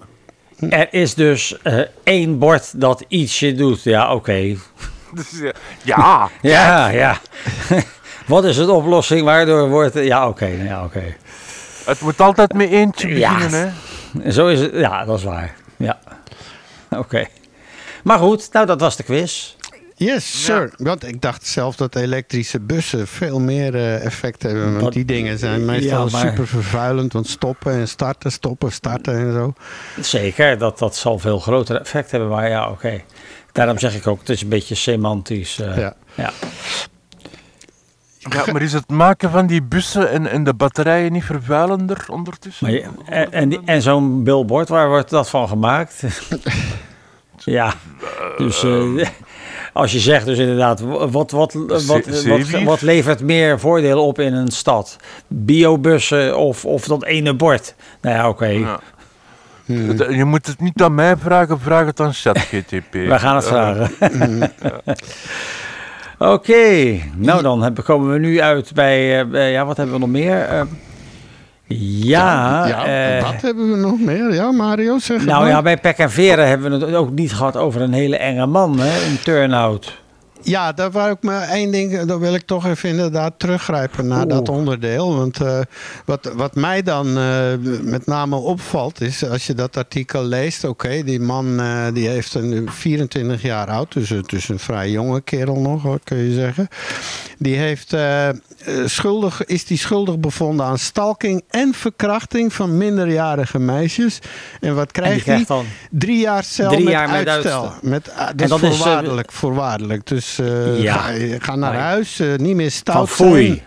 [0.70, 3.82] er is dus eh, één bord dat ietsje doet.
[3.82, 4.32] Ja, oké.
[5.14, 5.52] Dus, ja.
[5.82, 6.30] ja.
[6.40, 7.18] Ja, ja.
[8.26, 9.94] Wat is de oplossing waardoor wordt...
[9.94, 11.16] Ja, oké, ja, oké.
[11.84, 13.34] Het moet altijd met eentje Ja.
[13.34, 13.74] beginnen,
[14.22, 14.30] hè.
[14.32, 14.72] Zo is het.
[14.74, 15.54] Ja, dat is waar.
[15.76, 15.98] Ja.
[16.90, 17.26] Oké.
[18.04, 19.56] Maar goed, nou dat was de quiz.
[20.06, 20.72] Yes, sir.
[20.76, 24.70] Want ik dacht zelf dat elektrische bussen veel meer eh, effect hebben.
[24.70, 27.12] Want Wat- die dingen zijn meestal Ja, maar- super vervuilend.
[27.12, 29.52] Want stoppen en starten, stoppen, starten en zo.
[30.00, 32.28] Zeker, dat, dat zal veel groter effect hebben.
[32.28, 33.00] Maar ja, oké.
[33.52, 35.58] Daarom zeg ik ook, het is een beetje semantisch.
[35.60, 35.94] eh, Ja.
[36.14, 36.32] ja.
[38.18, 42.66] Ja, maar is het maken van die bussen en, en de batterijen niet vervuilender ondertussen?
[42.66, 46.02] Maar je- en en, en zo'n billboard, waar wordt dat van gemaakt?
[47.44, 47.74] ja,
[48.36, 49.08] dus eh,
[49.72, 52.64] als je zegt dus inderdaad, wat, wat, wat, wat, wat, zeewier?
[52.64, 54.96] wat levert meer voordelen op in een stad?
[55.26, 57.74] Biobussen of, of dat ene bord?
[58.00, 58.80] Nou ja, oké, Ja.
[59.96, 62.92] Dat- Je moet het niet aan mij vragen, vraag het aan ChatGTP.
[63.08, 63.90] wij gaan het Eh, vragen.
[66.18, 70.00] Oké, nou dan hebben- komen we nu uit bij, eh, bij- ja wat hebben we
[70.00, 70.48] nog meer?
[71.78, 72.84] Ja, ja
[73.16, 74.34] eh, wat hebben we nog meer?
[74.34, 75.50] Ja, Mario, zeg Nou maar.
[75.50, 78.46] ja, bij Pek en Veren hebben we het ook niet gehad over een hele enge
[78.46, 79.06] man, hè?
[79.10, 79.98] Een turn-out.
[80.42, 84.28] Ja, daar wou ik maar één ding, daar wil ik toch even inderdaad teruggrijpen naar
[84.28, 85.16] dat onderdeel.
[85.16, 85.58] Want eh,
[86.04, 87.52] wat, wat mij dan eh,
[87.82, 92.34] met name opvalt is, als je dat artikel leest, oké, die man eh, die heeft
[92.34, 96.34] een 24 jaar oud, dus het is een vrij jonge kerel nog, hoor, kun je
[96.34, 96.68] zeggen.
[97.38, 97.96] Die heeft,
[98.84, 104.18] schuldig, is die schuldig bevonden aan stalking en verkrachting van minderjarige meisjes.
[104.60, 105.46] En wat krijgt hij?
[105.90, 107.72] Drie jaar cel Drie met jaar met uitstel.
[107.82, 110.04] Met, dat En dat is, voorwaardelijk, voorwaardelijk.
[110.36, 110.92] Dus eh, Ja.
[110.96, 111.80] ga, ga naar Nee.
[111.80, 113.46] huis, eh, niet meer Van stout foei.
[113.46, 113.62] zijn.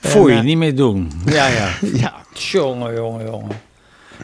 [0.00, 1.12] Foei, En, eh, niet meer doen.
[1.26, 1.68] Ja, ja.
[1.92, 3.60] Ja, Jongen, jongen, jongen.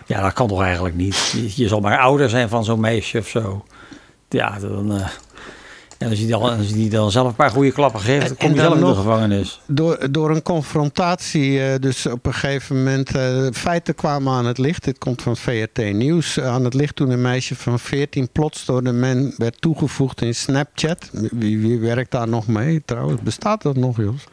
[0.06, 1.32] Ja, dat kan toch eigenlijk niet.
[1.32, 3.64] Je, je zal maar ouder zijn van zo'n meisje of zo.
[4.28, 5.02] Ja, dan...
[5.98, 8.26] eh, en als je, dan, als je die dan zelf een paar goede klappen geeft,
[8.26, 9.60] dan kom je zelf in de nog- gevangenis.
[9.66, 14.58] door, door een confrontatie, eh, dus op een gegeven moment, eh, feiten kwamen aan het
[14.58, 14.84] licht.
[14.84, 16.40] Dit komt van VRT Nieuws.
[16.40, 20.34] aan het licht toen een meisje van 14 plots door de man werd toegevoegd in
[20.34, 21.10] Snapchat.
[21.30, 23.20] Wie, wie werkt daar nog mee trouwens?
[23.22, 24.24] Bestaat dat nog, Jos?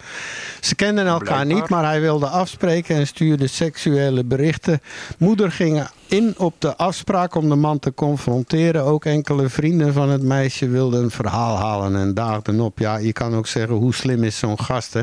[0.61, 1.45] Ze kenden elkaar Blijkbaar.
[1.61, 4.81] niet, maar hij wilde afspreken en stuurde seksuele berichten.
[5.17, 8.83] Moeder ging in op de afspraak om de man te confronteren.
[8.83, 12.79] Ook enkele vrienden van het meisje wilden een verhaal halen en daagden op.
[12.79, 15.01] Ja, je kan ook zeggen, hoe slim is zo'n gast, hè?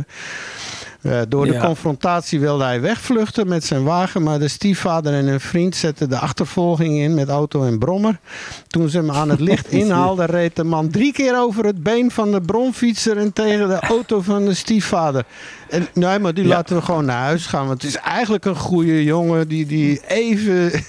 [1.02, 1.64] Eh, door de Ja.
[1.64, 6.18] confrontatie wilde hij wegvluchten met zijn wagen, maar de stiefvader en een vriend zetten de
[6.18, 8.18] achtervolging in met auto en brommer.
[8.66, 12.10] Toen ze hem aan het licht inhaalden, reed de man drie keer over het been
[12.10, 15.24] van de bromfietser en tegen de auto van de stiefvader.
[15.68, 16.50] En nee, maar die Ja.
[16.50, 20.00] laten we gewoon naar huis gaan, want het is eigenlijk een goede jongen die, die
[20.08, 20.70] even.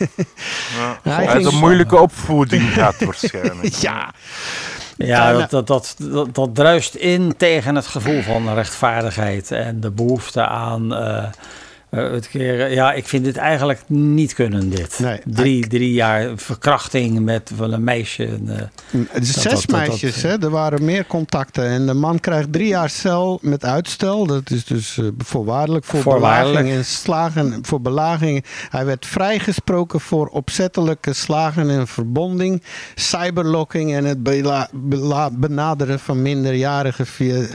[1.04, 3.74] Hij Hij een moeilijke opvoeding gehad waarschijnlijk.
[3.90, 4.14] ja,
[4.98, 9.92] Ja, dat, dat, dat, dat, dat druist in tegen het gevoel van rechtvaardigheid en de
[9.92, 10.94] behoefte aan
[11.92, 12.72] eh, eh, het keren.
[12.72, 15.00] Ja, ik vind dit eigenlijk niet kunnen, dit.
[15.00, 15.20] Nee.
[15.26, 18.26] drie, drie jaar verkrachting met wel een meisje.
[18.26, 18.56] en, eh,
[19.12, 20.42] Het is Dat- zes dat- dat- meisjes, hè?
[20.42, 21.66] er waren meer contacten.
[21.66, 24.26] En de man krijgt drie jaar cel met uitstel.
[24.26, 26.54] Dat is dus eh, voorwaardelijk voor Voorwaardelijk.
[26.58, 27.60] belaging en slagen.
[27.62, 28.46] Voor belaging.
[28.70, 32.64] Hij werd vrijgesproken voor opzettelijke slagen en verbonding,
[32.96, 37.06] cyberlocking en het bela- bela- benaderen van minderjarigen.
[37.06, 37.46] Via,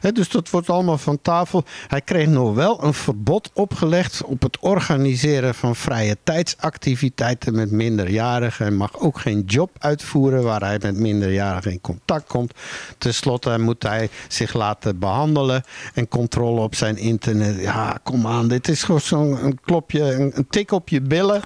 [0.00, 1.64] hè, dus dat wordt allemaal van tafel.
[1.88, 3.84] Hij kreeg nog wel een verbod opgelegd
[4.24, 8.66] op het organiseren van vrije tijdsactiviteiten met minderjarigen.
[8.66, 12.52] Hij mag ook geen job uitvoeren waar hij met minderjarigen in contact komt.
[12.98, 15.62] Ten slotte moet hij zich laten behandelen
[15.94, 17.60] en controle op zijn internet.
[17.60, 21.42] Ja, kom aan, dit is gewoon zo'n klopje, een, een tik op je billen.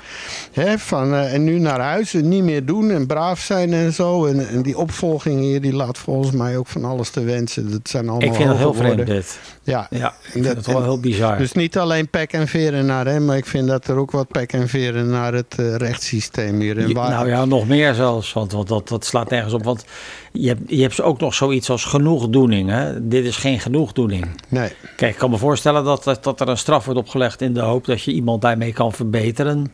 [0.53, 3.93] Hè, van, eh, en nu naar huis en niet meer doen en braaf zijn en
[3.93, 4.27] zo.
[4.27, 7.71] En, en die opvolging hier, die laat volgens mij ook van alles te wensen.
[7.71, 9.39] Dat zijn allemaal ik vind het heel vreemd, dit.
[9.63, 11.39] Ja, Ja, ik vind dat- het wel heel bizar.
[11.39, 14.29] dus niet alleen pek en veren naar hem, maar ik vind dat er ook wat
[14.29, 16.93] pek en veren naar het eh, rechtssysteem hier.
[16.95, 19.65] Waar- nou ja, nog meer zelfs, want, want dat, dat slaat nergens op.
[19.65, 19.85] Want
[20.33, 22.71] je hebt, je hebt ook nog zoiets als genoegdoening.
[22.71, 23.09] Hè?
[23.09, 24.27] Dit is geen genoegdoening.
[24.49, 27.55] Nee, Kijk, ik kan me voorstellen dat, dat, dat er een straf wordt opgelegd in
[27.55, 29.73] de hoop dat je iemand daarmee kan verbeteren.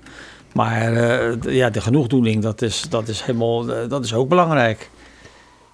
[0.52, 4.90] Maar eh, ja, de genoegdoening, dat is, dat is, helemaal, eh, dat is ook belangrijk.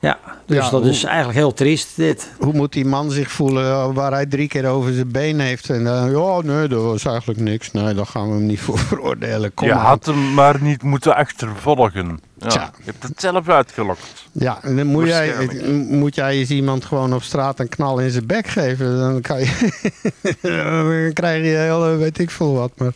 [0.03, 2.33] Ja, dus Ja, dat hoe- is eigenlijk heel triest dit.
[2.39, 5.71] hoe moet die man zich voelen eh, waar hij drie keer over zijn been heeft?
[5.71, 7.73] En dan, ja, nee, dat was eigenlijk niks.
[7.73, 9.55] Nee, daar gaan we hem niet voor veroordelen.
[9.55, 9.85] Kom je aan.
[9.87, 12.21] had hem maar niet moeten achtervolgen.
[12.43, 12.71] Ja, Tja.
[12.77, 14.27] je hebt het zelf uitgelokt.
[14.33, 15.49] Ja, en dan moet jij,
[15.89, 18.99] moet jij eens iemand gewoon op straat een knal in zijn bek geven.
[18.99, 19.71] Dan, kan je,
[20.41, 22.73] dan krijg je heel, weet ik veel wat.
[22.77, 22.93] Maar,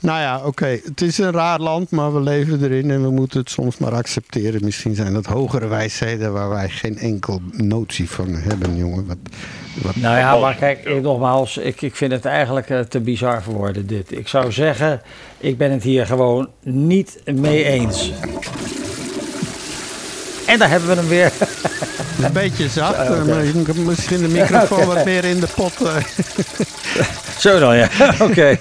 [0.00, 0.78] nou ja, oké.
[0.84, 3.92] Het is een raar land, maar we leven erin en we moeten het soms maar
[3.92, 4.64] accepteren.
[4.64, 9.06] Misschien zijn dat hogere wijsheden waar wij geen enkel notie van hebben, jongen.
[9.06, 9.16] Wat,
[9.82, 13.42] wat, Nou ja, maar kijk, ik, nogmaals, ik, ik vind het eigenlijk eh, te bizar
[13.42, 14.12] voor woorden dit.
[14.12, 15.02] Ik zou zeggen,
[15.38, 18.12] ik ben het hier gewoon niet mee eens.
[20.46, 21.32] En daar hebben we hem weer.
[22.22, 25.72] een beetje zacht, eh, maar je moet misschien de microfoon wat meer in de pot.
[25.82, 25.94] eh.
[27.38, 27.88] Zo dan, ja.
[28.28, 28.56] Oké.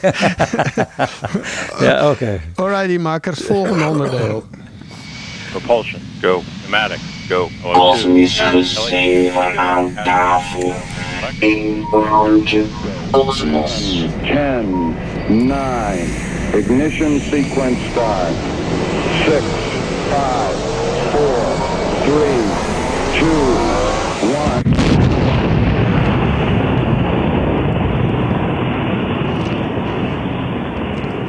[1.79, 2.39] ja, oké.
[2.55, 3.39] Alrighty, makers.
[3.47, 4.43] Volgende onderdeel.
[5.51, 6.43] Propulsion, go.
[6.61, 6.99] Pneumatic,
[7.29, 7.49] go.
[7.73, 8.35] Cosmos
[8.73, 10.73] safe and powerful.
[11.39, 12.57] Inbound to
[13.11, 14.05] Cosmos.
[14.23, 14.95] 10,
[15.27, 15.97] 9,
[16.53, 18.33] ignition sequence start.
[19.25, 19.41] 6,
[20.09, 20.72] 5,
[22.03, 22.51] 4, 3,
[23.19, 23.27] 2,
[24.33, 24.63] 1.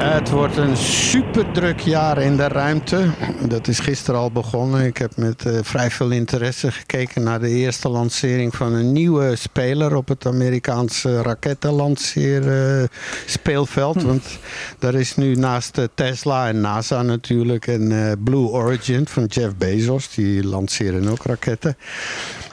[0.05, 3.09] Het wordt een super druk jaar in de ruimte.
[3.49, 4.85] Dat is gisteren al begonnen.
[4.85, 9.37] Ik heb met eh, vrij veel interesse gekeken naar de eerste lancering van een nieuwe
[9.37, 14.03] speler op het Amerikaanse rakettenlanceerspeelveld.
[14.03, 14.39] Want
[14.79, 19.57] daar is nu naast eh, Tesla en NASA natuurlijk en eh, Blue Origin van Jeff
[19.57, 20.15] Bezos.
[20.15, 21.77] Die lanceren ook raketten.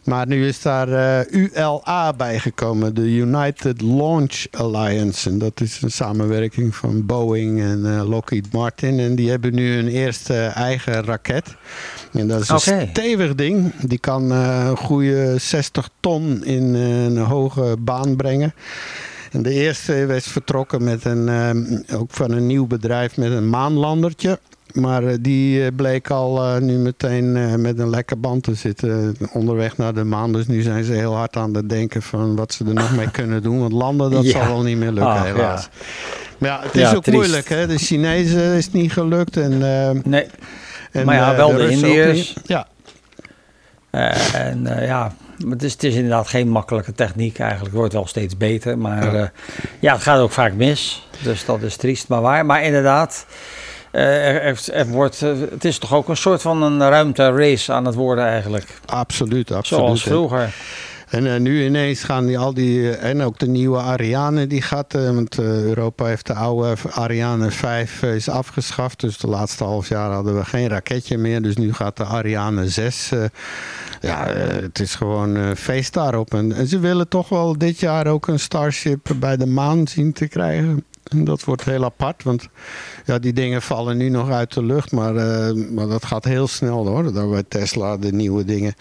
[0.04, 5.30] Maar nu is daar eh, ULA bijgekomen, de United Launch Alliance.
[5.30, 9.00] En dat is een samenwerking van Boeing en eh, Lockheed Martin.
[9.00, 11.56] En die hebben nu een eerste eigen raket.
[12.12, 13.74] En dat is een stevig ding.
[13.76, 18.54] Die kan eh, een goede 60 ton in een hoge baan brengen.
[19.32, 21.30] En de eerste was vertrokken met een,
[21.96, 24.40] ook van een nieuw bedrijf met een maanlandertje.
[24.74, 29.16] Maar eh, die eh, bleek al eh, nu meteen met een lekke band te zitten
[29.34, 30.34] onderweg naar de maan.
[30.34, 33.12] Dus nu zijn ze heel hard aan het denken van wat ze er nog mee
[33.22, 33.60] kunnen doen.
[33.60, 34.32] Want landen, dat Ja.
[34.32, 35.62] zal wel niet meer lukken Ah, helaas.
[35.64, 35.70] ja.
[36.38, 37.18] Maar ja, het is Ja, ook triest.
[37.18, 37.50] moeilijk.
[37.50, 37.68] Hè?
[37.68, 39.38] De Chinezen is niet gelukt.
[39.38, 39.58] En,
[40.04, 40.26] Nee.
[40.92, 42.36] en, Maar ja, wel de Indiërs.
[42.44, 42.68] Ja,
[43.92, 45.14] en ja,
[45.50, 47.70] het is, het is inderdaad geen makkelijke techniek eigenlijk.
[47.70, 48.78] Het wordt wel steeds beter.
[48.78, 49.32] Maar ja,
[49.80, 51.08] ja het gaat ook vaak mis.
[51.24, 52.46] Dus dat is triest, maar waar.
[52.46, 53.26] Maar inderdaad,
[53.92, 57.86] er, er, er wordt, eh, het is toch ook een soort van een ruimte-race aan
[57.86, 58.80] het worden eigenlijk.
[58.86, 59.52] absoluut.
[59.52, 59.84] absoluut.
[59.84, 60.54] Zoals vroeger.
[61.12, 64.62] En eh, nu ineens gaan die, al die, eh, en ook de nieuwe Ariane, die
[64.62, 69.00] gaat, eh, want eh, Europa heeft de oude Ariane 5 is afgeschaft.
[69.00, 71.42] Dus de laatste half jaar hadden we geen raketje meer.
[71.42, 73.12] Dus nu gaat de Ariane 6.
[73.12, 73.24] eh,
[74.02, 76.34] ja, eh, het is gewoon eh, feest daarop.
[76.34, 80.14] En, en ze willen toch wel dit jaar ook een Starship bij de maan zien
[80.14, 80.86] te krijgen.
[81.12, 82.48] En dat wordt heel apart, want
[83.06, 84.92] ja, die dingen vallen nu nog uit de lucht.
[84.92, 88.74] Maar, eh, maar dat gaat heel snel hoor, daar bij Tesla, de nieuwe dingen.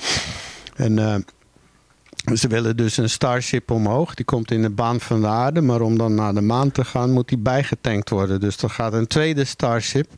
[0.77, 4.15] En eh, ze willen dus een Starship omhoog.
[4.15, 5.61] Die komt in de baan van de aarde.
[5.61, 8.41] Maar om dan naar de maan te gaan, moet die bijgetankt worden.
[8.41, 10.11] Dus er gaat een tweede Starship.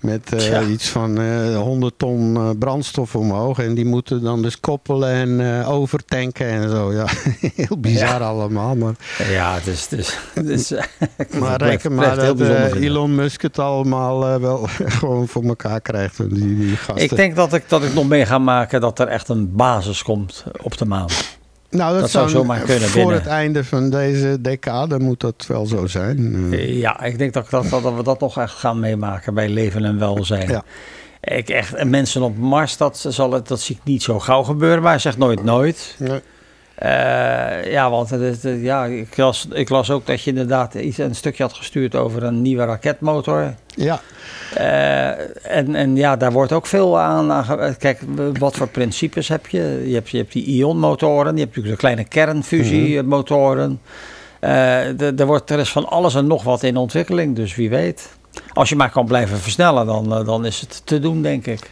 [0.00, 3.58] Met eh, iets van eh 100 ton eh, brandstof omhoog.
[3.58, 6.92] En die moeten dan dus koppelen en overtanken en zo.
[6.92, 7.06] Ja,
[7.54, 8.76] heel bizar allemaal.
[8.76, 8.94] Maar,
[9.30, 9.88] Ja, het is...
[10.34, 10.72] Het is
[11.40, 12.74] maar reken maar heel dat.
[12.74, 16.16] Elon Musk het allemaal wel gewoon voor elkaar krijgt.
[16.16, 17.04] Die, die gasten.
[17.04, 20.02] Ik denk dat ik, dat ik nog mee ga maken dat er echt een basis
[20.02, 21.08] komt op de maan.
[21.70, 23.14] Nou, dat, dat zou zomaar kunnen Voor binnen.
[23.14, 26.48] het einde van deze decade moet dat wel zo zijn.
[26.58, 29.98] Ja, ik denk dat, dat, dat we dat nog echt gaan meemaken bij leven en
[29.98, 30.48] welzijn.
[30.48, 30.64] Ja.
[31.20, 34.42] Ik echt, en mensen op Mars, dat, zal het, dat zie ik niet zo gauw
[34.42, 35.94] gebeuren, maar zegt nooit nooit.
[35.98, 36.20] nee.
[36.80, 40.98] Eh, ja, want het eh, ja, ik, las, ik las ook dat je inderdaad iets,
[40.98, 43.54] een stukje had gestuurd over een nieuwe raketmotor.
[43.66, 44.00] Ja,
[44.54, 47.44] Eh, en, en ja, daar wordt ook veel aan.
[47.78, 48.00] Kijk,
[48.38, 49.82] wat voor principes heb je?
[49.86, 53.80] Je hebt, je hebt die ionmotoren, je hebt natuurlijk de kleine kernfusiemotoren.
[54.40, 54.50] Eh,
[54.96, 58.08] de- er, wordt, er is van alles en nog wat in ontwikkeling, dus wie weet.
[58.52, 61.70] Als je maar kan blijven versnellen, dan, eh, dan is het te doen, denk ik.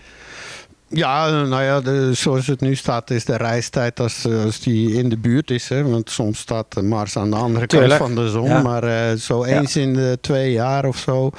[0.91, 4.93] Ja, nou ja, de, zoals het nu staat is de reistijd als, eh, als die
[4.93, 5.69] in de buurt is.
[5.69, 8.49] Hè, want soms staat Mars aan de andere Tuurlijk, kant van de zon.
[8.49, 8.63] ja.
[8.63, 11.31] Maar eh, zo eens in de twee jaar of zo,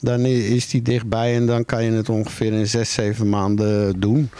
[0.00, 1.34] dan is die dichtbij.
[1.36, 4.30] En dan kan je het ongeveer in zes, zeven maanden doen.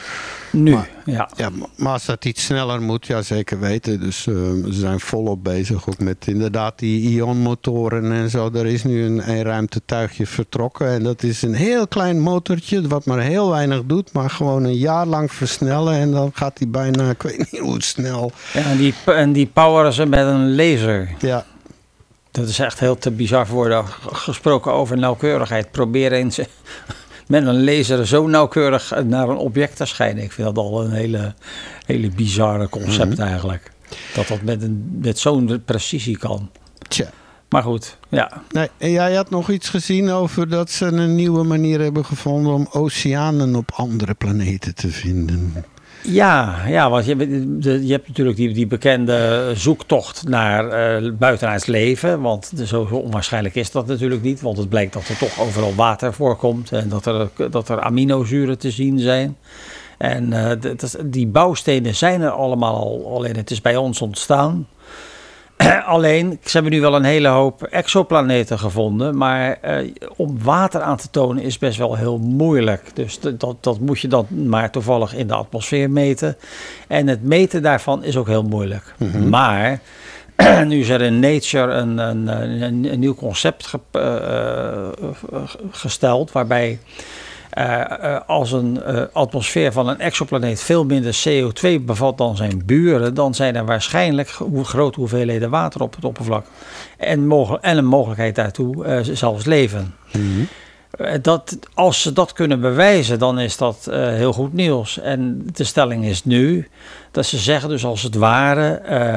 [0.55, 1.29] Nu, Maar- ja.
[1.37, 4.01] Ja, maar- als dat iets sneller moet, ja zeker weten.
[4.01, 8.51] Dus eh, ze zijn volop bezig ook met inderdaad die ionmotoren en zo.
[8.55, 10.89] Er is nu een, een ruimtetuigje vertrokken.
[10.89, 14.13] En dat is een heel klein motortje wat maar heel weinig doet.
[14.13, 15.95] Maar gewoon een jaar lang versnellen.
[15.95, 18.33] En dan gaat hij bijna, ik weet niet hoe snel.
[18.53, 21.09] Ja, en, die, en die poweren ze met een laser.
[21.19, 21.45] Ja,
[22.31, 23.85] Dat is echt heel te bizar voor woorden.
[24.13, 25.71] Gesproken over nauwkeurigheid.
[25.71, 26.39] Probeer eens
[27.27, 30.23] met een laser zo nauwkeurig naar een object te schijnen.
[30.23, 31.35] Ik vind dat al een hele,
[31.87, 33.71] hele bizarre concept eigenlijk.
[34.15, 36.51] Dat dat met, een, met zo'n precisie kan.
[36.89, 37.11] tja.
[37.49, 38.43] Maar goed, ja.
[38.51, 42.53] Nee, en jij had nog iets gezien over dat ze een nieuwe manier hebben gevonden
[42.53, 45.65] om oceanen op andere planeten te vinden.
[46.09, 47.17] Ja, ja want je,
[47.87, 52.21] je hebt natuurlijk die, die bekende zoektocht naar eh buitenaards leven.
[52.21, 54.41] Want zo, onwaarschijnlijk is dat natuurlijk niet.
[54.41, 56.73] Want het blijkt dat er toch overal water voorkomt.
[56.73, 59.37] En dat er, dat er aminozuren te zien zijn.
[59.99, 60.73] En eh,
[61.05, 63.15] die bouwstenen zijn er allemaal al.
[63.15, 64.67] Alleen het is bij ons ontstaan.
[65.87, 69.17] Alleen, ze hebben nu wel een hele hoop exoplaneten gevonden.
[69.17, 72.91] Maar eh, om water aan te tonen is best wel heel moeilijk.
[72.95, 76.37] Dus dat, dat moet je dan maar toevallig in de atmosfeer meten.
[76.89, 78.95] En het meten daarvan is ook heel moeilijk.
[79.29, 79.81] Maar
[80.67, 82.27] nu is er in Nature een, een,
[82.63, 84.93] een, een nieuw concept ge- eh, eh,
[85.71, 86.33] gesteld.
[86.33, 86.79] Waarbij
[88.27, 93.35] als een eh, atmosfeer van een exoplaneet veel minder CO2 bevat dan zijn buren, dan
[93.35, 96.47] zijn er waarschijnlijk grote hoeveelheden water op het oppervlak.
[96.99, 99.95] En, en een mogelijkheid daartoe eh, zelfs leven.
[100.91, 104.99] Eh, Dat, als ze dat kunnen bewijzen, dan is dat eh, heel goed nieuws.
[105.01, 106.69] En de stelling is nu
[107.11, 108.69] dat ze zeggen dus als het ware...
[108.75, 109.15] eh,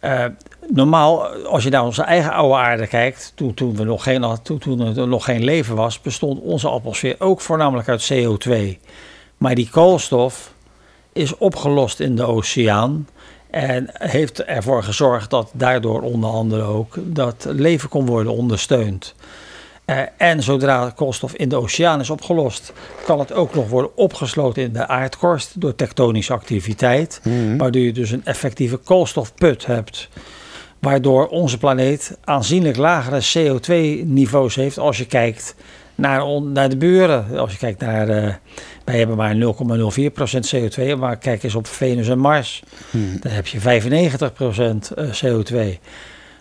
[0.00, 0.30] eh,
[0.68, 4.58] normaal, als je naar onze eigen oude aarde kijkt, toen, toen, we nog geen, toen,
[4.58, 8.52] toen er nog geen leven was, bestond onze atmosfeer ook voornamelijk uit CO2.
[9.36, 10.52] Maar die koolstof
[11.12, 13.08] is opgelost in de oceaan
[13.50, 19.14] en heeft ervoor gezorgd dat daardoor onder andere ook dat leven kon worden ondersteund.
[19.84, 22.72] Eh, en zodra koolstof in de oceaan is opgelost,
[23.04, 27.20] kan het ook nog worden opgesloten in de aardkorst door tektonische activiteit.
[27.56, 30.08] Waardoor je dus een effectieve koolstofput hebt.
[30.86, 35.54] Waardoor onze planeet aanzienlijk lagere CO2-niveaus heeft als je kijkt
[35.94, 37.38] naar, naar de buren.
[37.38, 38.34] Als je kijkt naar, eh,
[38.84, 42.62] wij hebben maar 0,04% CO2, maar kijk eens op Venus en Mars.
[43.20, 45.78] Dan heb je 95% eh, CO2.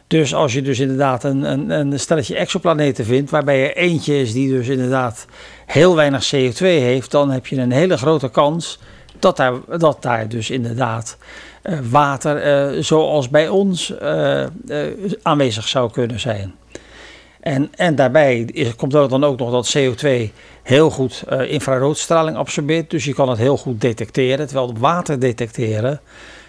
[0.08, 4.34] Dus als je dus inderdaad een, een, een stelletje exoplaneten vindt, waarbij er eentje is
[4.34, 5.26] die dus inderdaad
[5.66, 8.80] heel weinig CO2 heeft, dan heb je een hele grote kans
[9.20, 11.18] dat daar, dat daar dus inderdaad
[11.62, 14.44] eh, water eh, zoals bij ons eh,
[15.22, 16.56] aanwezig zou kunnen zijn.
[17.40, 20.32] En, en daarbij komt er dan ook nog dat CO2
[20.64, 22.90] heel goed infraroodstraling absorbeert.
[22.90, 24.48] Dus je kan het heel goed detecteren.
[24.48, 26.00] Terwijl water detecteren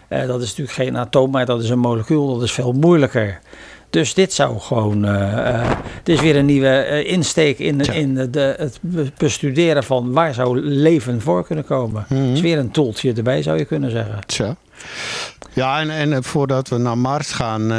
[0.09, 2.35] dat is natuurlijk geen atoom, maar dat is een molecuul.
[2.35, 3.41] Dat is veel moeilijker.
[3.91, 5.05] Dus dit zou gewoon.
[5.05, 10.13] eh, het is weer een nieuwe eh, insteek in, in de, het be- bestuderen van
[10.13, 12.05] waar zou leven voor kunnen komen.
[12.09, 14.19] Het is weer een toeltje erbij, zou je kunnen zeggen.
[14.27, 14.57] Tja.
[15.57, 17.79] Ja, en, en eh, voordat we naar Mars gaan, eh,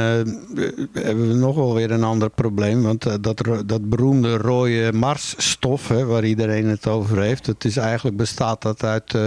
[0.93, 2.83] hebben we nog wel weer een ander probleem.
[2.83, 7.77] Want eh, dat, dat beroemde rode Marsstof, hè, waar iedereen het over heeft, het is
[7.77, 9.17] eigenlijk bestaat dat uit,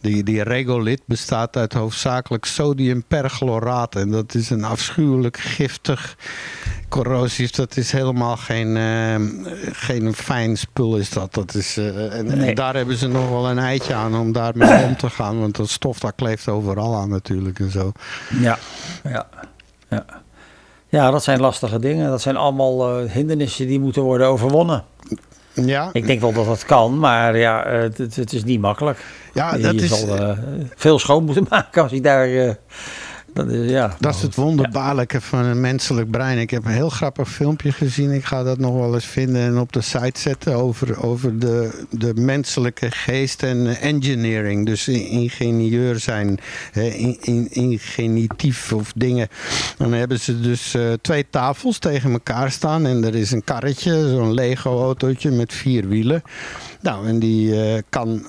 [0.00, 3.94] die, die regolith bestaat uit hoofdzakelijk sodiumperchloraat.
[3.94, 6.16] En dat is een afschuwelijk giftig
[6.94, 7.50] corrosief.
[7.50, 9.14] Dat is helemaal geen, eh,
[9.72, 11.34] geen fijn spul is dat.
[11.34, 14.96] dat is, eh, en, daar hebben ze nog wel een eitje aan om daarmee om
[14.96, 15.40] te gaan.
[15.40, 17.92] Want dat stof dat kleeft overal aan natuurlijk en zo.
[18.40, 18.58] Ja,
[19.04, 19.26] ja,
[19.88, 20.04] ja.
[20.88, 22.10] Ja, dat zijn lastige dingen.
[22.10, 24.84] Dat zijn allemaal eh, hindernissen die moeten worden overwonnen.
[25.52, 29.04] Ja, Ik denk wel dat dat kan, maar ja, het, het- is niet makkelijk.
[29.32, 30.38] ja je dat is, zal eh,
[30.76, 32.56] veel schoon moeten maken als je daar...
[33.34, 36.38] dat is, ja, dat is het wonderbaarlijke van een menselijk brein.
[36.38, 38.10] Ik heb een heel grappig filmpje gezien.
[38.10, 41.84] Ik ga dat nog wel eens vinden en op de site zetten over, over de,
[41.90, 44.66] de menselijke geest en engineering.
[44.66, 46.38] Dus ingenieur zijn,
[46.72, 49.28] in, in, ingenitief of dingen.
[49.76, 54.08] Dan hebben ze dus eh, twee tafels tegen elkaar staan en er is een karretje,
[54.08, 56.22] zo'n Lego-autootje met vier wielen.
[56.80, 58.26] Nou, en die eh, kan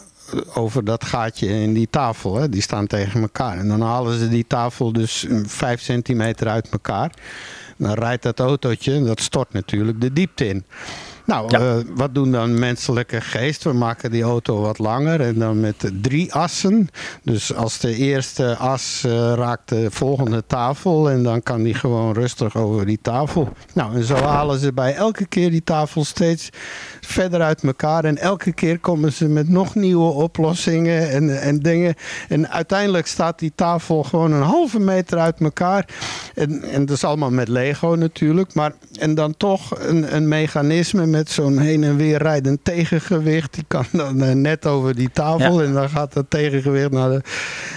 [0.54, 2.36] over dat gaatje in die tafel.
[2.36, 2.50] Hè.
[2.50, 3.58] Die staan tegen elkaar.
[3.58, 7.12] En dan halen ze die tafel dus vijf centimeter uit elkaar.
[7.78, 10.66] Dan rijdt dat autootje, dat stort natuurlijk de diepte in.
[11.26, 11.60] Nou, Ja.
[11.60, 13.64] eh, wat doen dan menselijke geest?
[13.64, 16.88] We maken die auto wat langer en dan met drie assen.
[17.24, 22.14] Dus als de eerste as eh, raakt de volgende tafel en dan kan die gewoon
[22.14, 23.50] rustig over die tafel.
[23.74, 26.50] Nou, en zo halen ze bij elke keer die tafel steeds
[27.06, 28.06] verder uit elkaar.
[28.06, 31.96] En elke keer komen ze met nog nieuwe oplossingen en, en dingen.
[32.30, 35.88] En uiteindelijk staat die tafel gewoon een halve meter uit elkaar.
[36.36, 38.54] En, en dat is allemaal met Lego natuurlijk.
[38.54, 43.54] Maar, en dan toch een, een mechanisme met zo'n heen en weer rijdend tegengewicht.
[43.54, 45.62] Die kan dan eh, net over die tafel.
[45.62, 45.68] Ja.
[45.68, 47.22] En dan gaat dat tegengewicht naar de.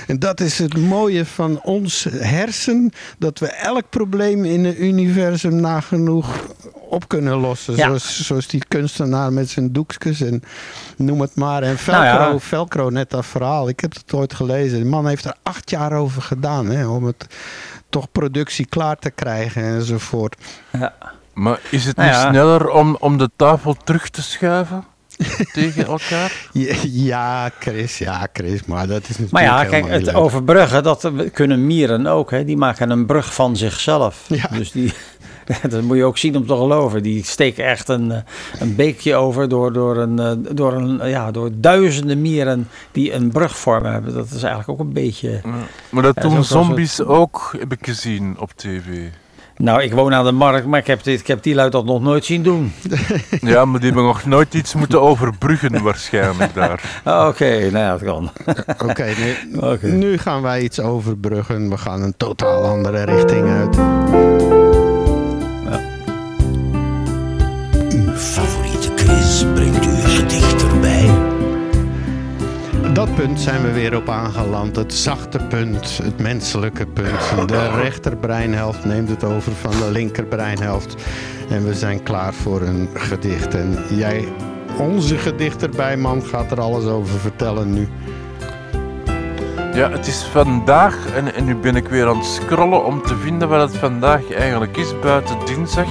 [0.06, 2.92] En dat is het mooie van ons hersen.
[3.18, 6.46] Dat we elk probleem in het universum nagenoeg
[6.88, 7.76] op kunnen lossen.
[7.76, 7.86] Ja.
[7.86, 10.42] Zoals, zoals die kunstenaar met zijn doekjes en
[10.96, 11.62] noem het maar.
[11.62, 12.38] En Velcro, Nou ja.
[12.38, 13.68] Velcro, net dat verhaal.
[13.68, 14.78] Ik heb het ooit gelezen.
[14.78, 17.26] De man heeft er acht jaar over gedaan hè, om het
[17.88, 20.36] toch productie klaar te krijgen enzovoort.
[20.72, 20.94] ja.
[21.34, 22.28] Maar is het Nou niet ja.
[22.30, 24.84] sneller om, om de tafel terug te schuiven
[25.52, 26.48] tegen elkaar?
[26.82, 30.16] Ja, Chris, ja, Chris, maar dat is natuurlijk Maar ja, kijk, het leuk.
[30.16, 32.30] overbruggen, dat kunnen mieren ook.
[32.30, 32.44] Hè.
[32.44, 34.24] Die maken een brug van zichzelf.
[34.28, 34.46] Ja.
[34.52, 34.92] Dus die,
[35.70, 37.02] dat moet je ook zien om te geloven.
[37.02, 38.18] Die steken echt een, eh,
[38.58, 43.30] een beekje over door, door, een, eh, door, een, ja, door duizenden mieren die een
[43.30, 44.14] brugvorm hebben.
[44.14, 45.40] Dat is eigenlijk ook een beetje...
[45.90, 49.08] Maar dat doen zombies ook, heb ik gezien op tv.
[49.58, 51.84] Nou, ik woon aan de markt, maar ik heb, dit, ik heb die luid dat
[51.84, 52.72] nog nooit zien doen.
[53.40, 56.82] Ja, maar die hebben nog nooit iets moeten overbruggen waarschijnlijk daar.
[57.04, 58.30] Ah, Oké, nou ja, dat kan.
[58.88, 59.86] Oké, nu, Oké.
[59.86, 61.70] nu gaan wij iets overbruggen.
[61.70, 63.76] We gaan een totaal andere richting uit.
[68.18, 71.10] Favoriete quiz brengt u dichterbij.
[72.92, 74.76] Dat punt zijn we weer op aangeland.
[74.76, 77.48] Het zachte punt, het menselijke punt.
[77.48, 80.94] De rechterbreinhelft neemt het over van de linkerbreinhelft.
[81.48, 83.54] En we zijn klaar voor een gedicht.
[83.54, 84.28] En jij,
[84.78, 87.88] onze gedichterbijman, gaat er alles over vertellen nu.
[89.72, 93.16] Ja, het is vandaag, en, en nu ben ik weer aan het scrollen om te
[93.16, 95.88] vinden wat het vandaag eigenlijk is, buiten dinsdag.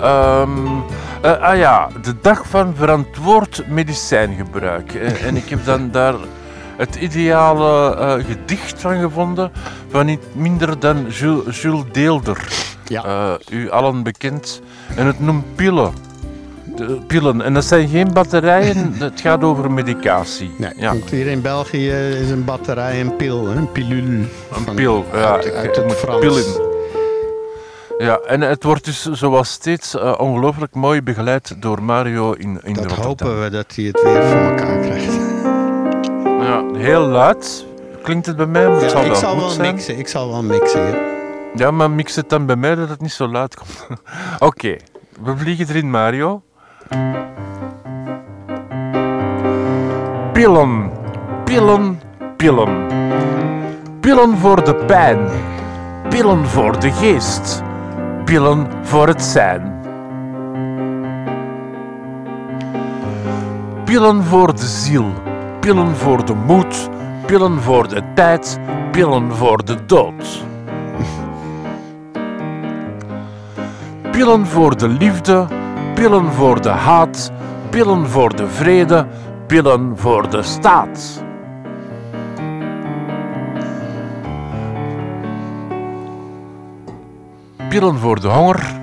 [0.00, 0.80] Ehm,
[1.24, 4.94] eh, ah ja, de dag van verantwoord medicijngebruik.
[4.94, 6.14] En, en ik heb dan daar
[6.76, 9.52] het ideale eh, gedicht van gevonden
[9.88, 12.48] van niet minder dan Jules, Jules Deelder.
[12.84, 13.04] Ja.
[13.04, 14.60] Eh, u allen bekend.
[14.96, 15.92] En het noemt pillen.
[16.76, 17.42] De pillen.
[17.42, 20.50] En dat zijn geen batterijen, het gaat over medicatie.
[20.58, 20.88] Nee, ja.
[20.88, 24.26] want hier in België is een batterij een pil, een pilule.
[24.66, 25.18] Een pil, ja.
[25.18, 26.20] uit, uit het moet Frans.
[26.20, 26.73] pillen.
[28.04, 32.74] Ja, en het wordt dus zoals steeds eh, ongelooflijk mooi begeleid door Mario in, in
[32.74, 35.12] Dat hopen we dat hij het weer voor elkaar krijgt.
[36.40, 37.66] Ja, heel luid
[38.02, 39.74] klinkt het bij mij, maar het zal ik wel zal goed wel zijn.
[39.74, 40.86] mixen, ik zal wel mixen.
[40.86, 41.12] ja.
[41.54, 43.86] Ja, maar mix het dan bij mij dat het niet zo luid komt.
[44.48, 44.76] Oké,
[45.22, 46.42] we vliegen erin, Mario.
[50.32, 50.90] Pillen,
[51.44, 52.00] pillen,
[52.36, 52.86] pillen.
[54.00, 55.28] Pillen voor de pijn.
[56.08, 57.63] Pillen voor de geest.
[58.24, 59.80] Pillen voor het zijn.
[63.84, 65.12] Pillen voor de ziel.
[65.60, 66.88] Pillen voor de moed.
[67.26, 68.58] pillen voor de tijd,
[68.90, 70.44] pillen voor de dood.
[74.10, 75.46] Pillen voor de liefde,
[75.94, 77.32] pillen voor de haat,
[77.70, 79.06] pillen voor de vrede,
[79.46, 81.23] pillen voor de staat.
[87.74, 88.80] Pillen voor de honger,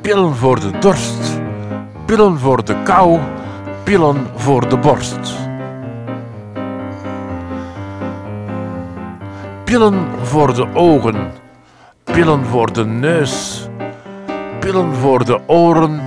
[0.00, 1.40] pillen voor de dorst,
[2.04, 3.18] pillen voor de kou,
[3.82, 5.36] pillen voor de borst.
[9.64, 11.32] Pillen voor de ogen,
[12.04, 13.68] pillen voor de neus,
[14.58, 16.00] pillen voor de oren,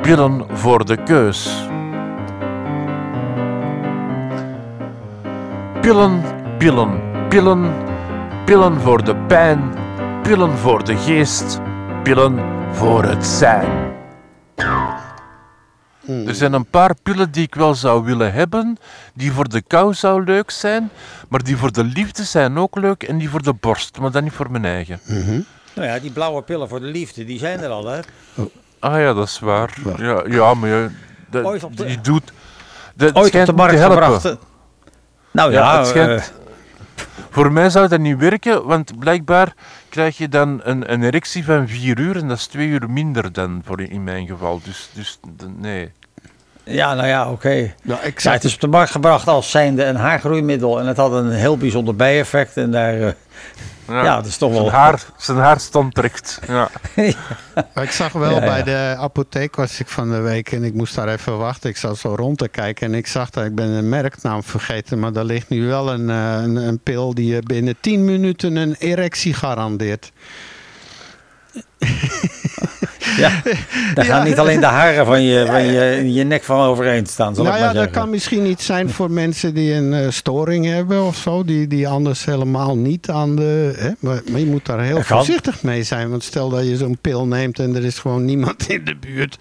[0.00, 1.68] pillen voor de keus.
[5.80, 6.22] Pillen,
[6.58, 7.72] pillen, pillen,
[8.44, 9.72] pillen voor de pijn,
[10.24, 11.60] pillen voor de geest,
[12.02, 12.38] pillen
[12.72, 13.92] voor het zijn.
[16.26, 18.76] Er zijn een paar pillen die ik wel zou willen hebben,
[19.14, 20.90] die voor de kou zou leuk zijn,
[21.28, 24.22] maar die voor de liefde zijn ook leuk en die voor de borst, maar dat
[24.22, 25.00] niet voor mijn eigen.
[25.74, 28.00] Nou ja, die blauwe pillen voor de liefde, die zijn er al, hè?
[28.78, 29.74] Ah ja, dat is waar.
[29.96, 30.88] Ja, ja maar ja,
[31.30, 32.32] dat, Ooit op de- die doet...
[32.94, 34.36] Dat Ooit op de markt gebracht.
[35.30, 36.26] Nou ja, het schijnt- eh,
[37.30, 39.54] Voor mij zou dat niet werken, want blijkbaar
[39.94, 43.32] krijg je dan een, een erectie van vier uur en dat is twee uur minder
[43.32, 44.60] dan voor in, mijn geval.
[44.64, 45.18] Dus, dus
[45.56, 45.90] nee.
[46.64, 47.74] ja, nou ja, oké.
[47.82, 50.80] Ja, ik Ja, het is op de markt gebracht als zijnde een haargroeimiddel.
[50.80, 52.56] En het had een heel bijzonder bijeffect.
[52.56, 53.12] En daar, eh,
[53.88, 54.60] ja, dat is toch wel...
[54.60, 56.00] Zijn haar, zijn haar stond.
[56.46, 56.70] Ja.
[57.74, 58.44] Maar ik zag wel Ja, ja.
[58.44, 61.70] bij de apotheek was ik van de week en ik moest daar even wachten.
[61.70, 64.98] Ik zat zo rond te kijken en ik zag dat ik ben een merknaam vergeten.
[64.98, 68.56] Maar daar ligt nu wel een, eh, een, een pil die je binnen 10 minuten
[68.56, 70.12] een erectie garandeert.
[73.16, 73.30] Ja,
[73.94, 74.24] daar gaan Ja.
[74.24, 77.56] niet alleen de haren van je, van je, je nek van overeind staan, zal nou
[77.56, 81.16] ik ja, dat kan misschien iets zijn voor mensen die een eh, storing hebben of
[81.16, 81.44] zo.
[81.44, 83.74] Die, die anders helemaal niet aan de...
[83.76, 83.90] Hè?
[83.98, 85.16] Maar, maar je moet daar heel Dat kan.
[85.16, 86.10] voorzichtig mee zijn.
[86.10, 89.36] Want stel dat je zo'n pil neemt en er is gewoon niemand in de buurt.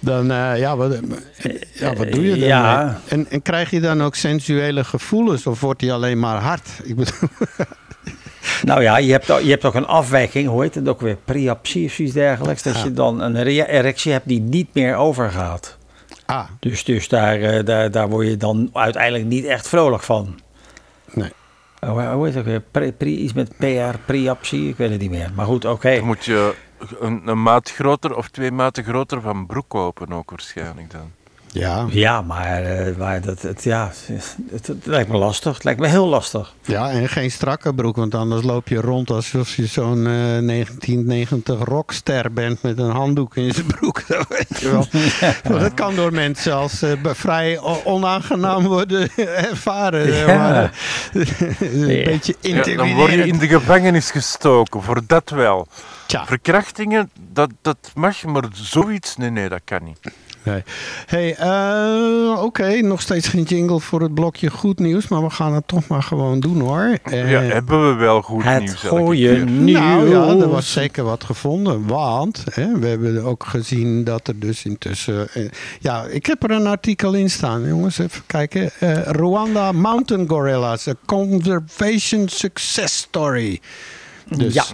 [0.00, 0.98] Dan, eh, ja, wat,
[1.72, 2.48] ja, wat doe je dan?
[2.48, 3.00] Ja.
[3.08, 6.68] En, en krijg je dan ook sensuele gevoelens of wordt die alleen maar hard?
[6.82, 7.28] Ik bedoel,
[8.64, 11.16] Nou ja, je hebt, ook- je hebt ook een afwijking, hoe heet het ook weer,
[11.24, 12.62] priapsie of iets dergelijks.
[12.62, 15.76] Dat je dan een ere- erectie hebt die niet meer overgaat.
[16.26, 20.40] ah, Dus, dus daar, eh, daar, daar word je dan uiteindelijk niet echt vrolijk van.
[21.12, 21.32] nee.
[21.78, 22.60] Eh, Hoe hoe heet het ook weer?
[22.70, 25.30] Pri, pri- iets met PR, priapsie, ik weet het niet meer.
[25.34, 25.94] Maar goed, oké.
[25.96, 26.54] Dan moet je
[27.00, 31.10] een, een maat groter of twee maten groter van broek kopen ook waarschijnlijk dan.
[31.52, 33.90] Ja, Ja, maar, eh, maar dat, het, ja,
[34.50, 35.54] het, het lijkt me lastig.
[35.54, 36.54] Het lijkt me heel lastig.
[36.64, 41.64] ja, en geen strakke broek, want anders loop je rond alsof je zo'n eh, 1990
[41.64, 44.02] rockster bent met een handdoek in zijn broek.
[44.08, 44.86] Dat weet je wel.
[45.48, 49.08] Want Dat kan door mensen als eh, be- vrij onaangenaam worden
[49.50, 50.04] ervaren.
[50.06, 50.36] eh, Ja.
[50.36, 50.72] maar,
[51.12, 52.04] eh, een Ja.
[52.04, 53.32] beetje Ja, dan word je intimiderend.
[53.32, 55.66] in de gevangenis gestoken, voor dat wel.
[56.06, 56.26] Tja.
[56.26, 59.98] Verkrachtingen, dat, dat mag, maar zoiets, nee, nee, dat kan niet.
[60.42, 60.62] Nee.
[61.06, 65.54] Hey, eh, oké, nog steeds geen jingle voor het blokje goed nieuws, maar we gaan
[65.54, 66.98] het toch maar gewoon doen hoor.
[67.02, 69.78] Eh, Ja, hebben we wel goed Het nieuws elke goede nieuws.
[69.80, 71.86] Nou ja, er was zeker wat gevonden.
[71.86, 75.28] Want hè, we hebben ook gezien dat er dus intussen.
[75.32, 75.48] eh,
[75.80, 77.98] ja, ik heb er een artikel in staan, jongens.
[77.98, 78.70] Even kijken.
[78.78, 83.60] Eh, Rwanda Mountain Gorillas, a conservation success story.
[84.28, 84.64] Dus, Ja.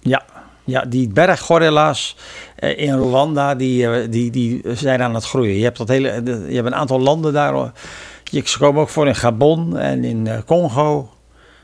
[0.00, 0.24] Ja,
[0.64, 2.16] ja die berggorilla's
[2.53, 5.56] eh, in Rwanda, die, eh, die, die zijn aan het groeien.
[5.56, 7.54] Je hebt, dat hele, je hebt een aantal landen daar.
[7.54, 11.08] eh, ze komen ook voor in Gabon en in eh, Congo.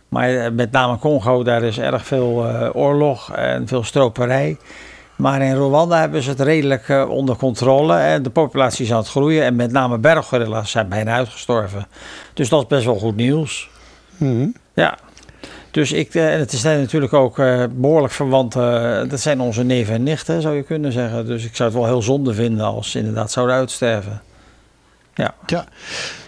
[0.08, 4.56] Maar eh, met name Congo, daar is erg veel eh, oorlog en veel stroperij.
[5.16, 7.94] Maar in Rwanda hebben ze het redelijk eh, onder controle.
[7.96, 9.44] En de populatie is aan het groeien.
[9.44, 11.86] En met name berggorilla's zijn bijna uitgestorven.
[12.34, 13.70] Dus dat is best wel goed nieuws.
[14.16, 14.46] mhm.
[14.74, 14.98] Ja.
[15.70, 18.56] Dus ik, eh, en het zijn natuurlijk ook eh, behoorlijk verwant.
[18.56, 21.26] eh, dat zijn onze neven en nichten, zou je kunnen zeggen.
[21.26, 24.22] Dus ik zou het wel heel zonde vinden als ze inderdaad zouden uitsterven.
[25.14, 25.34] Ja.
[25.46, 25.64] Ja,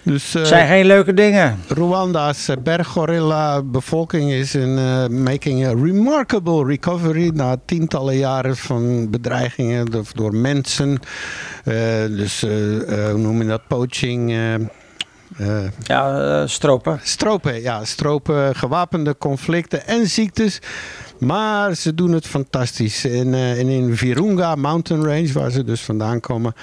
[0.03, 0.33] dus.
[0.33, 1.59] Het zijn geen leuke dingen.
[1.69, 4.75] Rwanda's eh, berggorilla bevolking is in
[5.23, 10.99] making a remarkable recovery na tientallen jaren van bedreigingen door, mensen.
[12.17, 13.67] Dus hoe noem je dat?
[13.69, 14.35] Poaching.
[15.37, 17.01] Eh, Ja, eh, stropen.
[17.03, 20.59] stropen, ja, stropen, gewapende conflicten en ziektes.
[21.19, 23.05] Maar ze doen het fantastisch.
[23.05, 26.55] En, eh, en in Virunga Mountain Range, waar ze dus vandaan komen,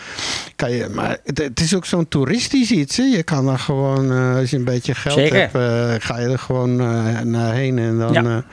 [0.55, 0.87] kan je.
[0.93, 2.97] Maar het, het is ook zo'n toeristisch iets.
[2.97, 3.03] Hè?
[3.03, 5.49] Je kan er gewoon, als je een beetje geld Zeker.
[5.51, 7.79] hebt, ga je er gewoon eh, naar heen.
[7.79, 8.13] En dan.
[8.13, 8.43] Ja.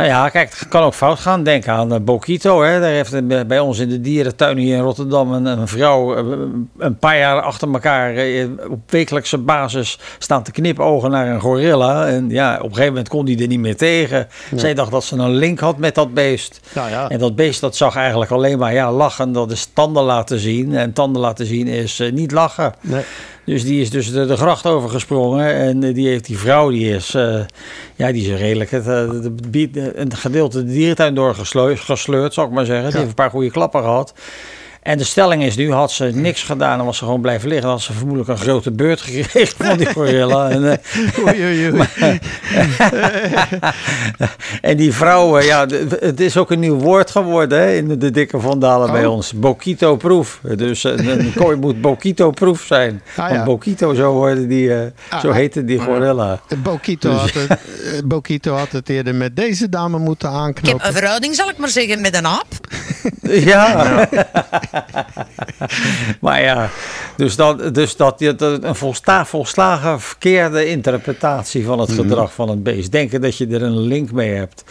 [0.00, 1.42] Nou ja, kijk, het kan ook fout gaan.
[1.42, 2.62] Denk aan eh, Bokito.
[2.62, 2.80] Hè.
[2.80, 6.38] Daar heeft bij ons in de dierentuin hier in Rotterdam een, een vrouw eh,
[6.78, 12.06] een paar jaar achter elkaar eh, op wekelijkse basis staan te knipogen naar een gorilla.
[12.06, 14.28] En ja, op een gegeven moment kon die er niet meer tegen.
[14.54, 16.60] Zij dacht dat ze een link had met dat beest.
[16.74, 17.08] Nou ja.
[17.08, 19.32] En dat beest dat zag eigenlijk alleen maar ja, lachen.
[19.32, 20.76] Dat is tanden laten zien.
[20.76, 22.74] En tanden laten zien is niet lachen.
[22.80, 23.02] Nee.
[23.50, 25.54] Dus die is dus de, de gracht overgesprongen.
[25.54, 27.40] En eh, die heeft die vrouw, die is, eh,
[27.96, 29.10] ja, die is redelijk het, eh,
[29.50, 32.84] de- een gedeelte de dierentuin doorgesleurd, gesleurd, zal ik maar zeggen.
[32.84, 34.14] Die heeft een paar goede klappen gehad.
[34.82, 37.68] En de stelling is nu, had ze niks gedaan en was ze gewoon blijven liggen,
[37.68, 40.48] had ze vermoedelijk een grote beurt gekregen van die gorilla.
[40.50, 40.78] En, eh,
[41.26, 41.88] Oei, oei, oei.
[44.60, 45.66] en die vrouwen, ja,
[46.00, 49.12] het is ook een nieuw woord geworden hè, in de dikke vandalen bij Oh.
[49.14, 49.32] ons.
[49.32, 50.40] Bokito-proef.
[50.56, 53.02] Dus een, een kooi moet Bokito-proef zijn.
[53.10, 53.44] Ah, Want ja.
[53.44, 56.40] Bokito, zo, worden die, eh, Ah, zo heette die gorilla.
[56.62, 57.58] Bokito, Dus- had het, eh,
[58.04, 60.86] Bokito had het eerder met deze dame moeten Ik heb aanknopen.
[60.86, 62.46] een verhouding, zal ik maar zeggen, met een aap.
[63.22, 64.08] Ja.
[66.20, 66.68] maar ja,
[67.16, 72.00] dus dat, dus dat, een volsta, volslagen verkeerde interpretatie van het Mhm.
[72.00, 72.92] gedrag van het beest.
[72.92, 74.64] Denken dat je er een link mee hebt.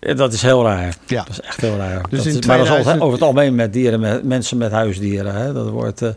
[0.00, 0.94] eh, Dat is heel raar.
[1.06, 1.18] Ja.
[1.22, 2.02] Dat is echt heel raar.
[2.10, 4.24] Dus dat in is, maar dat is altijd 2000 over het algemeen met dieren, met
[4.24, 5.34] mensen met huisdieren.
[5.34, 5.52] Hè.
[5.52, 6.08] Dat wordt, eh,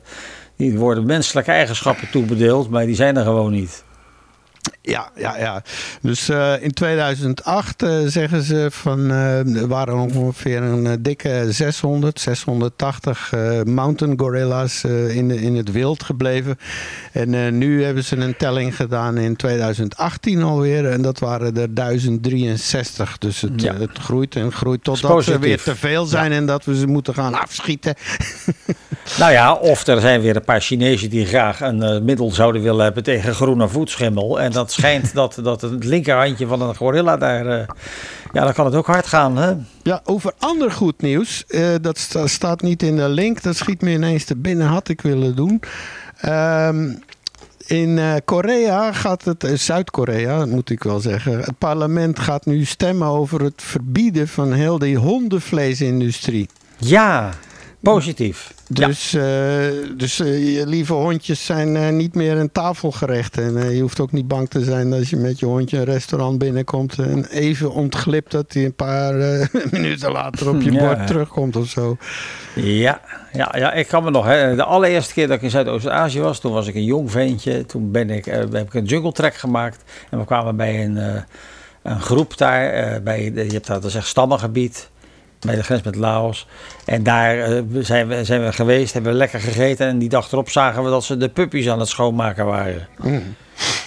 [0.58, 3.84] die worden menselijke eigenschappen toebedeeld, maar die zijn er gewoon niet.
[4.86, 5.64] Ja, ja, ja.
[6.02, 12.20] Dus eh, in 2008 eh, zeggen ze van eh, er waren ongeveer een dikke 600,
[12.20, 16.58] 680 eh, mountain gorillas in, in het wild gebleven.
[17.12, 20.90] En nu hebben ze een telling gedaan in 2018 alweer.
[20.90, 23.18] En dat waren er 1063.
[23.18, 23.76] Dus het, Ja.
[23.76, 27.14] het groeit en groeit totdat ze weer te veel zijn en dat we ze moeten
[27.14, 27.96] gaan afschieten.
[29.20, 32.84] Nou ja, of er zijn weer een paar Chinezen die graag een middel zouden willen
[32.84, 34.40] hebben tegen groene voetschimmel.
[34.42, 37.46] En dat schijnt dat, dat het linkerhandje van een gorilla daar...
[37.48, 37.68] eh,
[38.34, 39.54] ja, dan kan het ook hard gaan, hè?
[39.84, 41.46] Ja, over ander goed nieuws.
[41.48, 43.42] eh, dat sta- staat niet in de link.
[43.42, 44.68] Dat schiet me ineens te binnen.
[44.68, 45.62] Had ik willen doen.
[46.18, 46.90] Ehm,
[47.68, 51.38] in eh, Korea gaat het, Zuid-Korea moet ik wel zeggen.
[51.40, 56.50] Het parlement gaat nu stemmen over het verbieden van heel die hondenvleesindustrie.
[56.78, 57.30] Ja,
[57.84, 58.54] positief.
[58.68, 58.88] Ja.
[58.88, 59.24] Dus, eh,
[59.98, 63.38] dus eh, je lieve hondjes zijn eh, niet meer een tafelgerecht.
[63.38, 65.84] En eh, je hoeft ook niet bang te zijn als je met je hondje een
[65.84, 66.98] restaurant binnenkomt.
[67.00, 70.80] En even ontglipt dat hij een paar eh, minuten later op je Ja.
[70.80, 71.98] bord terugkomt of zo.
[72.56, 73.02] Ja,
[73.34, 74.26] ja, ja, ik kan me nog.
[74.26, 77.66] Hè, de allereerste keer dat ik in Zuidoost-Azië was, toen was ik een jong ventje.
[77.66, 79.84] Toen ben ik, heb ik een jungle trek gemaakt.
[80.10, 81.22] En we kwamen bij een, eh,
[81.84, 82.70] een groep daar.
[82.70, 84.90] eh, bij, de- je hebt daar, dat is echt stammengebied.
[85.44, 86.48] Bij de grens met Laos.
[86.86, 89.88] En daar eh, zijn, we, zijn we geweest, hebben we lekker gegeten.
[89.88, 92.88] En die dag erop zagen we dat ze de puppies aan het schoonmaken waren.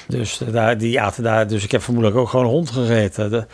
[0.09, 3.31] Dus, daar, die aten daar, dus ik heb vermoedelijk ook gewoon hond gegeten.
[3.31, 3.47] De-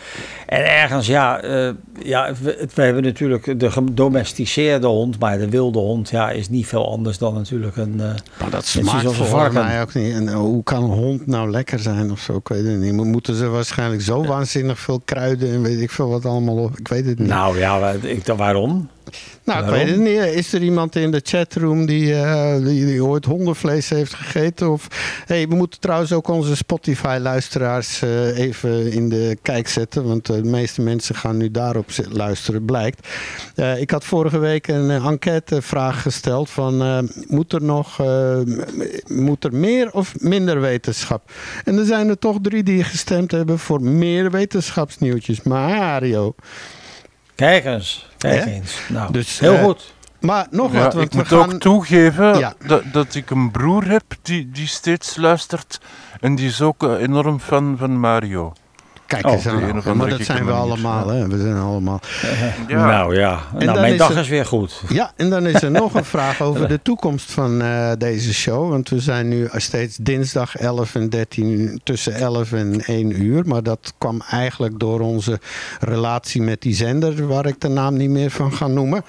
[0.46, 1.70] en ergens, ja, eh,
[2.02, 6.66] ja we, we hebben natuurlijk de gedomesticeerde hond, maar de wilde hond ja, is niet
[6.66, 8.00] veel anders dan natuurlijk een.
[8.00, 8.06] eh,
[8.40, 10.12] Maar dat smaakt een voor mij ook niet.
[10.14, 12.36] En eh, hoe kan een hond nou lekker zijn of zo?
[12.36, 12.92] Ik weet het niet.
[12.92, 16.78] Maar Moeten ze waarschijnlijk zo waanzinnig veel kruiden en weet ik veel wat allemaal op?
[16.78, 17.28] Ik weet het niet.
[17.28, 18.88] Nou ja, ik, waarom?
[19.44, 20.18] Nou, ik weet het niet.
[20.18, 24.70] Is er iemand in de chatroom die, eh, die, die ooit hondenvlees heeft gegeten?
[24.70, 24.86] Of,
[25.26, 30.04] hey, we moeten trouwens ook onze Spotify-luisteraars eh, even in de kijk zetten.
[30.04, 33.08] Want de meeste mensen gaan nu daarop luisteren, blijkt.
[33.54, 36.82] Eh, ik had vorige week een enquêtevraag gesteld van...
[36.82, 38.38] eh, moet er nog eh,
[39.06, 41.32] moet er meer of minder wetenschap?
[41.64, 45.42] En er zijn er toch drie die gestemd hebben voor meer wetenschapsnieuwtjes.
[45.42, 46.34] Mario.
[47.34, 48.76] Kijk eens, kijk eens.
[48.88, 49.92] Nou, Dus, heel eh, goed.
[50.20, 51.52] Maar nog Ja, wat, ik we moet gaan...
[51.52, 52.54] ook toegeven Ja.
[52.66, 55.80] dat, dat ik een broer heb die, die steeds luistert.
[56.20, 58.52] En die is ook eh, enorm fan van Mario.
[59.12, 59.82] Kijk Oh, eens aan.
[59.84, 61.26] Ja, maar dat zijn we allemaal, hè?
[61.28, 62.00] We zijn allemaal.
[62.68, 62.86] Ja.
[62.86, 64.82] Nou ja, nou, dan mijn is dag er- is weer goed.
[64.88, 68.70] Ja, en dan is er nog een vraag over de toekomst van eh, deze show.
[68.70, 73.42] Want we zijn nu steeds dinsdag 11 en 13 tussen 11 en 1 uur.
[73.46, 75.40] Maar dat kwam eigenlijk door onze
[75.80, 79.04] relatie met die zender, waar ik de naam niet meer van ga noemen.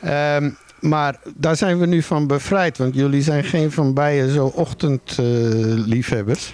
[0.00, 0.50] Ehm,
[0.80, 6.52] maar daar zijn we nu van bevrijd, want jullie zijn geen van beiden zo ochtendliefhebbers.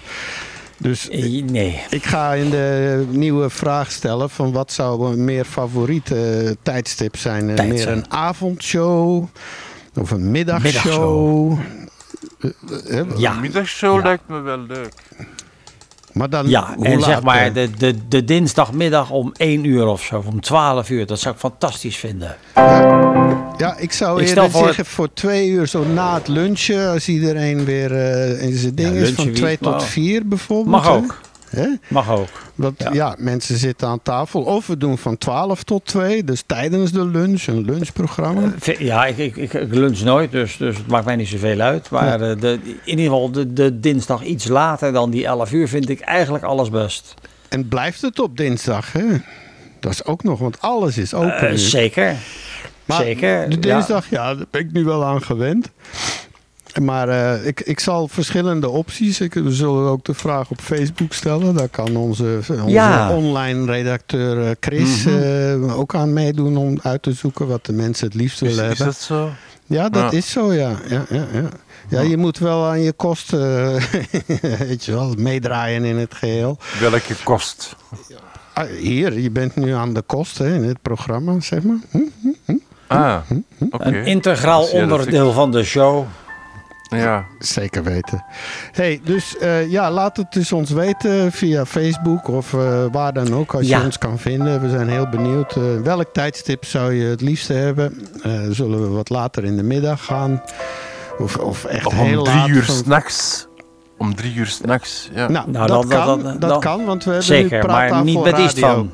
[0.85, 1.81] Dus Eh, Nee.
[1.89, 7.57] ik ga in de nieuwe vraag stellen van wat zou een meer favoriete tijdstip zijn?
[7.57, 9.25] Eh, meer een avondshow
[9.95, 11.49] of een middagshow?
[11.49, 11.59] Middagshow.
[12.89, 13.33] Eh, eh, Ja.
[13.33, 14.03] Een middagshow Ja.
[14.03, 14.93] lijkt me wel leuk.
[16.15, 17.53] Maar dan, Ja, en zeg maar eh?
[17.53, 21.33] de, de, de dinsdagmiddag om 1 uur of zo, of om 12 uur, dat zou
[21.33, 22.35] ik fantastisch vinden.
[23.57, 26.89] Ja, ik zou Ik eerder voor- zeggen voor twee uur zo na het lunchen.
[26.91, 28.95] Als iedereen weer eh, in zijn ding is.
[28.95, 30.67] Van lunchen wie- twee tot nou, vier bijvoorbeeld.
[30.75, 31.19] Mag ook.
[31.55, 31.67] Hè?
[31.87, 32.27] Mag ook.
[32.55, 32.93] Want Ja.
[32.93, 33.15] ja.
[33.17, 34.41] mensen zitten aan tafel.
[34.41, 38.51] Of we doen van 12 tot 2, dus tijdens de lunch, een lunchprogramma.
[38.59, 41.89] V- Ja, ik, ik, ik, lunch nooit, dus, dus het maakt mij niet zoveel uit.
[41.89, 45.67] Maar eh, de, in ieder geval de, de dinsdag iets later dan die 11 uur
[45.67, 47.13] vind ik eigenlijk alles best.
[47.49, 49.03] En blijft het op dinsdag, hè?
[49.79, 51.49] Dat is ook nog, want alles is open.
[51.49, 52.15] Eh, zeker.
[52.85, 53.49] Maar zeker.
[53.49, 53.61] De ja.
[53.75, 54.35] dinsdag, ja.
[54.35, 55.69] daar ben ik nu wel aan gewend.
[56.81, 59.19] Maar eh, ik, ik zal verschillende opties.
[59.21, 61.55] Ik, we zullen ook de vraag op Facebook stellen.
[61.55, 63.11] Daar kan onze, onze Ja.
[63.15, 65.17] online redacteur eh, Chris Mhm.
[65.21, 68.71] eh, ook aan meedoen om uit te zoeken wat de mensen het liefst Is, willen
[68.71, 68.85] is hebben.
[68.85, 69.29] dat zo?
[69.65, 70.17] Ja, dat Ja.
[70.17, 70.71] is zo, ja.
[70.87, 71.49] Ja, ja, ja.
[71.89, 73.83] ja, je moet wel aan je kosten eh,
[74.67, 76.57] weet je wel, meedraaien in het geheel.
[76.79, 77.75] Welke kost?
[78.53, 81.77] Ah, hier, je bent nu aan de kosten in het programma, zeg maar.
[81.91, 81.99] Hm?
[82.87, 83.17] Ah,
[83.69, 83.85] oké.
[83.85, 86.05] Een integraal onderdeel van de show.
[86.97, 87.25] Ja.
[87.39, 88.25] Zeker weten.
[88.71, 93.33] Hey, dus eh, ja, laat het dus ons weten via Facebook of eh, waar dan
[93.35, 93.79] ook als Ja.
[93.79, 94.61] je ons kan vinden.
[94.61, 95.55] We zijn heel benieuwd.
[95.55, 98.07] eh, welk tijdstip zou je het liefste hebben?
[98.23, 100.41] Eh, zullen we wat later in de middag gaan?
[101.17, 103.47] Of, of echt Of heel om drie laat uur van- s'nachts.
[103.97, 105.27] Om drie uur s'nachts, ja.
[105.29, 108.31] Nou, Nou, dat, kan, dat, kan, want we hebben Zeker, nu maar praattafel niet met
[108.31, 108.45] radio.
[108.45, 108.91] Istvan.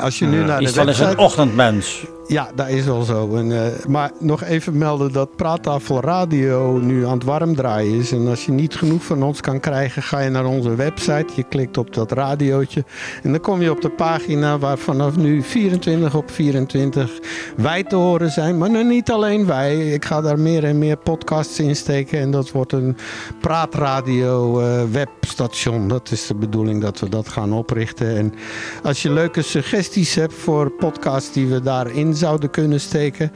[0.00, 1.24] Als je nu naar de Istvan is een website...
[1.24, 2.04] ochtendmens.
[2.26, 3.36] Ja, dat is wel zo.
[3.36, 8.12] En, eh, maar nog even melden dat Praattafel Radio nu aan het warm draaien is.
[8.12, 11.26] En als je niet genoeg van ons kan krijgen, ga je naar onze website.
[11.34, 12.84] Je klikt op dat radiootje.
[13.22, 17.18] En dan kom je op de pagina waar vanaf nu 24 op 24
[17.56, 18.58] wij te horen zijn.
[18.58, 19.92] Maar nog niet alleen wij.
[19.92, 22.20] Ik ga daar meer en meer podcasts in steken.
[22.20, 22.96] En dat wordt een
[23.40, 25.88] praatradio eh, webstation.
[25.88, 28.16] Dat is de bedoeling dat we dat gaan oprichten.
[28.16, 28.34] En
[28.82, 33.32] als je leuke suggesties hebt voor podcasts die we daarin zouden kunnen steken.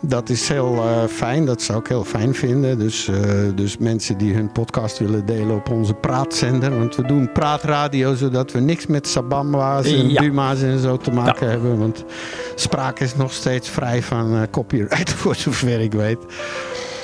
[0.00, 2.78] Dat is heel eh, fijn, dat zou ik heel fijn vinden.
[2.78, 3.16] Dus, eh,
[3.54, 6.78] dus mensen die hun podcast willen delen op onze praatzender.
[6.78, 10.20] Want we doen praatradio zodat we niks met sabamba's en Ja.
[10.20, 11.78] buma's en zo te maken hebben.
[11.78, 12.04] Want
[12.54, 16.18] spraak is nog steeds vrij van eh, copyright voor zover ik weet.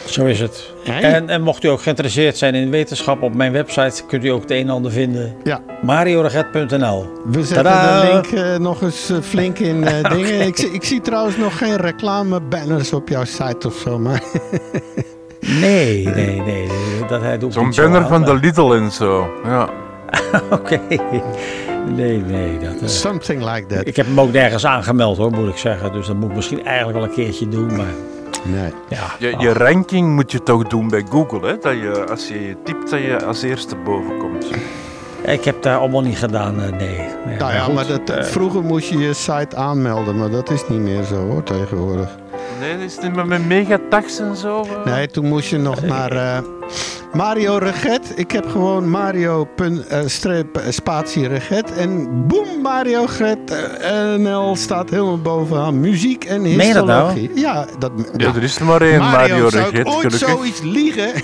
[0.09, 0.73] Zo is het.
[0.85, 1.03] Hey.
[1.03, 4.41] En, en mocht u ook geïnteresseerd zijn in wetenschap, op mijn website kunt u ook
[4.43, 5.35] het een en ander vinden.
[5.45, 5.61] Ja.
[5.83, 8.01] marioreget.nl We zetten Tadaa.
[8.01, 10.41] de link eh, nog eens eh, flink in eh, dingen.
[10.41, 13.99] Ik, zie- ik zie trouwens nog geen reclame banners op jouw site of zo.
[13.99, 14.23] Maar
[15.61, 16.69] Nee, nee, nee.
[17.09, 19.31] Dat hij doet Zo'n zo banner van de Lidl en zo.
[19.45, 19.69] Ja.
[20.51, 20.81] Oké.
[21.95, 22.59] Nee, nee.
[22.59, 23.87] Dat, something like that.
[23.87, 25.93] ik heb hem ook nergens aangemeld hoor, moet ik zeggen.
[25.93, 27.77] Dus dat moet ik misschien eigenlijk wel een keertje doen.
[27.77, 27.87] Maar
[28.44, 28.73] Nee.
[28.89, 29.06] ja.
[29.19, 31.59] Je, je ranking moet je toch doen bij Google, hè?
[31.59, 34.47] Dat je, als je je typt, dat je als eerste boven komt.
[35.23, 36.98] Ik heb daar allemaal niet gedaan, eh, nee.
[37.27, 40.51] nee Nou ja, goed, maar dat, eh, vroeger moest je je site aanmelden, maar dat
[40.51, 42.09] is niet meer zo hoor tegenwoordig.
[42.60, 44.62] Nee, is het niet meer met megatax en zo?
[44.62, 44.85] eh?
[44.93, 46.39] Nee, toen moest je nog naar eh,
[47.13, 48.13] Mario Reget.
[48.17, 51.73] Ik heb gewoon Mario pun- eh, streep, eh, spatie Reget.
[51.77, 55.81] En boem, Mario Reget eh, NL staat helemaal bovenaan.
[55.81, 57.09] Muziek en Meen je dat nou?
[57.13, 57.41] histologie.
[57.41, 60.19] Ja, dat, Ja, er is er maar één Mario, Mario zou ik ooit gelukkig.
[60.29, 61.11] zoiets liegen?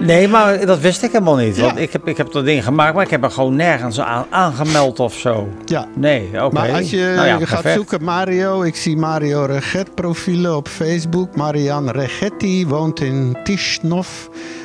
[0.00, 1.56] Nee, maar dat wist ik helemaal niet.
[1.56, 1.62] Ja.
[1.62, 4.26] Want ik heb, ik heb dat ding gemaakt, maar ik heb er gewoon nergens aan
[4.30, 5.48] aangemeld of zo.
[5.64, 5.86] Ja.
[5.96, 6.54] Nee, oké.
[6.54, 7.74] Maar als je Nou ja, gaat perfect.
[7.74, 11.36] zoeken Mario, ik zie Mario Reget profielen op Facebook.
[11.36, 14.08] Marian Regetti woont in Tishnov.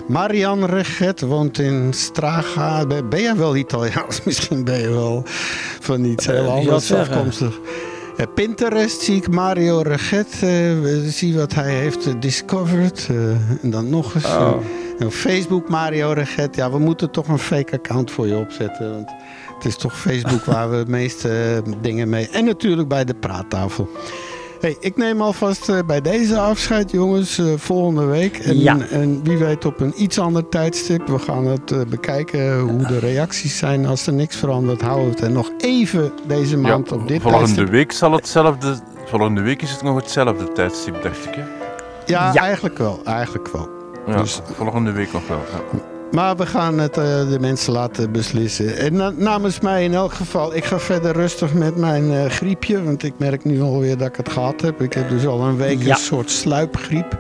[0.08, 2.86] Marian Reget woont in Straga.
[3.10, 4.24] Ben jij wel Italiaans?
[4.26, 5.24] Misschien ben je wel
[5.80, 7.60] van iets heel Eh, zal anders afkomstig.
[8.18, 10.28] Eh, Pinterest zie ik Mario Reget.
[10.42, 10.50] eh,
[11.08, 13.08] zie wat hij heeft discovered.
[13.62, 14.26] en dan nog eens.
[14.26, 14.54] Oh.
[15.00, 16.56] En op Facebook Mario Reget.
[16.56, 18.92] Ja, we moeten toch een fake account voor je opzetten.
[18.92, 19.10] Want
[19.56, 21.30] het is toch Facebook waar we het meeste
[21.66, 22.30] eh, dingen mee.
[22.30, 23.90] En natuurlijk bij de praattafel.
[24.60, 28.38] Hey, ik neem alvast eh, bij deze afscheid, jongens, eh, volgende week.
[28.38, 28.78] En, Ja.
[28.92, 31.08] en wie weet op een iets ander tijdstip.
[31.08, 33.86] We gaan het bekijken hoe de reacties zijn.
[33.86, 37.46] Als er niks verandert, houden we het er nog even deze maand op dit volgende
[37.46, 37.70] tijdstip.
[37.70, 38.76] week zal hetzelfde...
[39.06, 41.34] Volgende week is het nog hetzelfde tijdstip, dacht ik.
[41.36, 41.42] Hè?
[42.06, 42.42] Ja, Ja.
[42.42, 43.02] eigenlijk wel.
[43.04, 43.70] Eigenlijk wel.
[44.08, 45.38] Ja, Dus- volgende week nog wel.
[45.52, 45.80] Ja.
[46.12, 48.78] Maar we gaan het eh, de mensen laten beslissen.
[48.78, 52.84] En na- namens mij in elk geval, ik ga verder rustig met mijn eh, griepje.
[52.84, 54.82] Want ik merk nu alweer dat ik het gehad heb.
[54.82, 55.90] Ik heb dus al een week Ja.
[55.92, 57.18] een soort sluipgriep.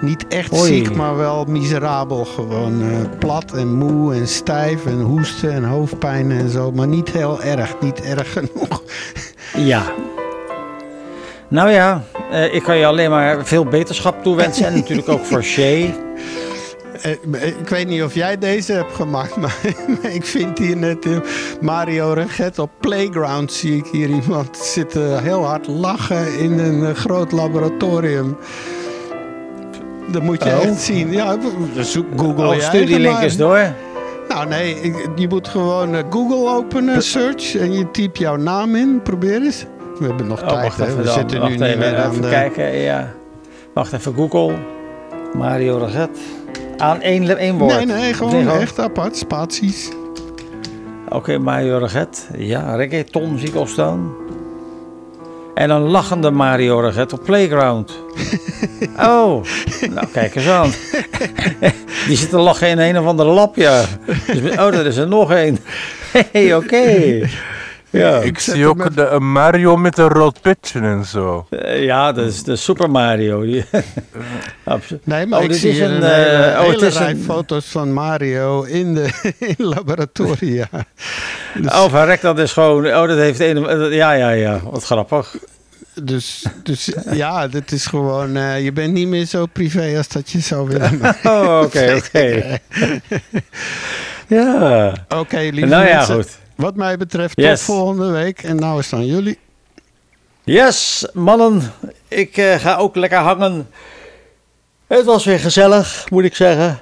[0.00, 2.24] Niet echt ziek, maar wel miserabel.
[2.24, 6.72] Gewoon eh, plat en moe en stijf en hoesten en hoofdpijn en zo.
[6.72, 8.82] Maar niet heel erg, niet erg genoeg.
[9.56, 9.82] Ja.
[11.48, 14.66] Nou ja, eh, ik kan je alleen maar veel beterschap toewensen.
[14.66, 15.94] En natuurlijk ook voor Shay.
[17.06, 19.56] Eh, Ik weet niet of jij deze hebt gemaakt, maar
[20.02, 21.16] ik vind hier net eh,
[21.60, 23.52] Mario Reget op Playground.
[23.52, 28.36] Zie ik hier iemand zitten heel hard lachen in een eh, groot laboratorium.
[30.12, 30.62] Dat moet je Oh.
[30.64, 31.12] echt zien.
[31.12, 31.36] Ja,
[31.80, 33.60] zoek Google Oh, stuur die link eens door.
[34.28, 39.00] Nou nee, je moet gewoon eh, Google openen, search en je typt jouw naam in.
[39.02, 39.64] Probeer eens.
[39.98, 40.96] We hebben nog Oh, tijd, hè?
[40.96, 41.12] We dan.
[41.12, 42.28] zitten Wacht nu niet even, meer aan even de...
[42.28, 43.12] kijken, ja.
[43.74, 44.54] Wacht even, Google.
[45.34, 46.18] Mario Reget.
[46.78, 47.74] Aan één, één woord.
[47.74, 49.88] Nee, nee, gewoon Nee, echt apart, spaties.
[51.08, 52.28] Oké, Mario Reget.
[52.36, 54.14] Ja, reggaeton zie ik al staan.
[55.54, 57.92] En een lachende Mario Reget op Playground.
[58.98, 59.44] Oh,
[59.90, 60.70] nou kijk eens aan.
[62.08, 63.84] Die zit te lachen in een of andere lap, ja.
[64.26, 65.58] Dus, oh, er is er nog één.
[66.32, 67.20] hey, oké.
[67.90, 68.18] Ja.
[68.20, 71.46] Ik zie ook de, een Mario met een rood petje en zo.
[71.50, 73.40] Eh, ja, dat is de Super Mario.
[75.04, 76.98] Nee, maar Oh, ik dit zie is een, een, eh, hele, oh, het hele is
[76.98, 79.08] rij een- foto's van Mario in de
[79.56, 80.68] in laboratoria.
[81.54, 82.86] Dus, Oh, verrek, dat is gewoon...
[82.86, 83.92] Oh, dat heeft een...
[83.92, 84.60] Ja, ja, ja.
[84.64, 85.36] Wat grappig.
[86.02, 88.36] dus, dus ja, dit is gewoon...
[88.36, 91.00] eh, je bent niet meer zo privé als dat je zou willen.
[91.24, 92.58] Oh, oké, oké.
[94.28, 94.92] Ja.
[95.08, 96.14] Oké, lieve Nou ja, mensen.
[96.14, 96.38] goed.
[96.56, 97.64] Wat mij betreft Yes.
[97.64, 98.42] tot volgende week.
[98.42, 99.38] En nou is het aan jullie.
[100.44, 101.62] Yes, mannen.
[102.08, 103.68] Ik eh, ga ook lekker hangen.
[104.86, 106.78] Het was weer gezellig, moet ik zeggen.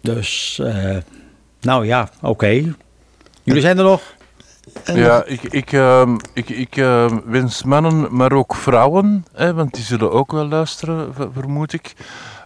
[0.00, 0.96] Dus, eh,
[1.60, 2.74] nou ja, oké.
[3.42, 4.02] Jullie zijn er nog?
[4.84, 9.84] Ja, ik, ik, ehm, ik, ik ehm, wens mannen, maar ook vrouwen, hè, want die
[9.84, 11.92] zullen ook wel luisteren, vermoed ik.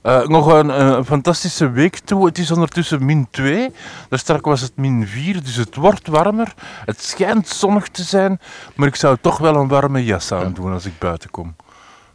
[0.02, 2.26] Eh, nog een, een fantastische week toe.
[2.26, 3.72] Het is ondertussen min 2.
[4.08, 6.54] Daar straks was het min 4, dus het wordt warmer.
[6.84, 8.40] Het schijnt zonnig te zijn,
[8.74, 11.54] maar ik zou toch wel een warme jas aandoen als ik buiten kom.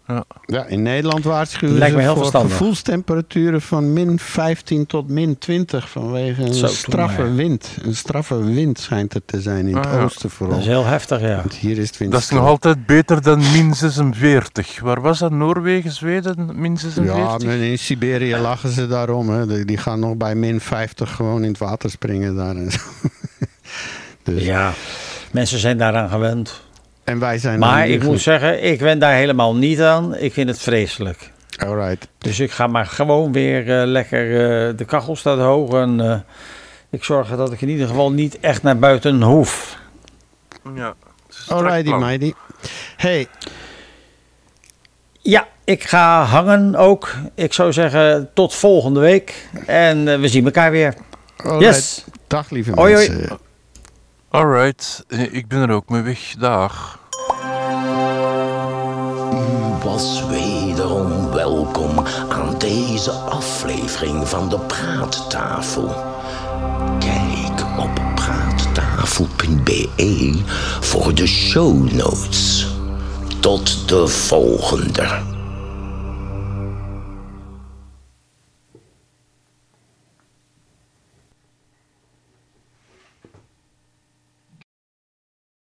[0.07, 0.23] Ja.
[0.45, 2.57] Ja, in Nederland waarschuwen Lijkt me ze heel voor verstandig.
[2.57, 7.35] gevoelstemperaturen van min 15 tot min 20 vanwege een Zo, straffe maar.
[7.35, 7.69] wind.
[7.83, 10.03] Een straffe wind schijnt er te zijn in het Ah, ja.
[10.03, 10.55] oosten vooral.
[10.55, 11.35] Dat is heel heftig, ja.
[11.35, 12.11] Want hier is het wind.
[12.11, 14.79] Dat is nog altijd beter dan min 46.
[14.79, 15.31] Waar was dat?
[15.31, 17.43] Noorwegen, Zweden, min 46?
[17.51, 19.29] Ja, in Siberië lachen ze daarom.
[19.29, 19.47] Hè.
[19.47, 22.79] Die- Die gaan nog bij min 50 gewoon in het water springen daar en zo.
[24.23, 24.73] Dus, Ja,
[25.31, 26.61] mensen zijn daaraan gewend.
[27.05, 30.15] En wij zijn Maar ik moet zeggen, ik ben daar helemaal niet aan.
[30.15, 31.31] Ik vind het vreselijk.
[31.57, 32.07] Alright.
[32.17, 36.19] Dus ik ga maar gewoon weer eh, lekker, eh, de kachel staat hoog en eh,
[36.89, 39.77] ik zorg dat ik in ieder geval niet echt naar buiten hoef.
[40.75, 40.93] Ja.
[41.47, 42.33] Alrighty, matey.
[42.97, 43.27] Hey,
[45.21, 47.13] Ja, ik ga hangen ook.
[47.35, 50.93] Ik zou zeggen tot volgende week en we zien elkaar weer.
[51.37, 51.75] alright.
[51.75, 52.03] Yes.
[52.27, 53.27] Dag lieve Hoi, hoi.
[54.35, 56.35] Alright, eh, ik ben er ook mee weg.
[56.39, 56.99] Dag.
[59.33, 65.87] U was wederom welkom aan deze aflevering van de Praattafel.
[66.99, 69.89] Kijk op praattafel.be
[70.79, 72.67] voor de show notes.
[73.39, 75.34] Tot de volgende.